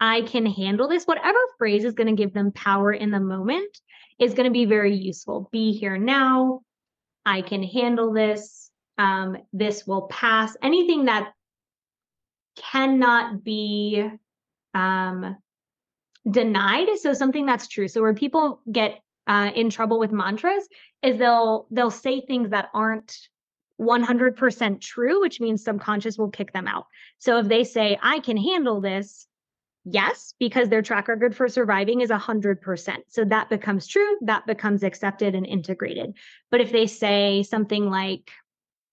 I 0.01 0.23
can 0.23 0.47
handle 0.47 0.89
this, 0.89 1.05
whatever 1.05 1.39
phrase 1.59 1.85
is 1.85 1.95
going 1.95 2.15
to 2.15 2.21
give 2.21 2.33
them 2.33 2.53
power 2.53 2.93
in 2.93 3.11
the 3.11 3.21
moment 3.21 3.81
is 4.19 4.35
going 4.35 4.45
to 4.45 4.53
be 4.53 4.65
very 4.65 4.95
useful. 4.95 5.49
Be 5.51 5.73
here 5.73 5.99
now. 5.99 6.61
I 7.27 7.43
can 7.43 7.63
handle 7.63 8.13
this. 8.13 8.71
Um, 8.97 9.37
this 9.53 9.87
will 9.87 10.09
pass. 10.09 10.57
Anything 10.63 11.07
that 11.07 11.33
cannot 12.73 13.45
be 13.45 14.09
um, 14.75 15.37
denied. 16.31 16.89
So 17.01 17.13
something 17.13 17.47
that's 17.47 17.69
true. 17.69 17.89
So 17.89 18.03
where 18.03 18.15
people 18.15 18.61
get 18.71 19.01
uh, 19.27 19.51
in 19.55 19.71
trouble 19.71 19.99
with 19.99 20.13
mantras 20.13 20.69
is 21.03 21.19
they'll 21.19 21.67
they'll 21.71 21.91
say 21.91 22.21
things 22.21 22.51
that 22.51 22.69
aren't 22.75 23.17
100% 23.81 24.81
true, 24.81 25.21
which 25.21 25.41
means 25.41 25.63
subconscious 25.63 26.19
will 26.19 26.31
kick 26.31 26.53
them 26.53 26.67
out. 26.67 26.87
So 27.19 27.39
if 27.39 27.49
they 27.49 27.63
say, 27.63 27.97
I 28.03 28.19
can 28.19 28.37
handle 28.37 28.81
this, 28.81 29.29
Yes, 29.91 30.35
because 30.39 30.69
their 30.69 30.83
track 30.83 31.09
record 31.09 31.35
for 31.35 31.49
surviving 31.49 32.03
is 32.03 32.11
100%. 32.11 32.97
So 33.09 33.25
that 33.25 33.49
becomes 33.49 33.87
true, 33.87 34.19
that 34.23 34.47
becomes 34.47 34.83
accepted 34.83 35.35
and 35.35 35.47
integrated. 35.47 36.13
But 36.51 36.61
if 36.61 36.71
they 36.71 36.87
say 36.87 37.43
something 37.43 37.89
like, 37.89 38.31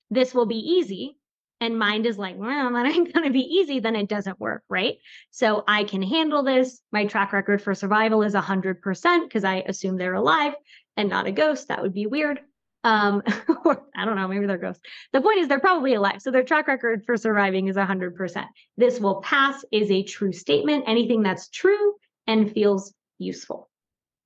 this 0.10 0.34
will 0.34 0.46
be 0.46 0.56
easy, 0.56 1.18
and 1.62 1.80
mind 1.80 2.06
is 2.06 2.18
like, 2.18 2.36
well, 2.38 2.74
that 2.74 2.86
ain't 2.86 3.14
going 3.14 3.26
to 3.26 3.34
be 3.34 3.40
easy, 3.40 3.80
then 3.80 3.96
it 3.96 4.10
doesn't 4.10 4.40
work, 4.40 4.64
right? 4.70 4.98
So 5.32 5.64
I 5.68 5.84
can 5.84 6.02
handle 6.02 6.44
this. 6.44 6.82
My 6.92 7.06
track 7.06 7.34
record 7.34 7.62
for 7.62 7.74
survival 7.74 8.24
is 8.24 8.34
100% 8.34 9.24
because 9.24 9.44
I 9.44 9.64
assume 9.68 9.98
they're 9.98 10.14
alive 10.14 10.54
and 10.98 11.10
not 11.10 11.28
a 11.28 11.32
ghost. 11.32 11.70
That 11.70 11.82
would 11.82 11.94
be 11.94 12.08
weird. 12.08 12.42
Um, 12.84 13.24
or 13.66 13.84
I 13.96 14.06
don't 14.06 14.16
know, 14.16 14.28
maybe 14.28 14.46
they're 14.46 14.58
ghosts. 14.58 14.84
The 15.12 15.22
point 15.22 15.40
is 15.40 15.48
they're 15.48 15.60
probably 15.60 15.94
alive. 15.96 16.22
So 16.22 16.32
their 16.32 16.44
track 16.44 16.68
record 16.68 17.04
for 17.06 17.18
surviving 17.18 17.68
is 17.68 17.78
100%. 17.78 18.46
This 18.78 19.00
will 19.00 19.22
pass 19.22 19.64
is 19.72 19.90
a 19.90 20.04
true 20.04 20.34
statement. 20.34 20.84
Anything 20.88 21.24
that's 21.24 21.50
true 21.50 21.96
and 22.28 22.52
feels 22.52 22.94
useful. 23.18 23.70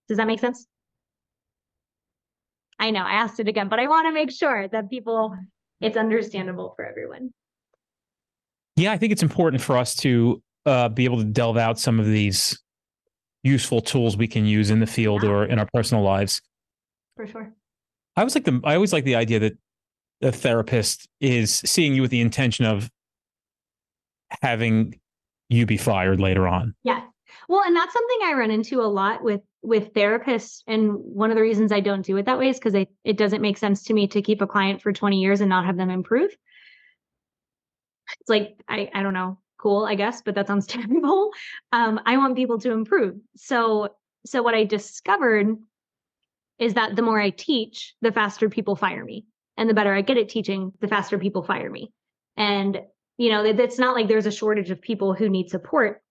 Does 0.08 0.18
that 0.18 0.28
make 0.28 0.40
sense? 0.40 0.66
I 2.80 2.92
know 2.92 3.04
I 3.04 3.14
asked 3.14 3.40
it 3.40 3.48
again, 3.48 3.68
but 3.70 3.80
I 3.80 3.88
want 3.88 4.08
to 4.08 4.14
make 4.14 4.32
sure 4.32 4.68
that 4.70 4.90
people, 4.90 5.36
it's 5.82 5.98
understandable 5.98 6.74
for 6.76 6.86
everyone. 6.86 7.32
Yeah, 8.76 8.92
I 8.92 8.98
think 8.98 9.12
it's 9.12 9.24
important 9.24 9.62
for 9.62 9.78
us 9.78 9.96
to 9.98 10.42
uh, 10.66 10.90
be 10.90 11.06
able 11.06 11.18
to 11.18 11.26
delve 11.26 11.58
out 11.58 11.80
some 11.80 12.00
of 12.00 12.06
these 12.06 12.62
useful 13.44 13.82
tools 13.82 14.18
we 14.18 14.28
can 14.28 14.46
use 14.46 14.70
in 14.70 14.80
the 14.80 14.88
field 14.88 15.24
yeah. 15.24 15.30
or 15.30 15.46
in 15.46 15.60
our 15.60 15.68
personal 15.74 16.04
lives. 16.04 16.42
For 17.16 17.28
sure. 17.28 17.54
I 18.16 18.22
always 18.22 18.36
like 18.36 18.46
the 18.46 18.62
I 18.64 18.76
always 18.76 18.94
like 18.94 19.04
the 19.04 19.16
idea 19.16 19.40
that 19.40 19.58
a 20.22 20.32
therapist 20.32 21.08
is 21.22 21.56
seeing 21.56 21.94
you 21.94 22.02
with 22.02 22.12
the 22.12 22.22
intention 22.22 22.66
of 22.66 22.90
having 24.42 25.00
you 25.50 25.66
be 25.66 25.78
fired 25.78 26.20
later 26.20 26.48
on. 26.48 26.76
Yeah. 26.84 27.02
Well, 27.48 27.64
and 27.66 27.76
that's 27.76 27.94
something 27.94 28.18
I 28.24 28.34
run 28.34 28.52
into 28.52 28.82
a 28.82 28.84
lot 28.84 29.24
with 29.24 29.42
with 29.62 29.94
therapists 29.94 30.64
and 30.68 30.94
one 30.94 31.32
of 31.32 31.36
the 31.36 31.42
reasons 31.42 31.72
I 31.72 31.82
don't 31.82 32.06
do 32.06 32.16
it 32.18 32.26
that 32.26 32.40
way 32.40 32.50
is 32.50 32.60
it 32.64 32.90
it 33.04 33.18
doesn't 33.18 33.42
make 33.42 33.58
sense 33.58 33.84
to 33.84 33.94
me 33.94 34.08
to 34.08 34.22
keep 34.22 34.42
a 34.42 34.48
client 34.48 34.82
for 34.82 34.94
20 34.94 35.20
years 35.20 35.42
and 35.42 35.50
not 35.50 35.66
have 35.66 35.78
them 35.78 35.90
improve. 35.90 36.32
It's 38.20 38.30
like 38.30 38.62
I 38.68 38.90
I 38.94 39.04
don't 39.04 39.14
know, 39.14 39.40
cool, 39.58 39.86
I 39.86 39.96
guess, 39.96 40.22
but 40.22 40.36
that 40.36 40.48
sounds 40.48 40.66
terrible. 40.68 41.32
Um 41.72 42.00
I 42.06 42.18
want 42.18 42.36
people 42.36 42.60
to 42.60 42.72
improve. 42.72 43.16
So 43.36 43.90
so 44.26 44.42
what 44.42 44.56
I 44.56 44.64
discovered 44.64 45.58
is 46.60 46.74
that 46.74 46.96
the 46.96 47.02
more 47.02 47.20
I 47.20 47.30
teach, 47.30 47.96
the 48.02 48.12
faster 48.12 48.50
people 48.50 48.76
fire 48.76 49.04
me. 49.04 49.26
And 49.58 49.70
the 49.70 49.74
better 49.74 49.94
I 49.94 50.02
get 50.02 50.18
at 50.18 50.30
teaching, 50.30 50.72
the 50.80 50.88
faster 50.88 51.18
people 51.18 51.44
fire 51.44 51.70
me. 51.70 51.92
And, 52.38 52.82
you 53.18 53.30
know, 53.30 53.44
it's 53.44 53.80
not 53.80 53.96
like 53.96 54.08
there's 54.08 54.26
a 54.26 54.32
shortage 54.32 54.70
of 54.70 54.82
people 54.82 55.14
who 55.14 55.30
need 55.30 55.50
support. 55.50 56.02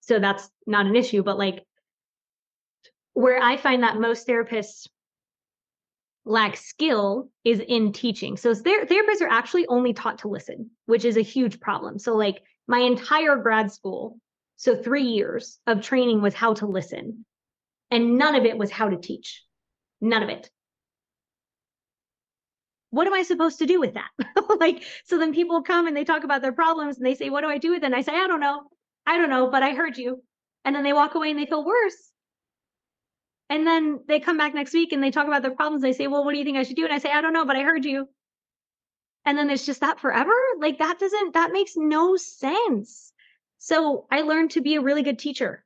So 0.00 0.18
that's 0.18 0.50
not 0.66 0.86
an 0.86 0.96
issue. 0.96 1.22
But 1.22 1.38
like 1.38 1.64
where 3.18 3.42
I 3.42 3.56
find 3.56 3.82
that 3.82 3.98
most 3.98 4.28
therapists 4.28 4.86
lack 6.24 6.56
skill 6.56 7.28
is 7.42 7.58
in 7.58 7.92
teaching. 7.92 8.36
So 8.36 8.54
ther- 8.54 8.86
therapists 8.86 9.22
are 9.22 9.28
actually 9.28 9.66
only 9.66 9.92
taught 9.92 10.18
to 10.18 10.28
listen, 10.28 10.70
which 10.86 11.04
is 11.04 11.16
a 11.16 11.22
huge 11.22 11.58
problem. 11.58 11.98
So 11.98 12.14
like 12.14 12.40
my 12.68 12.78
entire 12.78 13.34
grad 13.34 13.72
school, 13.72 14.20
so 14.54 14.80
3 14.80 15.02
years 15.02 15.58
of 15.66 15.82
training 15.82 16.22
was 16.22 16.32
how 16.32 16.54
to 16.54 16.66
listen. 16.66 17.24
And 17.90 18.18
none 18.18 18.36
of 18.36 18.44
it 18.44 18.56
was 18.56 18.70
how 18.70 18.88
to 18.88 18.96
teach. 18.96 19.42
None 20.00 20.22
of 20.22 20.28
it. 20.28 20.48
What 22.90 23.08
am 23.08 23.14
I 23.14 23.24
supposed 23.24 23.58
to 23.58 23.66
do 23.66 23.80
with 23.80 23.94
that? 23.94 24.10
like 24.60 24.84
so 25.06 25.18
then 25.18 25.34
people 25.34 25.62
come 25.62 25.88
and 25.88 25.96
they 25.96 26.04
talk 26.04 26.22
about 26.22 26.40
their 26.40 26.52
problems 26.52 26.98
and 26.98 27.04
they 27.04 27.16
say 27.16 27.30
what 27.30 27.40
do 27.40 27.48
I 27.48 27.58
do 27.58 27.70
with 27.70 27.82
it? 27.82 27.86
And 27.86 27.96
I 27.96 28.02
say 28.02 28.12
I 28.14 28.28
don't 28.28 28.38
know. 28.38 28.62
I 29.04 29.18
don't 29.18 29.30
know, 29.30 29.50
but 29.50 29.64
I 29.64 29.74
heard 29.74 29.98
you. 29.98 30.22
And 30.64 30.76
then 30.76 30.84
they 30.84 30.92
walk 30.92 31.16
away 31.16 31.30
and 31.30 31.38
they 31.38 31.46
feel 31.46 31.64
worse 31.64 32.07
and 33.50 33.66
then 33.66 34.00
they 34.06 34.20
come 34.20 34.36
back 34.36 34.54
next 34.54 34.74
week 34.74 34.92
and 34.92 35.02
they 35.02 35.10
talk 35.10 35.26
about 35.26 35.42
their 35.42 35.54
problems. 35.54 35.82
They 35.82 35.92
say, 35.92 36.06
Well, 36.06 36.24
what 36.24 36.32
do 36.32 36.38
you 36.38 36.44
think 36.44 36.58
I 36.58 36.62
should 36.62 36.76
do? 36.76 36.84
And 36.84 36.92
I 36.92 36.98
say, 36.98 37.10
I 37.10 37.20
don't 37.20 37.32
know, 37.32 37.44
but 37.44 37.56
I 37.56 37.62
heard 37.62 37.84
you. 37.84 38.08
And 39.24 39.36
then 39.36 39.50
it's 39.50 39.66
just 39.66 39.80
that 39.80 40.00
forever. 40.00 40.32
Like 40.58 40.78
that 40.78 40.98
doesn't, 40.98 41.34
that 41.34 41.52
makes 41.52 41.72
no 41.76 42.16
sense. 42.16 43.12
So 43.58 44.06
I 44.10 44.22
learned 44.22 44.52
to 44.52 44.60
be 44.60 44.76
a 44.76 44.80
really 44.80 45.02
good 45.02 45.18
teacher 45.18 45.64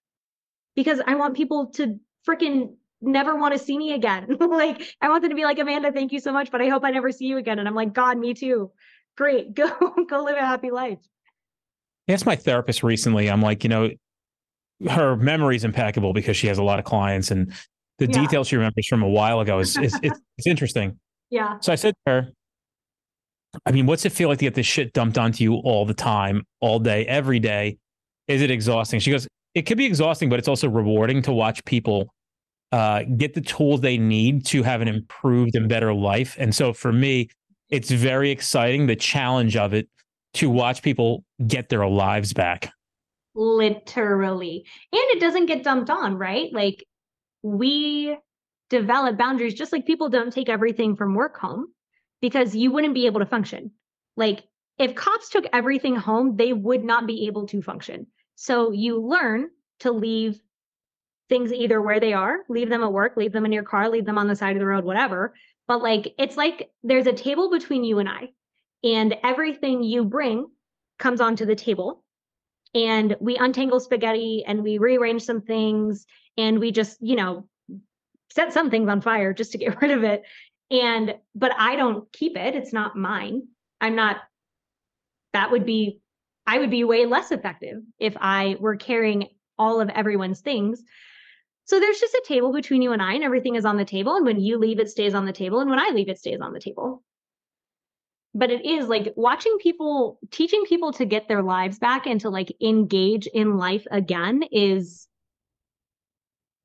because 0.75 1.01
I 1.07 1.17
want 1.17 1.37
people 1.37 1.67
to 1.75 1.99
freaking 2.29 2.75
never 3.01 3.37
want 3.37 3.53
to 3.53 3.59
see 3.59 3.77
me 3.77 3.93
again. 3.93 4.37
like 4.41 4.95
I 5.01 5.09
want 5.09 5.23
them 5.23 5.31
to 5.31 5.37
be 5.37 5.45
like, 5.45 5.59
Amanda, 5.59 5.93
thank 5.93 6.13
you 6.13 6.21
so 6.21 6.33
much, 6.33 6.51
but 6.51 6.63
I 6.63 6.69
hope 6.69 6.85
I 6.85 6.91
never 6.91 7.11
see 7.11 7.27
you 7.27 7.37
again. 7.37 7.59
And 7.59 7.69
I'm 7.69 7.75
like, 7.75 7.93
God, 7.93 8.17
me 8.17 8.35
too. 8.35 8.71
Great. 9.17 9.55
Go, 9.55 9.69
go 10.09 10.23
live 10.23 10.37
a 10.37 10.41
happy 10.41 10.71
life. 10.71 10.99
Yes, 12.07 12.25
my 12.25 12.37
therapist 12.37 12.83
recently. 12.83 13.31
I'm 13.31 13.43
like, 13.43 13.63
you 13.63 13.71
know, 13.71 13.91
her 14.89 15.17
memory 15.17 15.57
is 15.57 15.65
impeccable 15.65 16.13
because 16.13 16.37
she 16.37 16.49
has 16.49 16.59
a 16.59 16.63
lot 16.63 16.79
of 16.79 16.85
clients 16.85 17.31
and 17.31 17.53
the 18.07 18.13
yeah. 18.13 18.21
details 18.21 18.49
she 18.49 18.57
remembers 18.57 18.87
from 18.87 19.03
a 19.03 19.09
while 19.09 19.41
ago 19.41 19.59
is, 19.61 19.77
is 19.79 19.99
it's, 20.03 20.19
it's 20.39 20.47
interesting. 20.47 20.99
Yeah. 21.31 21.59
So 21.61 21.73
I 21.73 21.77
said 21.77 21.95
to 22.07 22.13
her, 22.13 22.29
I 23.67 23.73
mean, 23.73 23.87
what's 23.87 24.05
it 24.05 24.13
feel 24.13 24.29
like 24.29 24.39
to 24.39 24.45
get 24.45 24.55
this 24.55 24.67
shit 24.67 24.93
dumped 24.93 25.19
onto 25.19 25.45
you 25.45 25.55
all 25.57 25.85
the 25.85 25.95
time, 25.95 26.45
all 26.61 26.79
day, 26.79 27.07
every 27.07 27.39
day? 27.39 27.79
Is 28.29 28.43
it 28.43 28.51
exhausting? 28.51 28.99
She 29.01 29.11
goes, 29.11 29.29
it 29.55 29.63
could 29.63 29.79
be 29.79 29.85
exhausting, 29.85 30.31
but 30.31 30.39
it's 30.39 30.49
also 30.49 30.69
rewarding 30.69 31.23
to 31.23 31.33
watch 31.33 31.65
people 31.65 32.09
uh, 32.73 33.03
get 33.17 33.35
the 33.35 33.41
tools 33.41 33.83
they 33.83 33.99
need 33.99 34.47
to 34.47 34.63
have 34.63 34.81
an 34.81 34.89
improved 34.89 35.55
and 35.55 35.69
better 35.69 35.93
life. 35.93 36.37
And 36.39 36.55
so 36.55 36.73
for 36.73 36.93
me, 36.93 37.29
it's 37.69 37.91
very 37.91 38.31
exciting, 38.31 38.87
the 38.87 38.97
challenge 38.97 39.57
of 39.57 39.75
it 39.75 39.89
to 40.35 40.49
watch 40.49 40.83
people 40.83 41.25
get 41.47 41.69
their 41.69 41.87
lives 41.87 42.33
back. 42.33 42.73
Literally. 43.35 44.65
And 44.93 45.03
it 45.11 45.21
doesn't 45.21 45.47
get 45.47 45.63
dumped 45.63 45.91
on, 45.91 46.17
right? 46.17 46.51
Like 46.53 46.85
we 47.43 48.17
develop 48.71 49.19
boundaries 49.19 49.55
just 49.55 49.73
like 49.73 49.87
people 49.87 50.09
don't 50.09 50.33
take 50.33 50.49
everything 50.49 50.97
from 50.97 51.15
work 51.15 51.39
home 51.39 51.67
because 52.21 52.55
you 52.55 52.71
wouldn't 52.71 52.95
be 52.95 53.07
able 53.07 53.21
to 53.21 53.27
function. 53.27 53.73
Like 54.17 54.45
if 54.79 54.95
cops 54.95 55.29
took 55.29 55.45
everything 55.53 55.97
home, 55.97 56.37
they 56.37 56.53
would 56.53 56.85
not 56.85 57.07
be 57.07 57.27
able 57.27 57.47
to 57.49 57.63
function. 57.63 58.07
So 58.37 58.73
you 58.73 59.01
learn 59.01 59.49
to 59.81 59.93
leave 59.93 60.41
things 61.29 61.53
either 61.53 61.81
where 61.81 62.01
they 62.01 62.13
are, 62.13 62.39
leave 62.49 62.69
them 62.69 62.83
at 62.83 62.93
work, 62.93 63.17
leave 63.17 63.33
them 63.33 63.47
in 63.47 63.53
your 63.53 63.63
car, 63.63 63.89
leave 63.89 64.07
them 64.07 64.19
on 64.19 64.29
the 64.29 64.37
side 64.37 64.57
of 64.57 64.61
the 64.61 64.67
road, 64.67 64.85
whatever. 64.85 65.35
But 65.69 65.83
like 65.83 66.15
it's 66.19 66.37
like 66.37 66.71
there's 66.83 67.07
a 67.07 67.13
table 67.13 67.51
between 67.51 67.85
you 67.85 67.99
and 67.99 68.09
I, 68.09 68.31
and 68.85 69.17
everything 69.23 69.83
you 69.83 70.05
bring 70.05 70.47
comes 70.99 71.21
onto 71.21 71.47
the 71.47 71.55
table. 71.55 72.05
And 72.75 73.17
we 73.21 73.37
untangle 73.37 73.81
spaghetti 73.81 74.45
and 74.47 74.63
we 74.63 74.79
rearrange 74.79 75.23
some 75.23 75.43
things 75.43 76.07
and 76.37 76.59
we 76.59 76.71
just 76.73 76.99
you 77.01 77.17
know 77.17 77.49
set 78.33 78.53
some 78.53 78.71
things 78.71 78.89
on 78.89 79.01
fire 79.01 79.33
just 79.33 79.53
to 79.53 79.59
get 79.59 79.81
rid 79.83 79.91
of 79.91 80.05
it. 80.05 80.23
And 80.71 81.15
but 81.35 81.53
i 81.59 81.77
don't 81.77 82.11
keep 82.13 82.37
it. 82.37 82.55
It's 82.55 82.73
not 82.73 82.97
mine. 82.97 83.49
I'm 83.81 83.95
not 83.95 84.19
that 85.33 85.51
would 85.51 85.67
be 85.67 86.01
i 86.47 86.59
would 86.59 86.71
be 86.71 86.85
way 86.85 87.07
less 87.07 87.31
effective 87.31 87.83
if 87.99 88.17
i 88.21 88.57
were 88.61 88.77
carrying 88.77 89.29
all 89.59 89.81
of 89.81 89.89
everyone's 89.91 90.41
things. 90.41 90.83
So 91.65 91.79
there's 91.79 92.01
just 92.01 92.15
a 92.15 92.25
table 92.27 92.53
between 92.53 92.83
you 92.83 92.93
and 92.93 93.03
i 93.03 93.15
and 93.15 93.25
everything 93.25 93.55
is 93.55 93.65
on 93.65 93.77
the 93.77 93.85
table 93.85 94.17
and 94.17 94.27
when 94.27 94.41
you 94.41 94.59
leave 94.59 94.81
it 94.81 94.91
stays 94.91 95.15
on 95.15 95.27
the 95.27 95.33
table 95.33 95.61
and 95.61 95.71
when 95.71 95.79
i 95.79 95.91
leave 95.93 96.09
it 96.09 96.19
stays 96.19 96.41
on 96.41 96.53
the 96.53 96.61
table. 96.61 97.03
But 98.35 98.51
it 98.51 98.65
is 98.65 98.89
like 98.89 99.13
watching 99.15 99.59
people 99.61 100.19
teaching 100.31 100.65
people 100.65 100.93
to 100.95 101.05
get 101.05 101.29
their 101.29 101.43
lives 101.43 101.79
back 101.79 102.07
and 102.07 102.21
to 102.23 102.31
like 102.31 102.55
engage 102.63 103.27
in 103.27 103.59
life 103.59 103.87
again 103.91 104.43
is 104.51 105.07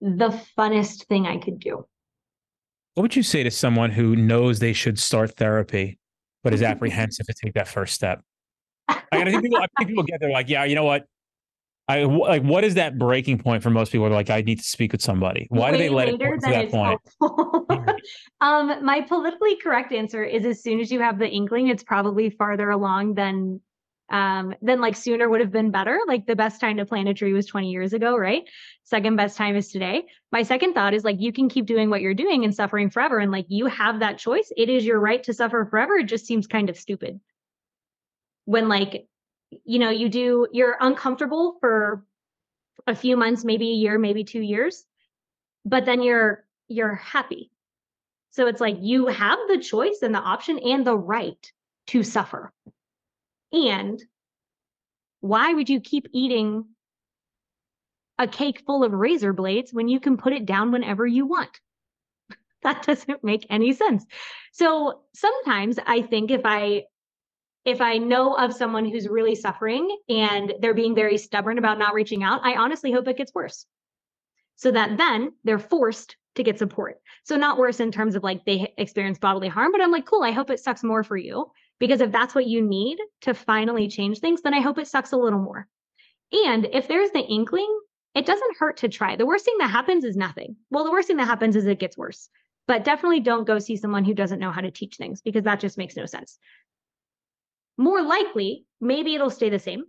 the 0.02 0.30
funnest 0.58 1.06
thing 1.08 1.28
I 1.28 1.38
could 1.38 1.60
do. 1.60 1.86
What 2.94 3.04
would 3.04 3.16
you 3.16 3.24
say 3.24 3.44
to 3.44 3.52
someone 3.52 3.92
who 3.92 4.16
knows 4.16 4.60
they 4.60 4.74
should 4.74 4.98
start 4.98 5.36
therapy, 5.38 6.00
but 6.44 6.54
is 6.54 6.62
apprehensive 6.64 7.26
to 7.28 7.34
take 7.34 7.54
that 7.54 7.68
first 7.68 7.94
step? 7.94 8.22
I, 8.88 9.02
I 9.12 9.26
think 9.26 9.44
people, 9.44 9.58
I 9.58 9.68
think 9.78 9.90
people 9.90 10.04
get 10.04 10.20
there 10.20 10.32
like, 10.32 10.50
yeah, 10.50 10.64
you 10.64 10.76
know 10.76 10.86
what? 10.86 11.06
I 11.90 12.04
like 12.04 12.44
what 12.44 12.66
is 12.66 12.74
that 12.74 12.98
breaking 12.98 13.38
point 13.38 13.64
for 13.64 13.70
most 13.70 13.94
people? 13.94 14.10
Like, 14.10 14.30
I 14.30 14.42
need 14.42 14.58
to 14.58 14.64
speak 14.64 14.92
with 14.92 15.02
somebody. 15.02 15.48
Why 15.50 15.72
Way 15.72 15.78
do 15.78 15.84
they 15.84 15.90
let 15.90 16.10
it 16.10 16.20
get 16.20 16.32
to 16.32 16.40
that 16.42 16.70
point? 16.70 17.00
um, 18.42 18.84
my 18.84 19.02
politically 19.02 19.56
correct 19.56 19.94
answer 19.94 20.22
is 20.22 20.46
as 20.46 20.62
soon 20.62 20.82
as 20.82 20.92
you 20.92 21.00
have 21.00 21.18
the 21.18 21.30
inkling, 21.30 21.68
it's 21.68 21.84
probably 21.84 22.30
farther 22.30 22.72
along 22.72 23.14
than 23.14 23.62
um, 24.10 24.56
then 24.62 24.80
like 24.80 24.96
sooner 24.96 25.28
would 25.28 25.42
have 25.42 25.52
been 25.52 25.72
better. 25.72 26.00
Like 26.08 26.26
the 26.26 26.36
best 26.36 26.62
time 26.62 26.78
to 26.78 26.86
plant 26.86 27.10
a 27.10 27.14
tree 27.14 27.34
was 27.34 27.46
20 27.46 27.70
years 27.70 27.94
ago, 27.94 28.16
right? 28.16 28.44
Second 28.84 29.18
best 29.18 29.36
time 29.38 29.56
is 29.56 29.72
today. 29.72 30.06
My 30.32 30.44
second 30.44 30.74
thought 30.74 30.94
is 30.94 31.04
like 31.04 31.20
you 31.20 31.34
can 31.34 31.50
keep 31.50 31.66
doing 31.66 31.90
what 31.90 32.02
you're 32.02 32.14
doing 32.14 32.44
and 32.46 32.56
suffering 32.56 32.90
forever. 32.90 33.20
And 33.20 33.32
like 33.32 33.46
you 33.50 33.66
have 33.66 34.00
that 34.00 34.18
choice. 34.18 34.52
It 34.56 34.70
is 34.70 34.86
your 34.86 35.00
right 35.00 35.22
to 35.24 35.34
suffer 35.34 35.66
forever. 35.66 35.96
It 35.96 36.06
just 36.06 36.26
seems 36.26 36.48
kind 36.48 36.70
of 36.70 36.78
stupid. 36.78 37.20
When 38.46 38.70
like, 38.70 39.08
you 39.66 39.80
know, 39.80 39.90
you 39.90 40.08
do, 40.08 40.48
you're 40.54 40.78
uncomfortable 40.80 41.58
for 41.60 42.06
a 42.86 42.96
few 42.96 43.18
months, 43.18 43.44
maybe 43.44 43.70
a 43.72 43.76
year, 43.76 44.00
maybe 44.00 44.24
two 44.24 44.42
years, 44.42 44.86
but 45.66 45.86
then 45.86 46.02
you're 46.02 46.46
you're 46.70 46.96
happy. 46.96 47.52
So 48.32 48.48
it's 48.48 48.62
like 48.62 48.78
you 48.80 49.08
have 49.08 49.40
the 49.48 49.58
choice 49.58 50.00
and 50.02 50.14
the 50.14 50.20
option 50.20 50.60
and 50.60 50.86
the 50.86 50.96
right 50.96 51.52
to 51.88 52.04
suffer. 52.04 52.54
And 53.52 54.02
why 55.22 55.54
would 55.54 55.70
you 55.70 55.80
keep 55.80 56.08
eating 56.12 56.66
a 58.20 58.28
cake 58.28 58.64
full 58.66 58.84
of 58.84 58.94
razor 58.94 59.34
blades 59.34 59.74
when 59.74 59.88
you 59.88 60.00
can 60.00 60.18
put 60.18 60.34
it 60.34 60.46
down 60.46 60.72
whenever 60.72 61.06
you 61.06 61.26
want? 61.26 61.60
that 62.64 62.84
doesn't 62.84 63.24
make 63.24 63.46
any 63.50 63.74
sense. 63.74 64.06
So 64.52 65.02
sometimes 65.14 65.80
I 65.86 66.02
think 66.02 66.32
if 66.32 66.42
I 66.46 66.84
if 67.66 67.82
I 67.82 67.98
know 67.98 68.34
of 68.34 68.54
someone 68.54 68.86
who's 68.86 69.10
really 69.10 69.36
suffering 69.36 69.98
and 70.08 70.54
they're 70.62 70.74
being 70.74 70.96
very 70.96 71.18
stubborn 71.18 71.58
about 71.58 71.78
not 71.78 71.94
reaching 71.94 72.24
out, 72.24 72.40
I 72.46 72.56
honestly 72.56 72.94
hope 72.94 73.10
it 73.10 73.18
gets 73.18 73.34
worse. 73.36 73.66
So 74.56 74.72
that 74.72 74.98
then 74.98 75.34
they're 75.44 75.60
forced 75.60 76.16
to 76.36 76.44
get 76.44 76.58
support. 76.58 76.96
So 77.26 77.36
not 77.36 77.58
worse 77.58 77.82
in 77.82 77.92
terms 77.92 78.16
of 78.16 78.24
like 78.24 78.46
they 78.46 78.74
experience 78.78 79.20
bodily 79.20 79.50
harm, 79.50 79.74
but 79.74 79.82
I'm 79.82 79.92
like, 79.92 80.06
cool, 80.06 80.24
I 80.24 80.32
hope 80.32 80.50
it 80.50 80.62
sucks 80.62 80.82
more 80.82 81.04
for 81.04 81.18
you 81.18 81.52
because 81.80 82.02
if 82.02 82.12
that's 82.12 82.36
what 82.36 82.48
you 82.48 82.62
need 82.62 82.98
to 83.22 83.34
finally 83.34 83.88
change 83.88 84.20
things, 84.20 84.42
then 84.42 84.54
I 84.54 84.62
hope 84.62 84.78
it 84.78 84.88
sucks 84.88 85.12
a 85.12 85.18
little 85.18 85.40
more. 85.40 85.68
And 86.32 86.68
if 86.74 86.88
there's 86.88 87.12
the 87.12 87.20
inkling, 87.20 87.80
it 88.16 88.26
doesn't 88.26 88.58
hurt 88.58 88.78
to 88.78 88.90
try. 88.90 89.16
The 89.16 89.26
worst 89.26 89.46
thing 89.46 89.58
that 89.60 89.70
happens 89.70 90.04
is 90.04 90.18
nothing. 90.18 90.56
Well, 90.70 90.84
the 90.84 90.92
worst 90.92 91.08
thing 91.08 91.18
that 91.18 91.28
happens 91.28 91.56
is 91.56 91.66
it 91.66 91.80
gets 91.80 91.98
worse. 91.98 92.30
But 92.68 92.84
definitely 92.84 93.22
don't 93.22 93.48
go 93.48 93.60
see 93.60 93.78
someone 93.78 94.04
who 94.04 94.14
doesn't 94.14 94.40
know 94.40 94.52
how 94.52 94.62
to 94.62 94.72
teach 94.72 94.98
things 94.98 95.22
because 95.22 95.44
that 95.44 95.60
just 95.60 95.78
makes 95.78 95.96
no 95.96 96.06
sense. 96.06 96.38
More 97.78 98.02
likely, 98.02 98.66
maybe 98.82 99.16
it'll 99.16 99.30
stay 99.30 99.50
the 99.50 99.60
same, 99.60 99.86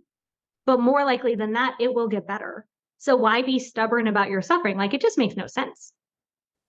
but 0.65 0.79
more 0.79 1.03
likely 1.03 1.35
than 1.35 1.53
that, 1.53 1.75
it 1.79 1.93
will 1.93 2.07
get 2.07 2.27
better. 2.27 2.65
So 2.99 3.15
why 3.15 3.41
be 3.41 3.59
stubborn 3.59 4.07
about 4.07 4.29
your 4.29 4.41
suffering? 4.41 4.77
Like 4.77 4.93
it 4.93 5.01
just 5.01 5.17
makes 5.17 5.35
no 5.35 5.47
sense. 5.47 5.91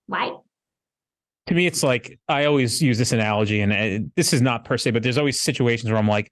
Why? 0.07 0.37
To 1.51 1.57
me, 1.57 1.67
it's 1.67 1.83
like 1.83 2.17
I 2.29 2.45
always 2.45 2.81
use 2.81 2.97
this 2.97 3.11
analogy, 3.11 3.61
and 3.61 3.73
uh, 3.73 4.09
this 4.15 4.33
is 4.33 4.41
not 4.41 4.65
per 4.65 4.79
se, 4.79 4.93
but 4.93 5.03
there's 5.03 5.19
always 5.19 5.41
situations 5.41 5.91
where 5.91 5.99
I'm 5.99 6.07
like, 6.07 6.31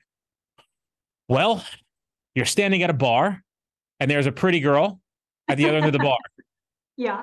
well, 1.28 1.64
you're 2.36 2.46
standing 2.46 2.84
at 2.84 2.90
a 2.90 2.94
bar 2.94 3.42
and 3.98 4.08
there's 4.08 4.26
a 4.26 4.32
pretty 4.32 4.60
girl 4.60 5.00
at 5.48 5.58
the 5.58 5.68
other 5.68 5.78
end 5.78 5.86
of 5.86 5.92
the 5.92 5.98
bar. 5.98 6.18
Yeah. 7.00 7.22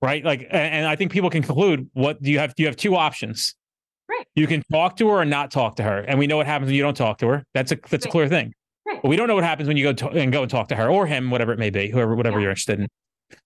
Right. 0.00 0.24
Like, 0.24 0.46
and 0.52 0.86
I 0.86 0.94
think 0.94 1.10
people 1.10 1.28
can 1.28 1.42
conclude 1.42 1.90
what 1.94 2.22
do 2.22 2.30
you 2.30 2.38
have? 2.38 2.54
You 2.56 2.66
have 2.66 2.76
two 2.76 2.94
options. 2.94 3.56
Right. 4.08 4.24
You 4.36 4.46
can 4.46 4.62
talk 4.70 4.96
to 4.98 5.08
her 5.08 5.14
or 5.14 5.24
not 5.24 5.50
talk 5.50 5.74
to 5.76 5.82
her. 5.82 5.98
And 5.98 6.16
we 6.16 6.28
know 6.28 6.36
what 6.36 6.46
happens 6.46 6.68
when 6.68 6.76
you 6.76 6.82
don't 6.82 6.96
talk 6.96 7.18
to 7.18 7.26
her. 7.26 7.44
That's 7.54 7.72
a, 7.72 7.74
that's 7.74 7.92
right. 7.92 8.06
a 8.06 8.08
clear 8.08 8.28
thing. 8.28 8.54
Right. 8.86 9.02
But 9.02 9.08
we 9.08 9.16
don't 9.16 9.26
know 9.26 9.34
what 9.34 9.42
happens 9.42 9.66
when 9.66 9.76
you 9.76 9.82
go 9.82 9.92
to, 9.94 10.10
and 10.10 10.32
go 10.32 10.42
and 10.42 10.50
talk 10.50 10.68
to 10.68 10.76
her 10.76 10.88
or 10.88 11.08
him, 11.08 11.28
whatever 11.28 11.52
it 11.52 11.58
may 11.58 11.70
be, 11.70 11.88
whoever, 11.88 12.14
whatever 12.14 12.38
yeah. 12.38 12.42
you're 12.42 12.50
interested 12.50 12.78
in. 12.78 12.88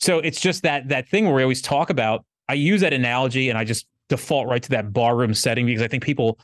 So 0.00 0.18
it's 0.18 0.38
just 0.38 0.64
that, 0.64 0.88
that 0.88 1.08
thing 1.08 1.24
where 1.24 1.34
we 1.34 1.42
always 1.42 1.62
talk 1.62 1.88
about 1.88 2.26
I 2.48 2.54
use 2.54 2.80
that 2.80 2.92
analogy 2.92 3.48
and 3.48 3.58
I 3.58 3.64
just 3.64 3.86
default 4.08 4.48
right 4.48 4.62
to 4.62 4.70
that 4.70 4.92
barroom 4.92 5.34
setting 5.34 5.66
because 5.66 5.82
I 5.82 5.88
think 5.88 6.02
people 6.02 6.38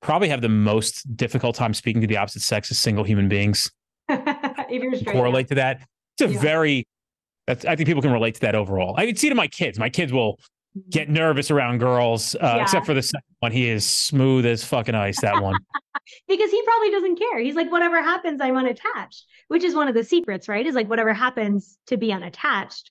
probably 0.00 0.28
have 0.28 0.42
the 0.42 0.48
most 0.48 1.16
difficult 1.16 1.56
time 1.56 1.74
speaking 1.74 2.00
to 2.02 2.06
the 2.06 2.16
opposite 2.16 2.42
sex 2.42 2.70
as 2.70 2.78
single 2.78 3.04
human 3.04 3.28
beings. 3.28 3.70
correlate 5.06 5.48
to 5.48 5.54
that. 5.56 5.86
It's 6.18 6.30
a 6.30 6.32
yeah. 6.32 6.40
very 6.40 6.86
that's 7.46 7.64
I 7.64 7.76
think 7.76 7.86
people 7.86 8.02
can 8.02 8.12
relate 8.12 8.34
to 8.34 8.40
that 8.42 8.54
overall. 8.54 8.94
I 8.96 9.06
can 9.06 9.16
see 9.16 9.28
to 9.30 9.34
my 9.34 9.48
kids. 9.48 9.78
My 9.78 9.88
kids 9.88 10.12
will 10.12 10.38
get 10.90 11.08
nervous 11.08 11.50
around 11.50 11.78
girls. 11.78 12.34
Uh, 12.34 12.38
Yeah. 12.56 12.62
Except 12.62 12.86
for 12.86 12.94
the 12.94 13.02
second 13.02 13.34
one, 13.40 13.52
he 13.52 13.68
is 13.68 13.86
smooth 13.86 14.44
as 14.44 14.64
fucking 14.64 14.94
ice. 14.94 15.20
That 15.20 15.42
one. 15.42 15.56
because 16.28 16.50
he 16.50 16.62
probably 16.62 16.90
doesn't 16.90 17.18
care. 17.18 17.38
He's 17.40 17.54
like, 17.54 17.72
whatever 17.72 18.02
happens, 18.02 18.40
I'm 18.40 18.56
unattached, 18.56 19.24
which 19.48 19.64
is 19.64 19.74
one 19.74 19.88
of 19.88 19.94
the 19.94 20.04
secrets, 20.04 20.46
right? 20.48 20.66
Is 20.66 20.74
like 20.74 20.88
whatever 20.88 21.14
happens 21.14 21.78
to 21.86 21.96
be 21.96 22.12
unattached 22.12 22.90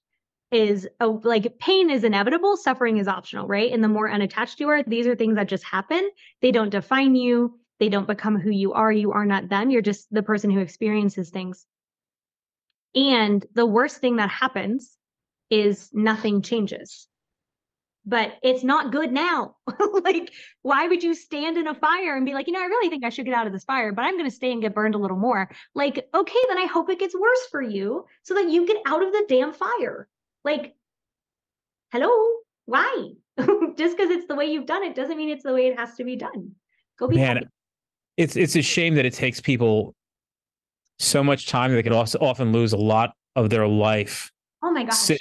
is 0.52 0.88
a, 1.00 1.08
like 1.08 1.60
pain 1.60 1.90
is 1.90 2.04
inevitable, 2.04 2.56
suffering 2.56 2.98
is 2.98 3.08
optional, 3.08 3.48
right? 3.48 3.72
And 3.72 3.84
the 3.84 3.90
more 3.90 4.10
unattached 4.10 4.60
you 4.60 4.70
are, 4.70 4.84
these 4.84 5.08
are 5.08 5.16
things 5.16 5.36
that 5.36 5.48
just 5.48 5.64
happen. 5.66 6.10
They 6.42 6.52
don't 6.52 6.70
define 6.70 7.16
you. 7.16 7.60
They 7.80 7.90
don't 7.90 8.08
become 8.08 8.40
who 8.40 8.50
you 8.50 8.74
are. 8.74 8.92
You 8.92 9.12
are 9.12 9.26
not 9.26 9.50
them. 9.50 9.70
You're 9.70 9.82
just 9.82 10.12
the 10.12 10.24
person 10.24 10.50
who 10.50 10.60
experiences 10.60 11.30
things. 11.30 11.66
And 12.96 13.46
the 13.54 13.66
worst 13.66 13.98
thing 13.98 14.16
that 14.16 14.30
happens 14.30 14.98
is 15.50 15.90
nothing 15.94 16.42
changes. 16.42 17.08
But 18.06 18.38
it's 18.42 18.64
not 18.64 18.94
good 18.94 19.12
now. 19.12 19.58
like, 20.04 20.32
why 20.62 20.88
would 20.88 21.04
you 21.04 21.14
stand 21.14 21.58
in 21.58 21.68
a 21.68 21.76
fire 21.76 22.16
and 22.16 22.26
be 22.26 22.34
like, 22.34 22.48
you 22.48 22.54
know, 22.54 22.62
I 22.62 22.68
really 22.68 22.90
think 22.90 23.04
I 23.04 23.10
should 23.10 23.26
get 23.26 23.36
out 23.36 23.48
of 23.48 23.54
this 23.54 23.66
fire, 23.66 23.92
but 23.92 24.06
I'm 24.06 24.18
going 24.18 24.30
to 24.30 24.36
stay 24.36 24.54
and 24.54 24.62
get 24.62 24.74
burned 24.74 24.96
a 24.96 24.98
little 24.98 25.18
more? 25.18 25.52
Like, 25.76 26.08
okay, 26.16 26.40
then 26.48 26.58
I 26.58 26.66
hope 26.66 26.90
it 26.90 27.00
gets 27.00 27.14
worse 27.14 27.48
for 27.52 27.62
you 27.62 28.06
so 28.24 28.34
that 28.36 28.50
you 28.50 28.66
get 28.66 28.78
out 28.86 29.04
of 29.04 29.12
the 29.12 29.26
damn 29.28 29.52
fire. 29.52 30.08
Like, 30.48 30.76
hello, 31.92 32.10
why? 32.68 33.12
Just 33.38 33.98
because 33.98 34.10
it's 34.12 34.28
the 34.28 34.36
way 34.36 34.46
you've 34.46 34.66
done 34.66 34.82
it 34.82 34.96
doesn't 34.96 35.18
mean 35.18 35.28
it's 35.28 35.44
the 35.44 35.54
way 35.54 35.68
it 35.68 35.78
has 35.78 35.96
to 35.96 36.06
be 36.06 36.16
done. 36.16 36.52
Go 36.98 37.10
be 37.10 37.18
Man, 37.18 37.36
happy. 37.36 37.48
it's 38.16 38.38
it's 38.38 38.56
a 38.56 38.62
shame 38.62 38.96
that 38.96 39.06
it 39.06 39.14
takes 39.14 39.42
people 39.42 39.94
so 41.00 41.22
much 41.22 41.48
time 41.48 41.72
that 41.72 41.76
they 41.76 41.84
could 41.84 41.92
also 41.92 42.18
often 42.20 42.54
lose 42.54 42.72
a 42.72 42.78
lot 42.78 43.14
of 43.36 43.50
their 43.50 43.68
life 43.68 44.32
Oh 44.64 44.72
my 44.72 44.86
gosh. 44.86 45.12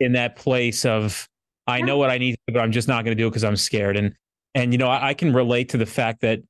in 0.00 0.12
that 0.12 0.34
place 0.36 0.86
of 0.86 1.28
I 1.66 1.78
Yeah. 1.78 1.84
know 1.84 1.98
what 1.98 2.08
I 2.08 2.16
need, 2.16 2.32
to 2.32 2.38
do, 2.48 2.54
but 2.54 2.60
I'm 2.60 2.72
just 2.72 2.88
not 2.88 3.04
going 3.04 3.14
to 3.14 3.22
do 3.22 3.26
it 3.26 3.30
because 3.30 3.44
I'm 3.44 3.56
scared. 3.56 3.98
And 3.98 4.14
and 4.54 4.72
you 4.72 4.78
know 4.78 4.88
I, 4.88 5.08
I 5.08 5.14
can 5.14 5.34
relate 5.34 5.68
to 5.68 5.76
the 5.76 5.84
fact 5.84 6.22
that 6.22 6.40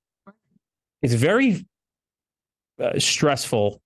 it's 1.02 1.14
very 1.14 1.66
uh, 2.78 2.96
stressful, 2.96 3.82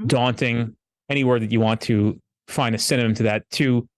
Mhm. 0.00 0.08
daunting. 0.08 0.76
Any 1.08 1.22
word 1.22 1.42
that 1.42 1.52
you 1.52 1.60
want 1.60 1.80
to 1.82 2.20
find 2.48 2.74
a 2.74 2.78
synonym 2.78 3.14
to 3.14 3.22
that 3.24 3.48
to 3.50 3.88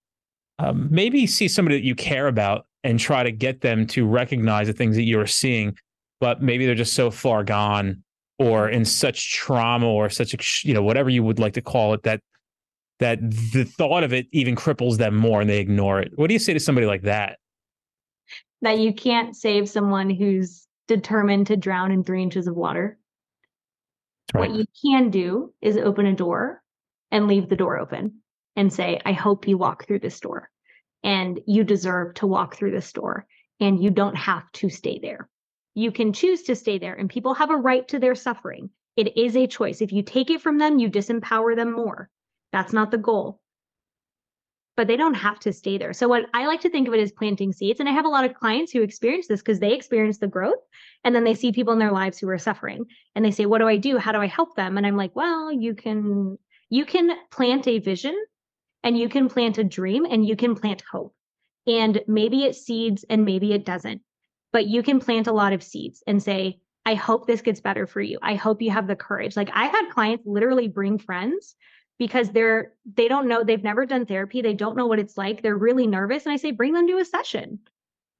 um, 0.59 0.87
maybe 0.89 1.27
see 1.27 1.47
somebody 1.47 1.77
that 1.77 1.85
you 1.85 1.95
care 1.95 2.27
about 2.27 2.65
and 2.83 2.99
try 2.99 3.23
to 3.23 3.31
get 3.31 3.61
them 3.61 3.85
to 3.87 4.07
recognize 4.07 4.67
the 4.67 4.73
things 4.73 4.95
that 4.95 5.03
you're 5.03 5.27
seeing, 5.27 5.77
but 6.19 6.41
maybe 6.41 6.65
they're 6.65 6.75
just 6.75 6.93
so 6.93 7.11
far 7.11 7.43
gone 7.43 8.03
or 8.39 8.69
in 8.69 8.85
such 8.85 9.33
trauma 9.33 9.87
or 9.87 10.09
such 10.09 10.63
you 10.63 10.73
know 10.73 10.83
whatever 10.83 11.09
you 11.09 11.23
would 11.23 11.39
like 11.39 11.53
to 11.53 11.61
call 11.61 11.93
it 11.93 12.03
that 12.03 12.21
that 12.99 13.19
the 13.21 13.63
thought 13.63 14.03
of 14.03 14.13
it 14.13 14.27
even 14.31 14.55
cripples 14.55 14.97
them 14.97 15.15
more 15.15 15.41
and 15.41 15.49
they 15.49 15.59
ignore 15.59 15.99
it. 15.99 16.11
What 16.15 16.27
do 16.27 16.33
you 16.33 16.39
say 16.39 16.53
to 16.53 16.59
somebody 16.59 16.87
like 16.87 17.03
that? 17.03 17.37
that 18.61 18.79
you 18.79 18.93
can't 18.93 19.35
save 19.35 19.69
someone 19.69 20.09
who's 20.09 20.67
determined 20.87 21.47
to 21.47 21.57
drown 21.57 21.91
in 21.91 22.03
three 22.03 22.23
inches 22.23 22.47
of 22.47 22.55
water. 22.55 22.97
What 24.33 24.51
you 24.51 24.65
can 24.83 25.09
do 25.09 25.53
is 25.61 25.77
open 25.77 26.05
a 26.05 26.15
door 26.15 26.61
and 27.11 27.27
leave 27.27 27.49
the 27.49 27.55
door 27.55 27.77
open 27.77 28.19
and 28.57 28.73
say, 28.73 28.99
I 29.05 29.13
hope 29.13 29.47
you 29.47 29.57
walk 29.57 29.85
through 29.85 29.99
this 29.99 30.19
door 30.19 30.49
and 31.03 31.39
you 31.47 31.63
deserve 31.63 32.15
to 32.15 32.27
walk 32.27 32.55
through 32.55 32.71
this 32.71 32.91
door 32.91 33.25
and 33.59 33.81
you 33.81 33.91
don't 33.91 34.17
have 34.17 34.51
to 34.53 34.69
stay 34.69 34.99
there. 34.99 35.29
You 35.75 35.91
can 35.91 36.11
choose 36.11 36.43
to 36.43 36.55
stay 36.55 36.79
there 36.79 36.95
and 36.95 37.09
people 37.09 37.35
have 37.35 37.51
a 37.51 37.55
right 37.55 37.87
to 37.89 37.99
their 37.99 38.15
suffering. 38.15 38.71
It 38.97 39.15
is 39.15 39.37
a 39.37 39.47
choice. 39.47 39.79
If 39.79 39.93
you 39.93 40.01
take 40.01 40.31
it 40.31 40.41
from 40.41 40.57
them, 40.57 40.79
you 40.79 40.89
disempower 40.89 41.55
them 41.55 41.71
more. 41.71 42.09
That's 42.51 42.73
not 42.73 42.89
the 42.89 42.97
goal. 42.97 43.39
But 44.75 44.87
they 44.87 44.97
don't 44.97 45.13
have 45.13 45.39
to 45.41 45.53
stay 45.53 45.77
there. 45.77 45.93
So, 45.93 46.07
what 46.07 46.25
I 46.35 46.45
like 46.45 46.61
to 46.61 46.69
think 46.69 46.87
of 46.87 46.93
it 46.93 46.99
as 46.99 47.11
planting 47.11 47.51
seeds. 47.51 47.79
And 47.79 47.89
I 47.89 47.93
have 47.93 48.05
a 48.05 48.09
lot 48.09 48.25
of 48.25 48.35
clients 48.35 48.71
who 48.71 48.83
experience 48.83 49.27
this 49.27 49.41
because 49.41 49.59
they 49.59 49.73
experience 49.73 50.19
the 50.19 50.27
growth 50.27 50.59
and 51.03 51.15
then 51.15 51.23
they 51.23 51.33
see 51.33 51.51
people 51.51 51.73
in 51.73 51.79
their 51.79 51.91
lives 51.91 52.19
who 52.19 52.29
are 52.29 52.37
suffering 52.37 52.85
and 53.15 53.25
they 53.25 53.31
say 53.31 53.45
what 53.45 53.59
do 53.59 53.67
i 53.67 53.77
do 53.77 53.97
how 53.97 54.11
do 54.11 54.19
i 54.19 54.27
help 54.27 54.55
them 54.55 54.77
and 54.77 54.85
i'm 54.85 54.97
like 54.97 55.15
well 55.15 55.51
you 55.51 55.73
can 55.73 56.37
you 56.69 56.85
can 56.85 57.11
plant 57.31 57.67
a 57.67 57.79
vision 57.79 58.15
and 58.83 58.97
you 58.97 59.09
can 59.09 59.29
plant 59.29 59.57
a 59.57 59.63
dream 59.63 60.05
and 60.05 60.25
you 60.25 60.35
can 60.35 60.55
plant 60.55 60.83
hope 60.89 61.13
and 61.65 62.01
maybe 62.07 62.43
it 62.43 62.55
seeds 62.55 63.05
and 63.09 63.25
maybe 63.25 63.53
it 63.53 63.65
doesn't 63.65 64.01
but 64.53 64.67
you 64.67 64.81
can 64.81 64.99
plant 64.99 65.27
a 65.27 65.33
lot 65.33 65.53
of 65.53 65.63
seeds 65.63 66.03
and 66.07 66.21
say 66.21 66.59
i 66.85 66.93
hope 66.93 67.27
this 67.27 67.41
gets 67.41 67.61
better 67.61 67.87
for 67.87 68.01
you 68.01 68.17
i 68.21 68.35
hope 68.35 68.61
you 68.61 68.71
have 68.71 68.87
the 68.87 68.95
courage 68.95 69.35
like 69.35 69.49
i've 69.53 69.71
had 69.71 69.89
clients 69.89 70.25
literally 70.25 70.67
bring 70.67 70.97
friends 70.97 71.55
because 71.99 72.29
they're 72.29 72.73
they 72.95 73.07
don't 73.07 73.27
know 73.27 73.43
they've 73.43 73.63
never 73.63 73.85
done 73.85 74.05
therapy 74.05 74.41
they 74.41 74.53
don't 74.53 74.77
know 74.77 74.87
what 74.87 74.99
it's 74.99 75.17
like 75.17 75.41
they're 75.41 75.57
really 75.57 75.87
nervous 75.87 76.25
and 76.25 76.33
i 76.33 76.37
say 76.37 76.51
bring 76.51 76.73
them 76.73 76.87
to 76.87 76.97
a 76.97 77.05
session 77.05 77.59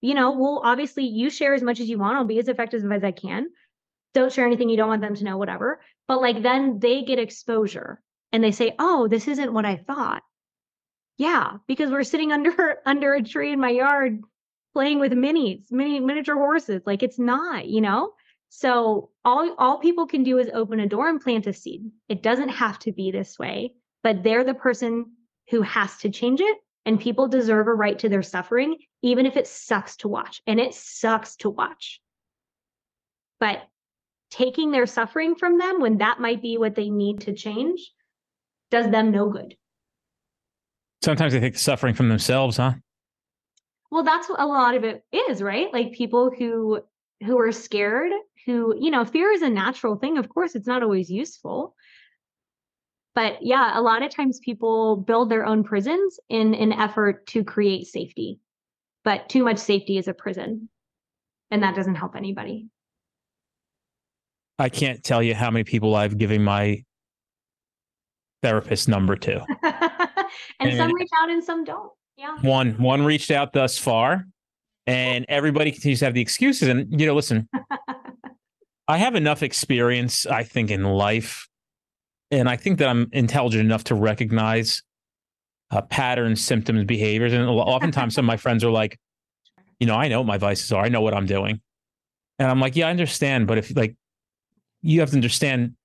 you 0.01 0.14
know, 0.14 0.32
well, 0.32 0.62
obviously 0.64 1.05
you 1.05 1.30
share 1.30 1.53
as 1.53 1.64
much 1.64 1.80
as 1.80 1.89
you 1.89 1.97
want. 1.97 2.18
I'll 2.18 2.26
be 2.26 2.39
as 2.39 2.47
effective 2.47 2.89
as 2.91 3.03
I 3.03 3.12
can. 3.12 3.47
Don't 4.14 4.32
share 4.32 4.45
anything 4.45 4.70
you 4.70 4.78
don't 4.78 4.89
want 4.89 5.01
them 5.01 5.16
to 5.16 5.24
know, 5.24 5.38
whatever. 5.38 5.82
But 6.08 6.22
like 6.22 6.41
then 6.41 6.80
they 6.80 7.03
get 7.03 7.20
exposure 7.20 8.01
and 8.32 8.43
they 8.43 8.51
say, 8.51 8.76
oh, 8.80 9.08
this 9.08 9.28
isn't 9.28 9.53
what 9.53 9.66
I 9.66 9.78
thought. 9.78 10.24
Yeah, 11.18 11.57
because 11.68 11.91
we're 11.91 12.03
sitting 12.03 12.32
under 12.32 12.78
under 12.86 13.13
a 13.13 13.24
tree 13.24 13.51
in 13.51 13.59
my 13.59 13.70
yard 13.70 14.22
playing 14.74 14.99
with 14.99 15.11
minis, 15.13 15.72
mini 15.72 15.99
miniature 15.99 16.36
horses. 16.36 16.84
Like 16.86 17.03
it's 17.03 17.20
not, 17.20 17.68
you 17.68 17.82
know? 17.82 18.13
So 18.49 19.09
all 19.26 19.53
all 19.57 19.80
people 19.80 20.07
can 20.07 20.24
do 20.24 20.38
is 20.38 20.49
open 20.53 20.80
a 20.80 20.88
door 20.88 21.09
and 21.09 21.20
plant 21.20 21.47
a 21.47 21.53
seed. 21.53 21.89
It 22.07 22.24
doesn't 22.24 22.49
have 22.49 22.80
to 22.80 22.91
be 22.91 23.11
this 23.11 23.38
way, 23.38 23.74
but 24.03 24.24
they're 24.24 24.43
the 24.43 24.53
person 24.53 25.11
who 25.49 25.61
has 25.61 25.97
to 25.97 26.09
change 26.09 26.41
it 26.41 26.57
and 26.88 26.99
people 26.99 27.28
deserve 27.28 27.68
a 27.68 27.74
right 27.74 27.99
to 27.99 28.09
their 28.09 28.24
suffering 28.24 28.78
even 29.01 29.26
if 29.26 29.38
it 29.38 29.47
sucks 29.47 29.97
to 29.97 30.07
watch 30.07 30.41
and 30.47 30.59
it 30.59 30.74
sucks 30.74 31.36
to 31.36 31.49
watch 31.49 32.01
but 33.39 33.68
taking 34.32 34.72
their 34.72 34.86
suffering 34.86 35.36
from 35.36 35.57
them 35.57 35.80
when 35.82 35.97
that 35.97 36.20
might 36.20 36.41
be 36.41 36.57
what 36.57 36.76
they 36.76 36.89
need 36.89 37.22
to 37.22 37.34
change 37.34 37.91
does 38.72 38.89
them 38.89 39.11
no 39.11 39.30
good 39.30 39.55
Sometimes 41.03 41.33
they 41.33 41.39
think 41.39 41.53
the 41.53 41.59
suffering 41.59 41.93
from 41.93 42.09
themselves, 42.09 42.57
huh? 42.57 42.73
well 43.91 44.03
that's 44.03 44.29
what 44.29 44.39
a 44.39 44.45
lot 44.45 44.75
of 44.75 44.83
it 44.83 45.03
is 45.11 45.41
right 45.41 45.71
like 45.73 45.91
people 45.91 46.31
who 46.37 46.79
who 47.25 47.39
are 47.39 47.51
scared 47.51 48.11
who 48.45 48.75
you 48.79 48.91
know 48.91 49.05
fear 49.05 49.31
is 49.31 49.41
a 49.41 49.49
natural 49.49 49.95
thing 49.95 50.17
of 50.17 50.29
course 50.29 50.55
it's 50.55 50.67
not 50.67 50.83
always 50.83 51.09
useful 51.09 51.75
but 53.15 53.37
yeah 53.41 53.77
a 53.77 53.81
lot 53.81 54.03
of 54.03 54.11
times 54.11 54.39
people 54.43 54.97
build 54.97 55.29
their 55.29 55.45
own 55.45 55.63
prisons 55.63 56.19
in 56.29 56.53
an 56.55 56.73
effort 56.73 57.25
to 57.27 57.43
create 57.43 57.87
safety 57.87 58.39
but 59.03 59.29
too 59.29 59.43
much 59.43 59.57
safety 59.57 59.97
is 59.97 60.07
a 60.07 60.13
prison 60.13 60.69
and 61.51 61.63
that 61.63 61.75
doesn't 61.75 61.95
help 61.95 62.15
anybody 62.15 62.67
I 64.59 64.69
can't 64.69 65.03
tell 65.03 65.21
you 65.21 65.35
how 65.35 65.51
many 65.51 65.63
people 65.63 65.95
I've 65.95 66.17
given 66.17 66.43
my 66.43 66.83
therapist 68.41 68.87
number 68.89 69.15
to. 69.15 69.45
and 70.59 70.75
some 70.75 70.93
reach 70.93 71.09
out 71.21 71.29
and 71.29 71.43
some 71.43 71.63
don't 71.63 71.91
yeah 72.17 72.38
One 72.41 72.73
one 72.81 73.05
reached 73.05 73.31
out 73.31 73.53
thus 73.53 73.77
far, 73.77 74.25
and 74.85 75.25
everybody 75.29 75.71
continues 75.71 75.99
to 75.99 76.05
have 76.05 76.13
the 76.13 76.21
excuses. 76.21 76.67
And 76.67 76.99
you 76.99 77.05
know, 77.05 77.15
listen, 77.15 77.47
I 78.88 78.97
have 78.97 79.15
enough 79.15 79.43
experience, 79.43 80.25
I 80.25 80.43
think, 80.43 80.71
in 80.71 80.83
life, 80.83 81.47
and 82.31 82.49
I 82.49 82.57
think 82.57 82.79
that 82.79 82.89
I'm 82.89 83.09
intelligent 83.13 83.63
enough 83.63 83.83
to 83.85 83.95
recognize 83.95 84.81
uh, 85.71 85.81
patterns, 85.81 86.43
symptoms, 86.43 86.85
behaviors. 86.85 87.33
And 87.33 87.47
oftentimes, 87.47 88.15
some 88.15 88.25
of 88.25 88.27
my 88.27 88.38
friends 88.38 88.63
are 88.63 88.71
like, 88.71 88.97
you 89.79 89.88
know, 89.88 89.95
I 89.95 90.07
know 90.07 90.21
what 90.21 90.27
my 90.27 90.38
vices 90.38 90.71
are. 90.71 90.83
I 90.83 90.89
know 90.89 91.01
what 91.01 91.13
I'm 91.13 91.27
doing, 91.27 91.61
and 92.39 92.49
I'm 92.49 92.59
like, 92.59 92.75
yeah, 92.75 92.88
I 92.88 92.89
understand. 92.89 93.47
But 93.47 93.59
if 93.59 93.75
like, 93.75 93.95
you 94.81 95.01
have 95.01 95.11
to 95.11 95.15
understand. 95.15 95.75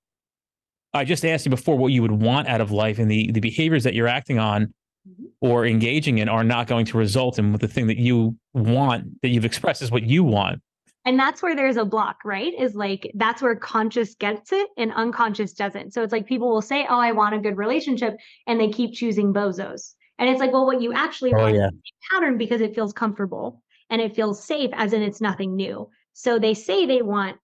I 0.95 1.05
just 1.05 1.25
asked 1.25 1.47
you 1.47 1.51
before 1.51 1.77
what 1.79 1.89
you 1.93 2.03
would 2.03 2.13
want 2.13 2.49
out 2.49 2.61
of 2.61 2.71
life, 2.71 2.99
and 2.99 3.11
the 3.11 3.31
the 3.33 3.41
behaviors 3.41 3.85
that 3.85 3.95
you're 3.95 4.09
acting 4.09 4.39
on 4.39 4.73
Mhm. 5.09 5.25
or 5.41 5.67
engaging 5.67 6.19
in 6.19 6.29
are 6.29 6.45
not 6.45 6.69
going 6.69 6.87
to 6.87 6.97
result 6.97 7.37
in 7.39 7.53
the 7.55 7.67
thing 7.67 7.89
that 7.89 7.97
you 7.99 8.37
want 8.55 9.21
that 9.23 9.29
you've 9.31 9.45
expressed 9.45 9.83
is 9.83 9.91
what 9.91 10.05
you 10.05 10.23
want. 10.25 10.61
and 11.05 11.19
that's 11.19 11.43
where 11.43 11.57
there's 11.57 11.77
a 11.77 11.85
block 11.85 12.19
right? 12.25 12.53
Is 12.57 12.77
like 12.77 13.11
that's 13.17 13.43
where 13.43 13.57
conscious 13.57 14.15
gets 14.15 14.53
it 14.53 14.69
and 14.77 14.93
unconscious 14.93 15.53
doesn't. 15.53 15.93
So 15.93 16.05
it's 16.05 16.13
like 16.13 16.27
people 16.27 16.49
will 16.49 16.63
say 16.63 16.87
oh 16.89 17.01
i 17.01 17.11
want 17.11 17.35
a 17.35 17.41
good 17.41 17.57
relationship 17.57 18.15
and 18.47 18.61
they 18.61 18.69
keep 18.69 18.93
choosing 18.95 19.33
bozos. 19.35 19.95
And 20.21 20.31
it's 20.31 20.39
like 20.39 20.53
well 20.53 20.65
what 20.65 20.81
you 20.81 20.93
actually 20.93 21.35
want 21.35 21.57
is 21.57 21.63
a 21.63 21.71
pattern 22.15 22.39
because 22.39 22.61
it 22.61 22.73
feels 22.77 22.93
comfortable 22.93 23.61
and 23.91 24.01
it 24.01 24.15
feels 24.15 24.45
safe 24.47 24.71
as 24.75 24.93
in 24.93 25.03
it's 25.03 25.21
nothing 25.21 25.57
new. 25.57 25.89
So 26.13 26.39
they 26.39 26.55
say 26.55 26.87
they 26.87 27.03
want 27.03 27.37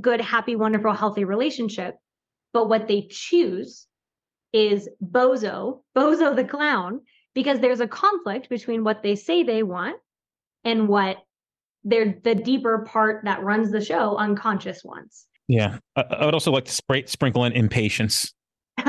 good 0.00 0.20
happy 0.20 0.54
wonderful 0.54 0.92
healthy 0.92 1.24
relationship 1.24 1.96
but 2.52 2.68
what 2.68 2.88
they 2.88 3.06
choose 3.10 3.86
is 4.52 4.88
bozo 5.02 5.82
bozo 5.96 6.34
the 6.34 6.44
clown 6.44 7.00
because 7.34 7.60
there's 7.60 7.80
a 7.80 7.86
conflict 7.86 8.48
between 8.48 8.82
what 8.84 9.02
they 9.02 9.14
say 9.14 9.42
they 9.42 9.62
want 9.62 9.96
and 10.64 10.88
what 10.88 11.18
they're 11.84 12.18
the 12.24 12.34
deeper 12.34 12.80
part 12.80 13.24
that 13.24 13.42
runs 13.42 13.70
the 13.70 13.84
show 13.84 14.16
unconscious 14.16 14.82
wants 14.84 15.26
Yeah. 15.48 15.78
I, 15.96 16.02
I 16.02 16.24
would 16.24 16.34
also 16.34 16.50
like 16.50 16.64
to 16.66 16.72
spray, 16.72 17.06
sprinkle 17.06 17.44
in 17.44 17.52
impatience. 17.52 18.34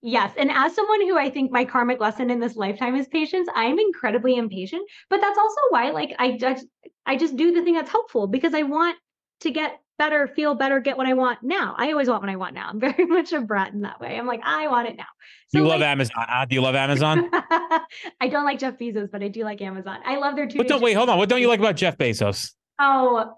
Yes. 0.00 0.32
And 0.36 0.50
as 0.50 0.74
someone 0.74 1.00
who 1.02 1.18
I 1.18 1.28
think 1.28 1.50
my 1.50 1.64
karmic 1.64 1.98
lesson 1.98 2.30
in 2.30 2.38
this 2.38 2.54
lifetime 2.54 2.94
is 2.94 3.08
patience, 3.08 3.48
I'm 3.54 3.78
incredibly 3.78 4.36
impatient. 4.36 4.88
But 5.10 5.20
that's 5.20 5.38
also 5.38 5.60
why, 5.70 5.90
like, 5.90 6.14
I 6.18 6.36
just 6.36 6.66
I 7.04 7.16
just 7.16 7.36
do 7.36 7.52
the 7.52 7.62
thing 7.62 7.74
that's 7.74 7.90
helpful 7.90 8.28
because 8.28 8.54
I 8.54 8.62
want 8.62 8.96
to 9.40 9.50
get 9.50 9.80
better, 9.98 10.28
feel 10.28 10.54
better, 10.54 10.80
get 10.80 10.96
what 10.96 11.06
I 11.06 11.12
want 11.12 11.40
now. 11.42 11.74
I 11.76 11.90
always 11.90 12.08
want 12.08 12.22
what 12.22 12.30
I 12.30 12.36
want 12.36 12.54
now. 12.54 12.68
I'm 12.70 12.80
very 12.80 13.04
much 13.04 13.32
a 13.32 13.40
brat 13.40 13.72
in 13.72 13.82
that 13.82 14.00
way. 14.00 14.16
I'm 14.16 14.26
like, 14.26 14.40
I 14.44 14.68
want 14.68 14.88
it 14.88 14.96
now. 14.96 15.04
So, 15.48 15.58
you 15.58 15.66
love 15.66 15.82
Amazon. 15.82 16.14
Uh, 16.16 16.44
do 16.44 16.54
you 16.54 16.60
love 16.60 16.74
Amazon? 16.74 17.28
I 17.32 18.28
don't 18.28 18.44
like 18.44 18.58
Jeff 18.58 18.78
Bezos, 18.78 19.10
but 19.10 19.22
I 19.22 19.28
do 19.28 19.44
like 19.44 19.60
Amazon. 19.60 19.98
I 20.04 20.16
love 20.16 20.36
their 20.36 20.46
two. 20.46 20.58
But 20.58 20.68
don't 20.68 20.82
wait, 20.82 20.94
hold 20.94 21.08
on. 21.08 21.18
What 21.18 21.28
don't 21.28 21.40
you 21.40 21.48
like 21.48 21.60
about 21.60 21.76
Jeff 21.76 21.96
Bezos? 21.96 22.52
Oh, 22.78 23.34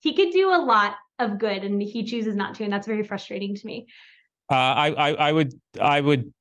he 0.00 0.14
could 0.14 0.30
do 0.30 0.48
a 0.50 0.60
lot 0.62 0.96
of 1.18 1.38
good 1.38 1.64
and 1.64 1.82
he 1.82 2.04
chooses 2.04 2.34
not 2.34 2.54
to, 2.56 2.64
and 2.64 2.72
that's 2.72 2.86
very 2.86 3.02
frustrating 3.02 3.54
to 3.54 3.66
me. 3.66 3.86
Uh, 4.50 4.54
I, 4.54 4.88
I, 4.92 5.12
I 5.28 5.32
would, 5.32 5.54
I 5.80 6.00
would. 6.00 6.32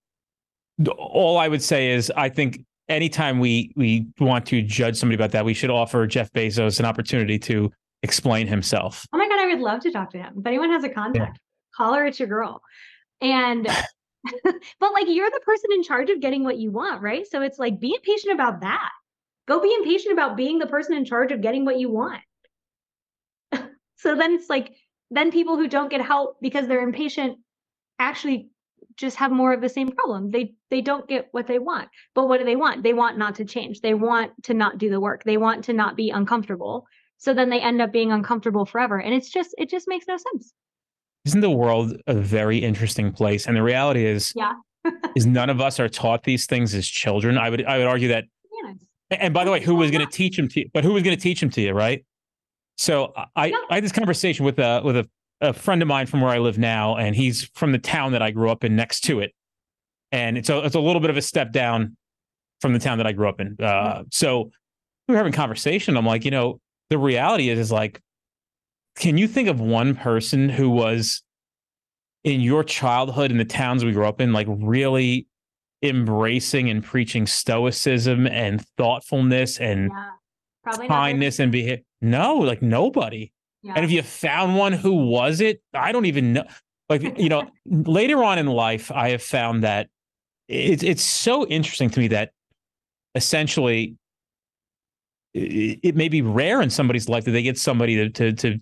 All 0.97 1.37
I 1.37 1.47
would 1.47 1.61
say 1.61 1.91
is, 1.91 2.11
I 2.15 2.29
think 2.29 2.63
anytime 2.87 3.39
we 3.39 3.71
we 3.75 4.07
want 4.19 4.45
to 4.47 4.61
judge 4.61 4.97
somebody 4.97 5.15
about 5.15 5.31
that, 5.31 5.45
we 5.45 5.53
should 5.53 5.69
offer 5.69 6.07
Jeff 6.07 6.31
Bezos 6.31 6.79
an 6.79 6.85
opportunity 6.85 7.37
to 7.39 7.71
explain 8.03 8.47
himself. 8.47 9.05
Oh 9.13 9.17
my 9.17 9.27
god, 9.27 9.39
I 9.39 9.47
would 9.47 9.59
love 9.59 9.81
to 9.81 9.91
talk 9.91 10.11
to 10.11 10.17
him. 10.17 10.35
If 10.39 10.45
anyone 10.45 10.69
has 10.71 10.83
a 10.83 10.89
contact, 10.89 11.37
yeah. 11.37 11.75
call 11.75 11.93
her. 11.93 12.05
It's 12.05 12.19
your 12.19 12.27
girl. 12.27 12.61
And 13.21 13.65
but 14.43 14.93
like 14.93 15.07
you're 15.07 15.29
the 15.29 15.41
person 15.45 15.69
in 15.73 15.83
charge 15.83 16.09
of 16.09 16.21
getting 16.21 16.43
what 16.43 16.57
you 16.57 16.71
want, 16.71 17.01
right? 17.01 17.25
So 17.29 17.41
it's 17.41 17.59
like 17.59 17.79
be 17.79 17.93
impatient 17.95 18.33
about 18.33 18.61
that. 18.61 18.89
Go 19.47 19.61
be 19.61 19.73
impatient 19.73 20.13
about 20.13 20.37
being 20.37 20.59
the 20.59 20.67
person 20.67 20.95
in 20.95 21.05
charge 21.05 21.31
of 21.31 21.41
getting 21.41 21.65
what 21.65 21.79
you 21.79 21.89
want. 21.91 22.21
so 23.95 24.15
then 24.15 24.33
it's 24.33 24.49
like 24.49 24.75
then 25.11 25.31
people 25.31 25.57
who 25.57 25.67
don't 25.67 25.89
get 25.89 26.01
help 26.01 26.37
because 26.41 26.67
they're 26.67 26.83
impatient 26.83 27.39
actually 27.97 28.49
just 28.95 29.17
have 29.17 29.31
more 29.31 29.53
of 29.53 29.61
the 29.61 29.69
same 29.69 29.89
problem. 29.89 30.29
They 30.29 30.53
they 30.69 30.81
don't 30.81 31.07
get 31.07 31.29
what 31.31 31.47
they 31.47 31.59
want. 31.59 31.89
But 32.13 32.27
what 32.27 32.39
do 32.39 32.45
they 32.45 32.55
want? 32.55 32.83
They 32.83 32.93
want 32.93 33.17
not 33.17 33.35
to 33.35 33.45
change. 33.45 33.81
They 33.81 33.93
want 33.93 34.31
to 34.43 34.53
not 34.53 34.77
do 34.77 34.89
the 34.89 34.99
work. 34.99 35.23
They 35.23 35.37
want 35.37 35.65
to 35.65 35.73
not 35.73 35.95
be 35.95 36.09
uncomfortable. 36.09 36.85
So 37.19 37.33
then 37.33 37.49
they 37.49 37.59
end 37.59 37.81
up 37.81 37.91
being 37.91 38.11
uncomfortable 38.11 38.65
forever. 38.65 38.99
And 38.99 39.13
it's 39.13 39.29
just 39.29 39.53
it 39.57 39.69
just 39.69 39.87
makes 39.87 40.07
no 40.07 40.17
sense. 40.17 40.53
Isn't 41.25 41.41
the 41.41 41.51
world 41.51 41.95
a 42.07 42.15
very 42.15 42.57
interesting 42.57 43.11
place? 43.11 43.45
And 43.45 43.55
the 43.55 43.61
reality 43.61 44.05
is 44.05 44.33
yeah. 44.35 44.53
is 45.15 45.25
none 45.25 45.49
of 45.49 45.61
us 45.61 45.79
are 45.79 45.89
taught 45.89 46.23
these 46.23 46.45
things 46.45 46.73
as 46.73 46.87
children. 46.87 47.37
I 47.37 47.49
would 47.49 47.65
I 47.65 47.77
would 47.77 47.87
argue 47.87 48.07
that 48.07 48.23
yes. 48.63 48.77
and 49.11 49.33
by 49.33 49.43
the 49.43 49.51
way, 49.51 49.61
who 49.61 49.75
was 49.75 49.91
going 49.91 50.05
to 50.05 50.11
teach 50.11 50.37
them 50.37 50.47
to 50.47 50.61
you? 50.61 50.69
But 50.73 50.83
who 50.83 50.93
was 50.93 51.03
going 51.03 51.15
to 51.15 51.21
teach 51.21 51.41
them 51.41 51.49
to 51.51 51.61
you, 51.61 51.73
right? 51.73 52.03
So 52.77 53.13
I, 53.35 53.47
yeah. 53.47 53.57
I 53.69 53.75
had 53.75 53.83
this 53.83 53.91
conversation 53.91 54.45
with 54.45 54.57
a 54.57 54.81
with 54.83 54.95
a 54.95 55.09
a 55.41 55.53
friend 55.53 55.81
of 55.81 55.87
mine 55.87 56.05
from 56.05 56.21
where 56.21 56.31
I 56.31 56.39
live 56.39 56.57
now, 56.57 56.95
and 56.95 57.15
he's 57.15 57.49
from 57.55 57.71
the 57.71 57.79
town 57.79 58.11
that 58.13 58.21
I 58.21 58.31
grew 58.31 58.49
up 58.49 58.63
in 58.63 58.75
next 58.75 59.01
to 59.01 59.19
it. 59.19 59.33
And 60.11 60.37
it's 60.37 60.49
a, 60.49 60.65
it's 60.65 60.75
a 60.75 60.79
little 60.79 60.99
bit 60.99 61.09
of 61.09 61.17
a 61.17 61.21
step 61.21 61.51
down 61.51 61.95
from 62.61 62.73
the 62.73 62.79
town 62.79 62.97
that 62.97 63.07
I 63.07 63.11
grew 63.11 63.29
up 63.29 63.39
in. 63.39 63.55
Uh, 63.61 64.03
so 64.11 64.51
we 65.07 65.13
were 65.13 65.17
having 65.17 65.31
conversation. 65.31 65.95
I'm 65.95 66.05
like, 66.05 66.25
you 66.25 66.31
know, 66.31 66.59
the 66.89 66.97
reality 66.97 67.49
is, 67.49 67.59
is 67.59 67.71
like, 67.71 68.01
can 68.97 69.17
you 69.17 69.27
think 69.27 69.47
of 69.47 69.59
one 69.59 69.95
person 69.95 70.49
who 70.49 70.69
was 70.69 71.23
in 72.23 72.41
your 72.41 72.63
childhood 72.63 73.31
in 73.31 73.37
the 73.37 73.45
towns 73.45 73.85
we 73.85 73.91
grew 73.91 74.05
up 74.05 74.19
in, 74.19 74.33
like 74.33 74.47
really 74.49 75.27
embracing 75.81 76.69
and 76.69 76.83
preaching 76.83 77.25
stoicism 77.25 78.27
and 78.27 78.65
thoughtfulness 78.77 79.59
and 79.59 79.91
yeah, 80.67 80.87
kindness 80.87 81.39
and 81.39 81.51
behavior? 81.51 81.83
No, 82.01 82.35
like 82.35 82.61
nobody. 82.61 83.31
Yeah. 83.61 83.73
And 83.75 83.85
if 83.85 83.91
you 83.91 84.01
found 84.01 84.57
one, 84.57 84.73
who 84.73 85.09
was 85.09 85.41
it? 85.41 85.61
I 85.73 85.91
don't 85.91 86.05
even 86.05 86.33
know. 86.33 86.43
Like, 86.87 87.19
you 87.19 87.29
know, 87.29 87.49
later 87.65 88.23
on 88.23 88.39
in 88.39 88.47
life, 88.47 88.91
I 88.91 89.09
have 89.09 89.21
found 89.21 89.63
that 89.63 89.89
it's 90.47 90.81
it's 90.81 91.03
so 91.03 91.45
interesting 91.45 91.89
to 91.91 91.99
me 91.99 92.07
that 92.07 92.31
essentially 93.15 93.95
it, 95.33 95.79
it, 95.83 95.95
may 95.95 96.09
be 96.09 96.21
rare 96.21 96.61
in 96.61 96.69
somebody's 96.69 97.07
life 97.07 97.25
that 97.25 97.31
they 97.31 97.43
get 97.43 97.57
somebody 97.57 97.95
to 97.95 98.09
to, 98.09 98.33
to 98.33 98.59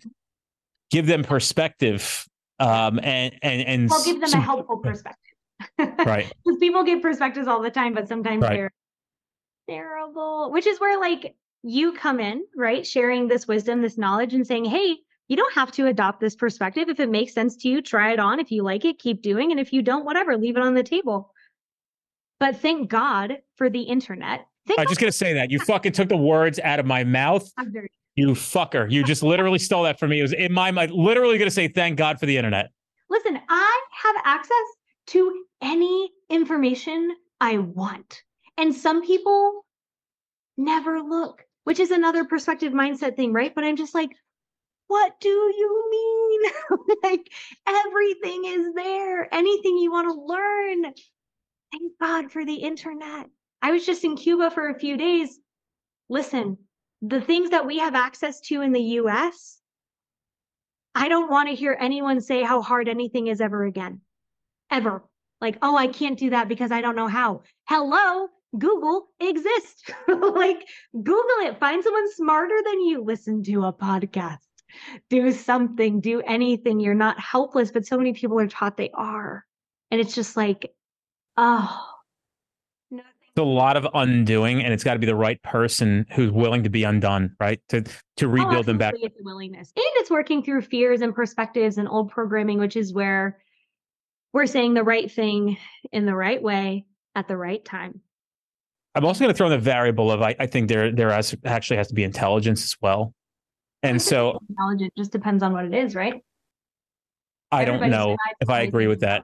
give 0.89 1.07
them 1.07 1.24
perspective 1.24 2.26
um 2.59 2.99
and 3.03 3.36
and 3.41 3.61
and 3.61 3.91
I'll 3.91 4.03
give 4.03 4.20
them 4.20 4.30
some, 4.30 4.41
a 4.41 4.43
helpful 4.43 4.78
perspective. 4.78 5.34
right. 5.80 6.32
Because 6.45 6.59
people 6.59 6.84
give 6.84 7.01
perspectives 7.01 7.47
all 7.47 7.61
the 7.61 7.72
time, 7.72 7.93
but 7.93 8.07
sometimes 8.07 8.41
right. 8.41 8.53
they're 8.53 8.74
terrible. 9.70 10.51
Which 10.51 10.68
is 10.68 10.80
where 10.80 10.99
like 10.99 11.36
you 11.63 11.93
come 11.93 12.20
in, 12.20 12.43
right, 12.55 12.86
sharing 12.86 13.28
this 13.28 13.47
wisdom, 13.47 13.82
this 13.82 13.97
knowledge, 13.97 14.34
and 14.34 14.45
saying, 14.45 14.65
hey, 14.65 14.97
you 15.28 15.36
don't 15.36 15.53
have 15.53 15.72
to 15.74 15.88
adopt 15.88 16.20
this 16.20 16.36
perspective. 16.36 16.89
If 16.89 16.99
it 16.99 17.09
makes 17.09 17.34
sense 17.34 17.57
to 17.57 17.70
you, 17.70 17.82
try 17.82 18.13
it 18.13 18.20
on. 18.20 18.39
If 18.39 18.51
you 18.51 18.63
like 18.63 18.86
it, 18.86 18.99
keep 18.99 19.22
doing. 19.22 19.51
And 19.51 19.59
if 19.59 19.74
you 19.74 19.82
don't, 19.82 20.05
whatever, 20.05 20.38
leave 20.38 20.55
it 20.55 20.63
on 20.63 20.74
the 20.74 20.84
table. 20.84 21.34
But 22.39 22.57
thank 22.57 22.89
God 22.89 23.39
for 23.55 23.70
the 23.70 23.82
internet. 23.82 24.47
Thank 24.68 24.80
I'm 24.80 24.88
just 24.88 24.99
going 24.99 25.11
to 25.11 25.18
say 25.18 25.34
that. 25.34 25.49
You 25.49 25.59
fucking 25.59 25.93
took 25.93 26.09
the 26.09 26.18
words 26.18 26.59
out 26.59 26.80
of 26.80 26.86
my 26.86 27.03
mouth. 27.03 27.49
You 28.15 28.30
fucker. 28.30 28.89
You 28.89 29.03
just 29.03 29.24
literally 29.24 29.59
stole 29.59 29.84
that 29.84 29.99
from 29.99 30.09
me. 30.09 30.20
It 30.20 30.24
was 30.24 30.34
in 30.34 30.51
my 30.51 30.72
mind, 30.72 30.91
literally 30.91 31.38
going 31.38 31.47
to 31.47 31.53
say, 31.53 31.68
thank 31.68 31.97
God 31.97 32.20
for 32.20 32.26
the 32.26 32.38
internet. 32.38 32.72
Listen, 33.09 33.39
I 33.47 33.82
have 34.03 34.15
access 34.26 34.53
to 35.07 35.43
any 35.61 36.11
information 36.30 37.15
I 37.39 37.59
want. 37.59 38.24
And 38.57 38.74
some 38.74 39.05
people 39.05 39.65
never 40.57 40.99
look 40.99 41.47
which 41.68 41.82
is 41.82 41.91
another 41.91 42.24
perspective 42.24 42.72
mindset 42.72 43.18
thing, 43.18 43.34
right? 43.34 43.53
But 43.53 43.65
I'm 43.65 43.76
just 43.76 43.93
like, 43.93 44.11
what 44.88 45.20
do 45.20 45.28
you 45.28 45.88
mean? 45.91 46.51
like 47.03 47.30
everything 47.68 48.45
is 48.45 48.74
there. 48.74 49.34
Anything 49.34 49.78
you 49.78 49.91
want 49.91 50.07
to 50.07 50.13
learn. 50.13 50.93
Thank 51.74 51.91
God 51.99 52.32
for 52.32 52.45
the 52.45 52.53
internet. 52.53 53.26
I 53.62 53.72
was 53.72 53.86
just 53.86 54.03
in 54.03 54.16
Cuba 54.16 54.51
for 54.51 54.70
a 54.70 54.80
few 54.80 54.97
days. 54.97 55.39
Listen, 56.10 56.58
the 57.01 57.22
things 57.22 57.49
that 57.51 57.66
we 57.66 57.80
have 57.80 57.95
access 57.95 58.39
to 58.41 58.62
in 58.62 58.72
the 58.72 58.82
US, 58.82 59.60
I 60.95 61.10
don't 61.10 61.30
want 61.30 61.49
to 61.49 61.55
hear 61.55 61.78
anyone 61.80 62.22
say 62.22 62.43
how 62.43 62.62
hard 62.62 62.88
anything 62.88 63.28
is 63.28 63.41
ever 63.41 63.64
again. 63.66 64.01
Ever. 64.72 65.03
Like, 65.39 65.58
oh, 65.62 65.78
I 65.78 65.88
can't 65.88 66.18
do 66.18 66.32
that 66.32 66.47
because 66.47 66.72
I 66.72 66.82
don't 66.82 66.95
know 66.95 67.08
how. 67.08 67.43
Hello, 67.68 68.28
Google 68.58 69.08
exists. 69.20 69.84
like, 70.08 70.68
Google 70.93 71.45
it. 71.45 71.60
Find 71.60 71.84
someone 71.84 72.12
smarter 72.14 72.58
than 72.66 72.82
you. 72.82 73.03
Listen 73.03 73.43
to 73.43 73.66
a 73.66 73.74
podcast. 73.74 74.39
Do 75.10 75.32
something. 75.32 76.01
Do 76.01 76.22
anything. 76.22 76.80
You're 76.80 76.95
not 76.95 77.20
helpless, 77.20 77.72
but 77.72 77.86
so 77.86 77.97
many 77.97 78.14
people 78.14 78.39
are 78.39 78.47
taught 78.47 78.78
they 78.78 78.89
are. 78.93 79.45
And 79.91 80.01
it's 80.01 80.16
just 80.16 80.36
like, 80.36 80.74
oh, 81.38 81.96
a 83.38 83.43
lot 83.43 83.77
of 83.77 83.88
undoing, 83.93 84.63
and 84.63 84.73
it's 84.73 84.83
got 84.83 84.93
to 84.93 84.99
be 84.99 85.05
the 85.05 85.15
right 85.15 85.41
person 85.43 86.05
who's 86.13 86.31
willing 86.31 86.63
to 86.63 86.69
be 86.69 86.83
undone, 86.83 87.35
right? 87.39 87.59
To 87.69 87.81
to 87.81 88.25
oh, 88.25 88.29
rebuild 88.29 88.55
oh, 88.55 88.63
them 88.63 88.77
back. 88.77 88.95
It's 88.97 89.17
willingness, 89.21 89.71
and 89.75 89.85
it's 89.95 90.09
working 90.09 90.43
through 90.43 90.61
fears 90.61 91.01
and 91.01 91.13
perspectives 91.13 91.77
and 91.77 91.88
old 91.88 92.11
programming, 92.11 92.59
which 92.59 92.75
is 92.75 92.93
where 92.93 93.39
we're 94.33 94.45
saying 94.45 94.73
the 94.73 94.83
right 94.83 95.11
thing 95.11 95.57
in 95.91 96.05
the 96.05 96.15
right 96.15 96.41
way 96.41 96.85
at 97.15 97.27
the 97.27 97.38
right 97.38 97.63
time. 97.63 98.01
I'm 98.95 99.05
also 99.05 99.19
going 99.19 99.33
to 99.33 99.38
throw 99.38 99.47
in 99.47 99.51
the 99.51 99.59
variable 99.59 100.11
of 100.11 100.21
I, 100.21 100.35
I 100.39 100.47
think 100.47 100.69
there 100.69 100.91
there 100.91 101.11
has, 101.11 101.35
actually 101.45 101.77
has 101.77 101.88
to 101.89 101.93
be 101.93 102.03
intelligence 102.03 102.63
as 102.63 102.75
well. 102.81 103.13
And 103.83 104.01
so 104.01 104.39
intelligent 104.49 104.93
just 104.97 105.11
depends 105.11 105.43
on 105.43 105.53
what 105.53 105.65
it 105.65 105.73
is, 105.73 105.95
right? 105.95 106.21
I 107.51 107.63
don't 107.63 107.89
know 107.89 108.15
if 108.41 108.49
I 108.49 108.61
agree 108.61 108.88
with 108.88 109.01
that. 109.01 109.23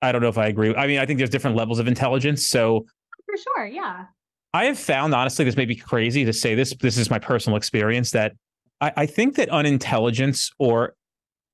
I 0.00 0.10
don't 0.12 0.20
know 0.20 0.28
if 0.28 0.38
I 0.38 0.46
agree. 0.46 0.74
I 0.74 0.86
mean, 0.86 0.98
I 0.98 1.06
think 1.06 1.18
there's 1.18 1.30
different 1.30 1.56
levels 1.56 1.78
of 1.78 1.86
intelligence. 1.86 2.48
So 2.48 2.86
for 3.32 3.42
sure, 3.42 3.66
yeah. 3.66 4.06
I 4.54 4.66
have 4.66 4.78
found, 4.78 5.14
honestly, 5.14 5.44
this 5.44 5.56
may 5.56 5.64
be 5.64 5.76
crazy 5.76 6.24
to 6.24 6.32
say 6.32 6.54
this. 6.54 6.74
This 6.74 6.98
is 6.98 7.08
my 7.08 7.18
personal 7.18 7.56
experience 7.56 8.10
that 8.10 8.34
I, 8.80 8.92
I 8.96 9.06
think 9.06 9.36
that 9.36 9.48
unintelligence 9.48 10.50
or 10.58 10.94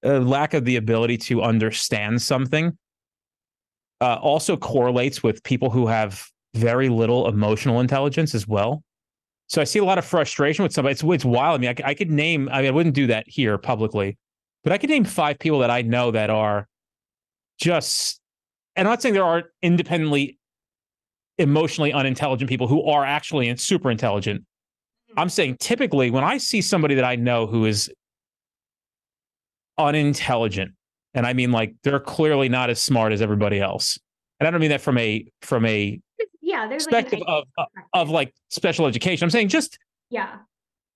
a 0.02 0.18
lack 0.18 0.54
of 0.54 0.64
the 0.64 0.76
ability 0.76 1.16
to 1.18 1.42
understand 1.42 2.20
something 2.20 2.76
uh, 4.00 4.14
also 4.16 4.56
correlates 4.56 5.22
with 5.22 5.42
people 5.44 5.70
who 5.70 5.86
have 5.86 6.26
very 6.54 6.88
little 6.88 7.28
emotional 7.28 7.80
intelligence 7.80 8.34
as 8.34 8.48
well. 8.48 8.82
So 9.48 9.60
I 9.60 9.64
see 9.64 9.78
a 9.78 9.84
lot 9.84 9.98
of 9.98 10.04
frustration 10.04 10.62
with 10.62 10.72
somebody. 10.72 10.92
It's, 10.92 11.02
it's 11.02 11.24
wild. 11.24 11.60
I 11.60 11.60
mean, 11.60 11.74
I, 11.84 11.90
I 11.90 11.94
could 11.94 12.10
name, 12.10 12.48
I 12.50 12.62
mean, 12.62 12.68
I 12.68 12.70
wouldn't 12.72 12.94
do 12.94 13.06
that 13.08 13.24
here 13.28 13.58
publicly, 13.58 14.18
but 14.64 14.72
I 14.72 14.78
could 14.78 14.90
name 14.90 15.04
five 15.04 15.38
people 15.38 15.60
that 15.60 15.70
I 15.70 15.82
know 15.82 16.10
that 16.10 16.30
are 16.30 16.68
just, 17.60 18.20
and 18.76 18.86
I'm 18.86 18.92
not 18.92 19.02
saying 19.02 19.14
there 19.14 19.24
aren't 19.24 19.46
independently 19.62 20.37
emotionally 21.38 21.92
unintelligent 21.92 22.48
people 22.48 22.66
who 22.66 22.84
are 22.84 23.04
actually 23.04 23.54
super 23.56 23.90
intelligent. 23.90 24.40
Mm-hmm. 24.40 25.20
I'm 25.20 25.28
saying 25.28 25.56
typically 25.60 26.10
when 26.10 26.24
I 26.24 26.38
see 26.38 26.60
somebody 26.60 26.94
that 26.96 27.04
I 27.04 27.16
know 27.16 27.46
who 27.46 27.64
is 27.64 27.90
unintelligent, 29.78 30.72
and 31.14 31.26
I 31.26 31.32
mean 31.32 31.52
like 31.52 31.74
they're 31.82 32.00
clearly 32.00 32.48
not 32.48 32.70
as 32.70 32.82
smart 32.82 33.12
as 33.12 33.22
everybody 33.22 33.60
else. 33.60 33.98
And 34.40 34.46
I 34.46 34.50
don't 34.50 34.60
mean 34.60 34.70
that 34.70 34.80
from 34.80 34.98
a 34.98 35.26
from 35.42 35.64
a 35.64 36.00
yeah, 36.40 36.66
there's 36.68 36.84
perspective 36.84 37.20
like 37.20 37.44
of, 37.58 37.66
of 37.92 38.10
like 38.10 38.34
special 38.50 38.86
education. 38.86 39.24
I'm 39.24 39.30
saying 39.30 39.48
just 39.48 39.78
yeah, 40.10 40.36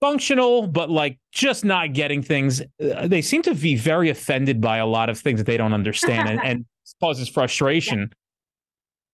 functional, 0.00 0.66
but 0.66 0.90
like 0.90 1.18
just 1.32 1.64
not 1.64 1.92
getting 1.92 2.22
things. 2.22 2.60
Uh, 2.82 3.06
they 3.06 3.22
seem 3.22 3.42
to 3.42 3.54
be 3.54 3.76
very 3.76 4.10
offended 4.10 4.60
by 4.60 4.78
a 4.78 4.86
lot 4.86 5.08
of 5.08 5.18
things 5.18 5.40
that 5.40 5.44
they 5.46 5.56
don't 5.56 5.72
understand, 5.72 6.28
and, 6.28 6.40
and 6.44 6.66
causes 7.00 7.28
frustration. 7.28 8.10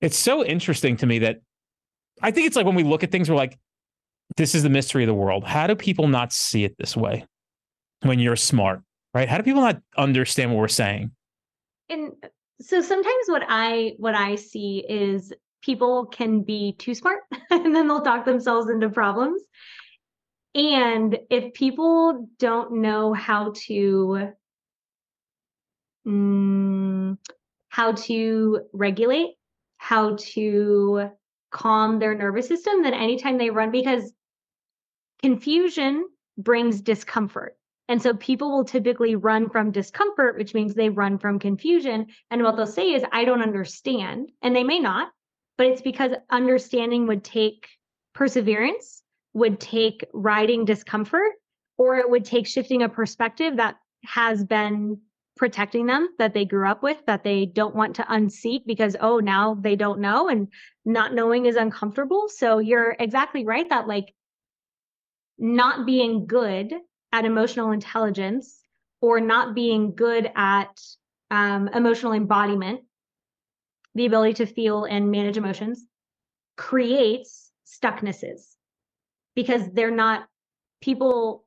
It's 0.01 0.17
so 0.17 0.45
interesting 0.45 0.97
to 0.99 1.07
me 1.07 1.21
that 1.21 1.41
I 2.23 2.31
think 2.31 2.47
it's 2.47 2.57
like 2.57 2.67
when 2.67 2.75
we 2.75 2.85
look 2.85 3.03
at 3.03 3.11
things, 3.11 3.29
we're 3.29 3.37
like, 3.37 3.59
this 4.37 4.55
is 4.55 4.63
the 4.63 4.71
mystery 4.71 5.03
of 5.03 5.09
the 5.09 5.15
world. 5.15 5.45
How 5.45 5.67
do 5.67 5.75
people 5.75 6.09
not 6.09 6.33
see 6.33 6.65
it 6.65 6.77
this 6.79 6.97
way 6.97 7.25
when 8.03 8.19
you're 8.19 8.37
smart, 8.37 8.83
right? 9.15 9.29
How 9.29 9.39
do 9.39 9.43
people 9.43 9.63
not 9.63 9.81
understand 9.97 10.51
what 10.51 10.59
we're 10.59 10.69
saying? 10.69 11.11
And 11.89 12.13
so 12.61 12.81
sometimes 12.81 13.27
what 13.27 13.43
I 13.49 13.95
what 13.99 14.15
I 14.15 14.35
see 14.35 14.85
is 14.89 15.33
people 15.63 16.07
can 16.07 16.43
be 16.43 16.75
too 16.79 16.95
smart 16.95 17.21
and 17.51 17.75
then 17.75 17.89
they'll 17.89 18.03
talk 18.03 18.25
themselves 18.25 18.69
into 18.69 18.89
problems. 18.89 19.43
And 20.55 21.19
if 21.31 21.55
people 21.55 22.29
don't 22.39 22.81
know 22.81 23.13
how 23.13 23.53
to 23.67 24.33
mm, 26.07 27.17
how 27.69 27.93
to 27.93 28.61
regulate, 28.73 29.38
how 29.89 30.15
to 30.19 31.09
calm 31.51 31.99
their 31.99 32.15
nervous 32.15 32.47
system, 32.47 32.83
then 32.83 32.93
anytime 32.93 33.39
they 33.39 33.49
run, 33.49 33.71
because 33.71 34.13
confusion 35.23 36.07
brings 36.37 36.83
discomfort. 36.83 37.57
And 37.89 38.03
so 38.03 38.13
people 38.13 38.51
will 38.51 38.67
typically 38.67 39.15
run 39.15 39.49
from 39.49 39.71
discomfort, 39.71 40.37
which 40.37 40.53
means 40.53 40.75
they 40.75 40.91
run 40.91 41.17
from 41.17 41.39
confusion. 41.39 42.09
And 42.31 42.43
what 42.43 42.57
they'll 42.57 42.67
say 42.67 42.93
is, 42.93 43.03
I 43.13 43.25
don't 43.25 43.41
understand. 43.41 44.31
And 44.43 44.55
they 44.55 44.63
may 44.63 44.79
not, 44.79 45.09
but 45.57 45.69
it's 45.69 45.81
because 45.81 46.13
understanding 46.29 47.07
would 47.07 47.25
take 47.25 47.67
perseverance, 48.15 49.03
would 49.33 49.59
take 49.59 50.05
riding 50.13 50.67
discomfort, 50.67 51.33
or 51.79 51.97
it 51.97 52.11
would 52.11 52.27
take 52.27 52.47
shifting 52.47 52.83
a 52.83 52.91
perspective 52.91 53.57
that 53.57 53.77
has 54.05 54.45
been 54.45 55.01
protecting 55.39 55.87
them 55.87 56.09
that 56.19 56.35
they 56.35 56.45
grew 56.45 56.69
up 56.69 56.83
with 56.83 56.99
that 57.07 57.25
they 57.25 57.47
don't 57.47 57.75
want 57.75 57.97
to 57.97 58.13
unseat 58.13 58.67
because 58.67 58.97
oh 59.01 59.19
now 59.19 59.55
they 59.55 59.77
don't 59.77 60.01
know 60.01 60.29
and 60.29 60.49
not 60.85 61.15
knowing 61.15 61.47
is 61.47 61.57
uncomfortable. 61.57 62.29
So 62.29 62.59
you're 62.59 62.95
exactly 62.99 63.47
right 63.47 63.69
that 63.71 63.87
like 63.87 64.13
not 65.39 65.87
being 65.87 66.27
good 66.27 66.75
at 67.13 67.25
emotional 67.25 67.71
intelligence 67.71 68.61
or 69.01 69.21
not 69.21 69.55
being 69.55 69.95
good 69.95 70.31
at 70.35 70.79
um, 71.31 71.69
emotional 71.69 72.13
embodiment 72.13 72.81
the 73.95 74.07
ability 74.07 74.35
to 74.35 74.47
feel 74.47 74.85
and 74.85 75.11
manage 75.11 75.37
emotions 75.37 75.87
creates 76.57 77.51
stucknesses 77.67 78.57
because 79.35 79.63
they're 79.73 79.91
not 79.91 80.27
people 80.81 81.45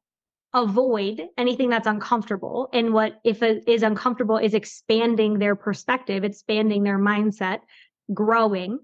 avoid 0.54 1.22
anything 1.38 1.70
that's 1.70 1.88
uncomfortable. 1.88 2.70
And 2.74 2.94
what 2.94 3.20
if 3.24 3.42
it 3.42 3.64
is 3.68 3.84
uncomfortable 3.84 4.38
is 4.38 4.54
expanding 4.54 5.40
their 5.40 5.56
perspective 5.56 6.24
expanding 6.24 6.84
their 6.84 7.00
mindset 7.00 7.60
growing 8.14 8.80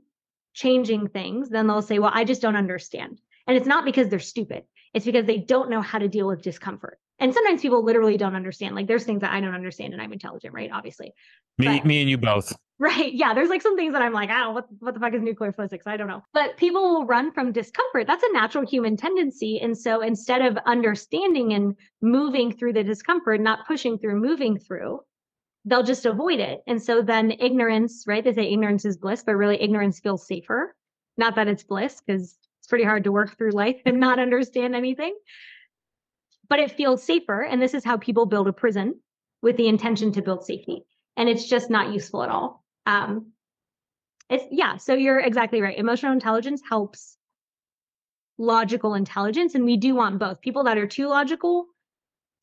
changing 0.53 1.07
things. 1.09 1.49
Then 1.49 1.67
they'll 1.67 1.81
say 1.81 1.99
well 1.99 2.11
i 2.13 2.23
just 2.23 2.41
don't 2.41 2.55
understand. 2.55 3.19
And 3.45 3.57
it's 3.57 3.67
not 3.67 3.85
because 3.85 4.09
they're 4.09 4.19
stupid. 4.19 4.63
It's 4.93 5.05
because 5.05 5.25
they 5.25 5.37
don't 5.37 5.69
know 5.69 5.81
how 5.81 5.99
to 5.99 6.07
deal 6.07 6.27
with 6.27 6.41
discomfort 6.41 6.99
and 7.19 7.33
sometimes 7.33 7.61
people 7.61 7.83
literally 7.83 8.17
don't 8.17 8.35
understand 8.35 8.75
like 8.75 8.87
there's 8.87 9.03
things 9.03 9.21
that 9.21 9.31
i 9.31 9.39
don't 9.39 9.55
understand 9.55 9.93
and 9.93 10.01
i'm 10.01 10.13
intelligent 10.13 10.53
right 10.53 10.71
obviously 10.71 11.13
me, 11.57 11.65
but, 11.65 11.85
me 11.85 12.01
and 12.01 12.09
you 12.09 12.17
both 12.17 12.53
Right. 12.79 13.11
Yeah. 13.11 13.33
There's 13.33 13.49
like 13.49 13.63
some 13.63 13.75
things 13.75 13.93
that 13.93 14.03
I'm 14.03 14.13
like, 14.13 14.29
oh, 14.31 14.51
what, 14.51 14.67
what 14.79 14.93
the 14.93 14.99
fuck 14.99 15.13
is 15.13 15.23
nuclear 15.23 15.51
physics? 15.51 15.87
I 15.87 15.97
don't 15.97 16.07
know. 16.07 16.21
But 16.33 16.57
people 16.57 16.81
will 16.81 17.05
run 17.05 17.31
from 17.31 17.51
discomfort. 17.51 18.05
That's 18.05 18.23
a 18.23 18.33
natural 18.33 18.67
human 18.67 18.95
tendency. 18.95 19.59
And 19.59 19.75
so 19.75 20.01
instead 20.01 20.43
of 20.43 20.57
understanding 20.65 21.53
and 21.53 21.75
moving 22.01 22.55
through 22.55 22.73
the 22.73 22.83
discomfort, 22.83 23.41
not 23.41 23.65
pushing 23.65 23.97
through, 23.97 24.19
moving 24.19 24.59
through, 24.59 24.99
they'll 25.65 25.83
just 25.83 26.05
avoid 26.05 26.39
it. 26.39 26.61
And 26.67 26.81
so 26.81 27.01
then 27.01 27.31
ignorance, 27.31 28.03
right? 28.05 28.23
They 28.23 28.33
say 28.33 28.51
ignorance 28.51 28.85
is 28.85 28.97
bliss, 28.97 29.23
but 29.23 29.35
really 29.35 29.59
ignorance 29.59 29.99
feels 29.99 30.27
safer. 30.27 30.75
Not 31.17 31.35
that 31.35 31.47
it's 31.47 31.63
bliss, 31.63 32.01
because 32.05 32.37
it's 32.59 32.67
pretty 32.67 32.83
hard 32.83 33.05
to 33.05 33.11
work 33.11 33.35
through 33.37 33.51
life 33.51 33.81
and 33.87 33.99
not 33.99 34.19
understand 34.19 34.75
anything. 34.75 35.17
But 36.49 36.59
it 36.59 36.71
feels 36.71 37.03
safer. 37.03 37.41
And 37.41 37.61
this 37.61 37.73
is 37.73 37.83
how 37.83 37.97
people 37.97 38.25
build 38.25 38.47
a 38.47 38.53
prison 38.53 38.99
with 39.41 39.57
the 39.57 39.67
intention 39.67 40.11
to 40.13 40.21
build 40.21 40.45
safety. 40.45 40.85
And 41.15 41.27
it's 41.27 41.47
just 41.47 41.69
not 41.69 41.93
useful 41.93 42.23
at 42.23 42.29
all. 42.29 42.63
Um, 42.85 43.33
it's 44.29 44.43
yeah, 44.51 44.77
so 44.77 44.93
you're 44.93 45.19
exactly 45.19 45.61
right. 45.61 45.77
Emotional 45.77 46.11
intelligence 46.11 46.61
helps 46.67 47.17
logical 48.37 48.93
intelligence, 48.93 49.55
and 49.55 49.65
we 49.65 49.77
do 49.77 49.95
want 49.95 50.19
both. 50.19 50.41
People 50.41 50.63
that 50.65 50.77
are 50.77 50.87
too 50.87 51.07
logical 51.07 51.65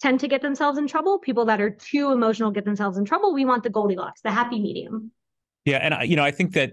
tend 0.00 0.20
to 0.20 0.28
get 0.28 0.42
themselves 0.42 0.78
in 0.78 0.86
trouble. 0.86 1.18
People 1.18 1.44
that 1.46 1.60
are 1.60 1.70
too 1.70 2.10
emotional 2.10 2.50
get 2.50 2.64
themselves 2.64 2.96
in 2.98 3.04
trouble. 3.04 3.34
We 3.34 3.44
want 3.44 3.62
the 3.62 3.70
Goldilocks, 3.70 4.22
the 4.22 4.30
happy 4.30 4.60
medium. 4.60 5.12
Yeah, 5.64 5.78
and 5.78 6.08
you 6.08 6.16
know, 6.16 6.24
I 6.24 6.30
think 6.30 6.54
that 6.54 6.72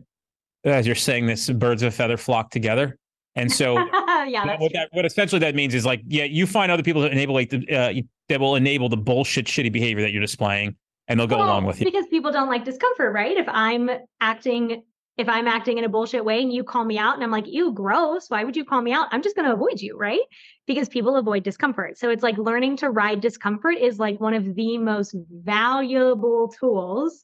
as 0.64 0.86
you're 0.86 0.96
saying 0.96 1.26
this, 1.26 1.50
birds 1.50 1.84
of 1.84 1.88
a 1.90 1.96
feather 1.96 2.18
flock 2.18 2.52
together. 2.52 2.98
And 3.36 3.52
so, 3.52 3.78
yeah, 4.30 4.58
what, 4.58 4.74
that, 4.74 4.90
what 4.92 5.06
essentially 5.06 5.40
that 5.40 5.56
means 5.56 5.74
is 5.74 5.86
like, 5.86 6.02
yeah, 6.08 6.24
you 6.24 6.48
find 6.48 6.72
other 6.72 6.84
people 6.84 7.02
that 7.02 7.12
enable 7.12 7.34
like 7.34 7.50
the, 7.50 7.68
uh, 7.70 7.94
that 8.30 8.40
will 8.40 8.56
enable 8.56 8.90
the 8.90 8.98
bullshit, 8.98 9.46
shitty 9.46 9.72
behavior 9.72 10.02
that 10.04 10.12
you're 10.12 10.22
displaying, 10.22 10.76
and 11.08 11.20
they'll 11.20 11.28
go 11.28 11.38
well, 11.38 11.48
along 11.48 11.66
with 11.66 11.80
you 11.80 11.86
because 11.86 12.06
people 12.08 12.32
don't 12.32 12.50
like 12.50 12.64
discomfort 12.64 13.14
right? 13.14 13.38
If 13.38 13.48
i'm 13.50 13.90
acting 14.22 14.84
if 15.18 15.28
i'm 15.28 15.48
acting 15.48 15.78
in 15.78 15.84
a 15.84 15.90
bullshit 15.90 16.24
way 16.24 16.42
and 16.42 16.52
you 16.54 16.64
call 16.64 16.86
me 16.86 16.98
out 16.98 17.16
and 17.16 17.24
i'm 17.24 17.32
like 17.32 17.48
you 17.48 17.74
gross. 17.74 18.30
Why 18.30 18.44
would 18.44 18.56
you 18.56 18.66
call 18.66 18.82
me 18.82 18.94
out? 18.94 19.08
I'm 19.12 19.22
just 19.22 19.36
going 19.36 19.48
to 19.48 19.54
avoid 19.54 19.82
you 19.82 19.98
right? 19.98 20.22
Because 20.68 20.88
people 20.88 21.18
avoid 21.18 21.44
discomfort. 21.44 21.98
So 21.98 22.10
it's 22.10 22.24
like 22.24 22.38
learning 22.38 22.78
to 22.78 22.90
ride 22.90 23.20
discomfort 23.20 23.76
is 23.78 24.00
like 24.00 24.20
one 24.22 24.34
of 24.34 24.56
the 24.56 24.78
most 24.78 25.16
valuable 25.30 26.48
tools 26.48 27.24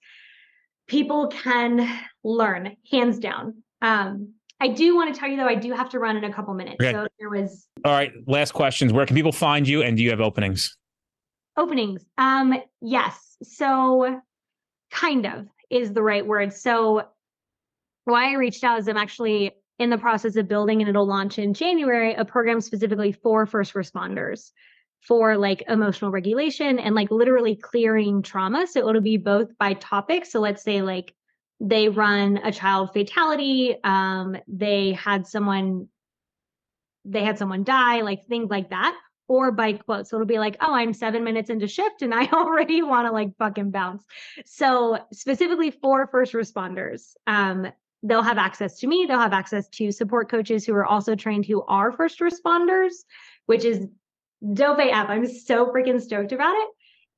people 0.87 1.27
can 1.27 1.87
learn 2.23 2.75
hands 2.91 3.19
down. 3.19 3.63
Um 3.81 4.33
I 4.59 4.69
do 4.69 4.95
want 4.95 5.13
to 5.13 5.19
tell 5.19 5.29
you 5.29 5.37
though, 5.37 5.47
I 5.47 5.55
do 5.55 5.71
have 5.73 5.89
to 5.89 5.99
run 5.99 6.17
in 6.17 6.23
a 6.23 6.33
couple 6.33 6.53
minutes. 6.53 6.77
Okay. 6.81 6.91
So 6.91 7.07
there 7.19 7.29
was. 7.29 7.67
All 7.85 7.91
right. 7.91 8.11
Last 8.25 8.53
questions. 8.53 8.91
Where 8.91 9.05
can 9.05 9.15
people 9.15 9.31
find 9.31 9.67
you 9.67 9.83
and 9.83 9.97
do 9.97 10.03
you 10.03 10.09
have 10.09 10.21
openings? 10.21 10.75
Openings. 11.55 12.03
Um, 12.17 12.55
yes. 12.81 13.37
So 13.43 14.21
kind 14.91 15.25
of 15.25 15.47
is 15.69 15.93
the 15.93 16.01
right 16.01 16.25
word. 16.25 16.53
So 16.53 17.07
why 18.05 18.31
I 18.31 18.33
reached 18.33 18.63
out 18.63 18.79
is 18.79 18.87
I'm 18.87 18.97
actually 18.97 19.51
in 19.79 19.89
the 19.89 19.97
process 19.97 20.35
of 20.37 20.47
building 20.47 20.81
and 20.81 20.89
it'll 20.89 21.05
launch 21.05 21.37
in 21.37 21.53
January 21.53 22.15
a 22.15 22.25
program 22.25 22.61
specifically 22.61 23.11
for 23.11 23.45
first 23.45 23.73
responders 23.73 24.51
for 25.01 25.37
like 25.37 25.63
emotional 25.67 26.09
regulation 26.09 26.79
and 26.79 26.95
like 26.95 27.11
literally 27.11 27.55
clearing 27.55 28.23
trauma. 28.23 28.65
So 28.65 28.89
it'll 28.89 29.01
be 29.01 29.17
both 29.17 29.55
by 29.59 29.73
topic. 29.73 30.25
So 30.25 30.39
let's 30.39 30.63
say 30.63 30.81
like 30.81 31.13
they 31.59 31.89
run 31.89 32.37
a 32.37 32.51
child 32.51 32.93
fatality, 32.93 33.75
um, 33.83 34.37
they 34.47 34.93
had 34.93 35.27
someone 35.27 35.87
they 37.09 37.23
had 37.23 37.37
someone 37.37 37.63
die, 37.63 38.01
like 38.01 38.25
things 38.25 38.49
like 38.49 38.69
that 38.69 38.93
or 39.27 39.51
by 39.51 39.73
quote. 39.73 40.07
So 40.07 40.17
it'll 40.17 40.27
be 40.27 40.39
like, 40.39 40.57
oh, 40.61 40.73
I'm 40.73 40.93
seven 40.93 41.23
minutes 41.23 41.49
into 41.49 41.67
shift 41.67 42.01
and 42.01 42.13
I 42.13 42.25
already 42.33 42.81
want 42.81 43.07
to 43.07 43.11
like 43.11 43.35
fucking 43.37 43.71
bounce. 43.71 44.03
So 44.45 44.99
specifically 45.11 45.71
for 45.71 46.07
first 46.07 46.33
responders, 46.33 47.13
um, 47.25 47.67
they'll 48.03 48.21
have 48.21 48.37
access 48.37 48.79
to 48.79 48.87
me. 48.87 49.05
They'll 49.07 49.19
have 49.19 49.33
access 49.33 49.67
to 49.69 49.91
support 49.91 50.29
coaches 50.29 50.65
who 50.65 50.73
are 50.75 50.85
also 50.85 51.15
trained 51.15 51.45
who 51.45 51.63
are 51.63 51.91
first 51.91 52.19
responders, 52.19 52.93
which 53.45 53.65
is 53.65 53.85
dope 54.53 54.79
AF. 54.79 55.09
I'm 55.09 55.27
so 55.27 55.67
freaking 55.67 56.01
stoked 56.01 56.31
about 56.31 56.55
it. 56.55 56.69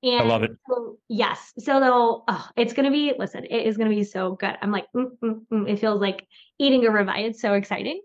And 0.01 0.21
I 0.21 0.23
love 0.23 0.43
it. 0.43 0.51
So, 0.69 0.97
yes. 1.09 1.53
So 1.59 1.79
they'll, 1.79 2.23
oh, 2.27 2.49
it's 2.55 2.73
going 2.73 2.85
to 2.85 2.91
be, 2.91 3.13
listen, 3.17 3.45
it 3.45 3.65
is 3.65 3.75
going 3.75 3.89
to 3.89 3.95
be 3.95 4.03
so 4.03 4.35
good. 4.35 4.55
I'm 4.61 4.71
like, 4.71 4.85
mm, 4.95 5.11
mm, 5.21 5.41
mm. 5.51 5.69
it 5.69 5.79
feels 5.79 5.99
like 5.99 6.25
eating 6.57 6.85
a 6.85 6.89
ribeye. 6.89 7.29
It's 7.29 7.41
so 7.41 7.53
exciting. 7.53 8.01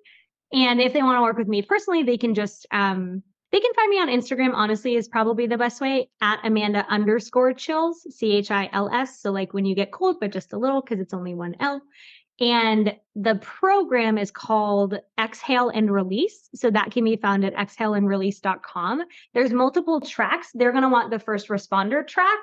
And 0.52 0.80
if 0.80 0.92
they 0.92 1.02
want 1.02 1.18
to 1.18 1.22
work 1.22 1.38
with 1.38 1.48
me 1.48 1.62
personally, 1.62 2.02
they 2.02 2.16
can 2.16 2.34
just 2.34 2.66
um, 2.70 3.22
they 3.54 3.60
can 3.60 3.72
find 3.74 3.88
me 3.88 4.00
on 4.00 4.08
Instagram, 4.08 4.52
honestly, 4.54 4.96
is 4.96 5.06
probably 5.06 5.46
the 5.46 5.56
best 5.56 5.80
way 5.80 6.10
at 6.20 6.40
Amanda 6.44 6.84
underscore 6.88 7.52
Chils, 7.54 7.94
C 8.10 8.32
H 8.32 8.50
I 8.50 8.68
L 8.72 8.90
S. 8.92 9.20
So, 9.20 9.30
like 9.30 9.54
when 9.54 9.64
you 9.64 9.76
get 9.76 9.92
cold, 9.92 10.16
but 10.20 10.32
just 10.32 10.52
a 10.52 10.58
little 10.58 10.80
because 10.80 10.98
it's 10.98 11.14
only 11.14 11.34
one 11.34 11.54
L. 11.60 11.80
And 12.40 12.96
the 13.14 13.36
program 13.36 14.18
is 14.18 14.30
called 14.30 14.98
Exhale 15.20 15.68
and 15.68 15.92
Release. 15.92 16.48
So 16.54 16.70
that 16.70 16.90
can 16.90 17.04
be 17.04 17.16
found 17.16 17.44
at 17.44 17.54
exhaleandrelease.com. 17.54 19.02
There's 19.34 19.52
multiple 19.52 20.00
tracks. 20.00 20.50
They're 20.52 20.72
going 20.72 20.82
to 20.82 20.88
want 20.88 21.10
the 21.10 21.20
first 21.20 21.48
responder 21.48 22.06
track. 22.06 22.40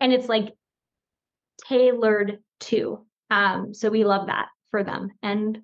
And 0.00 0.12
it's 0.12 0.28
like 0.28 0.54
tailored 1.68 2.38
to. 2.60 3.04
Um, 3.30 3.74
so 3.74 3.90
we 3.90 4.04
love 4.04 4.28
that 4.28 4.48
for 4.70 4.82
them. 4.82 5.10
And 5.22 5.60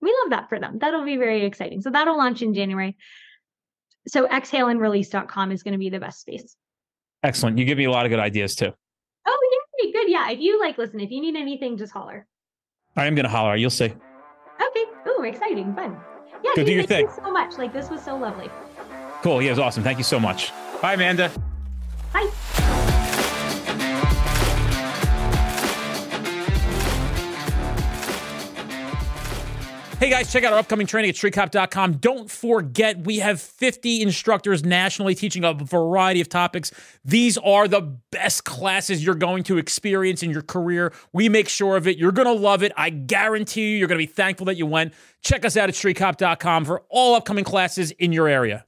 we 0.00 0.16
love 0.22 0.30
that 0.30 0.48
for 0.48 0.58
them. 0.58 0.78
That'll 0.80 1.04
be 1.04 1.16
very 1.16 1.44
exciting. 1.44 1.80
So 1.80 1.90
that'll 1.90 2.16
launch 2.16 2.42
in 2.42 2.54
January 2.54 2.96
so 4.08 4.26
exhaleandrelease.com 4.26 5.52
is 5.52 5.62
going 5.62 5.72
to 5.72 5.78
be 5.78 5.90
the 5.90 6.00
best 6.00 6.20
space. 6.20 6.56
Excellent. 7.22 7.58
You 7.58 7.64
give 7.64 7.78
me 7.78 7.84
a 7.84 7.90
lot 7.90 8.04
of 8.04 8.10
good 8.10 8.18
ideas 8.18 8.54
too. 8.54 8.72
Oh, 9.26 9.38
yeah. 9.82 9.92
Good. 9.92 10.10
Yeah. 10.10 10.30
If 10.30 10.40
you 10.40 10.60
like, 10.60 10.78
listen, 10.78 11.00
if 11.00 11.10
you 11.10 11.20
need 11.20 11.36
anything, 11.36 11.76
just 11.76 11.92
holler. 11.92 12.26
I 12.96 13.06
am 13.06 13.14
going 13.14 13.24
to 13.24 13.30
holler. 13.30 13.56
You'll 13.56 13.70
see. 13.70 13.86
Okay. 13.86 14.84
Oh, 15.06 15.22
exciting. 15.26 15.74
Fun. 15.74 15.96
Yeah. 16.44 16.50
Go 16.56 16.64
do 16.64 16.72
your 16.72 16.84
thing. 16.84 17.06
You 17.06 17.12
so 17.14 17.32
much. 17.32 17.56
Like, 17.58 17.72
this 17.72 17.88
was 17.90 18.02
so 18.02 18.16
lovely. 18.16 18.50
Cool. 19.22 19.40
Yeah, 19.40 19.48
it 19.48 19.52
was 19.52 19.58
awesome. 19.60 19.82
Thank 19.82 19.98
you 19.98 20.04
so 20.04 20.18
much. 20.18 20.52
Bye, 20.80 20.94
Amanda. 20.94 21.30
Bye. 22.12 22.88
Hey 30.02 30.10
guys, 30.10 30.32
check 30.32 30.42
out 30.42 30.52
our 30.52 30.58
upcoming 30.58 30.88
training 30.88 31.10
at 31.10 31.14
streetcop.com. 31.14 31.98
Don't 31.98 32.28
forget, 32.28 33.04
we 33.04 33.20
have 33.20 33.40
50 33.40 34.02
instructors 34.02 34.64
nationally 34.64 35.14
teaching 35.14 35.44
a 35.44 35.54
variety 35.54 36.20
of 36.20 36.28
topics. 36.28 36.72
These 37.04 37.38
are 37.38 37.68
the 37.68 37.82
best 38.10 38.42
classes 38.42 39.06
you're 39.06 39.14
going 39.14 39.44
to 39.44 39.58
experience 39.58 40.24
in 40.24 40.32
your 40.32 40.42
career. 40.42 40.92
We 41.12 41.28
make 41.28 41.48
sure 41.48 41.76
of 41.76 41.86
it. 41.86 41.98
You're 41.98 42.10
going 42.10 42.26
to 42.26 42.32
love 42.32 42.64
it. 42.64 42.72
I 42.76 42.90
guarantee 42.90 43.70
you, 43.70 43.76
you're 43.76 43.86
going 43.86 44.00
to 44.00 44.04
be 44.04 44.12
thankful 44.12 44.46
that 44.46 44.56
you 44.56 44.66
went. 44.66 44.92
Check 45.20 45.44
us 45.44 45.56
out 45.56 45.68
at 45.68 45.76
streetcop.com 45.76 46.64
for 46.64 46.82
all 46.88 47.14
upcoming 47.14 47.44
classes 47.44 47.92
in 47.92 48.10
your 48.12 48.26
area. 48.26 48.66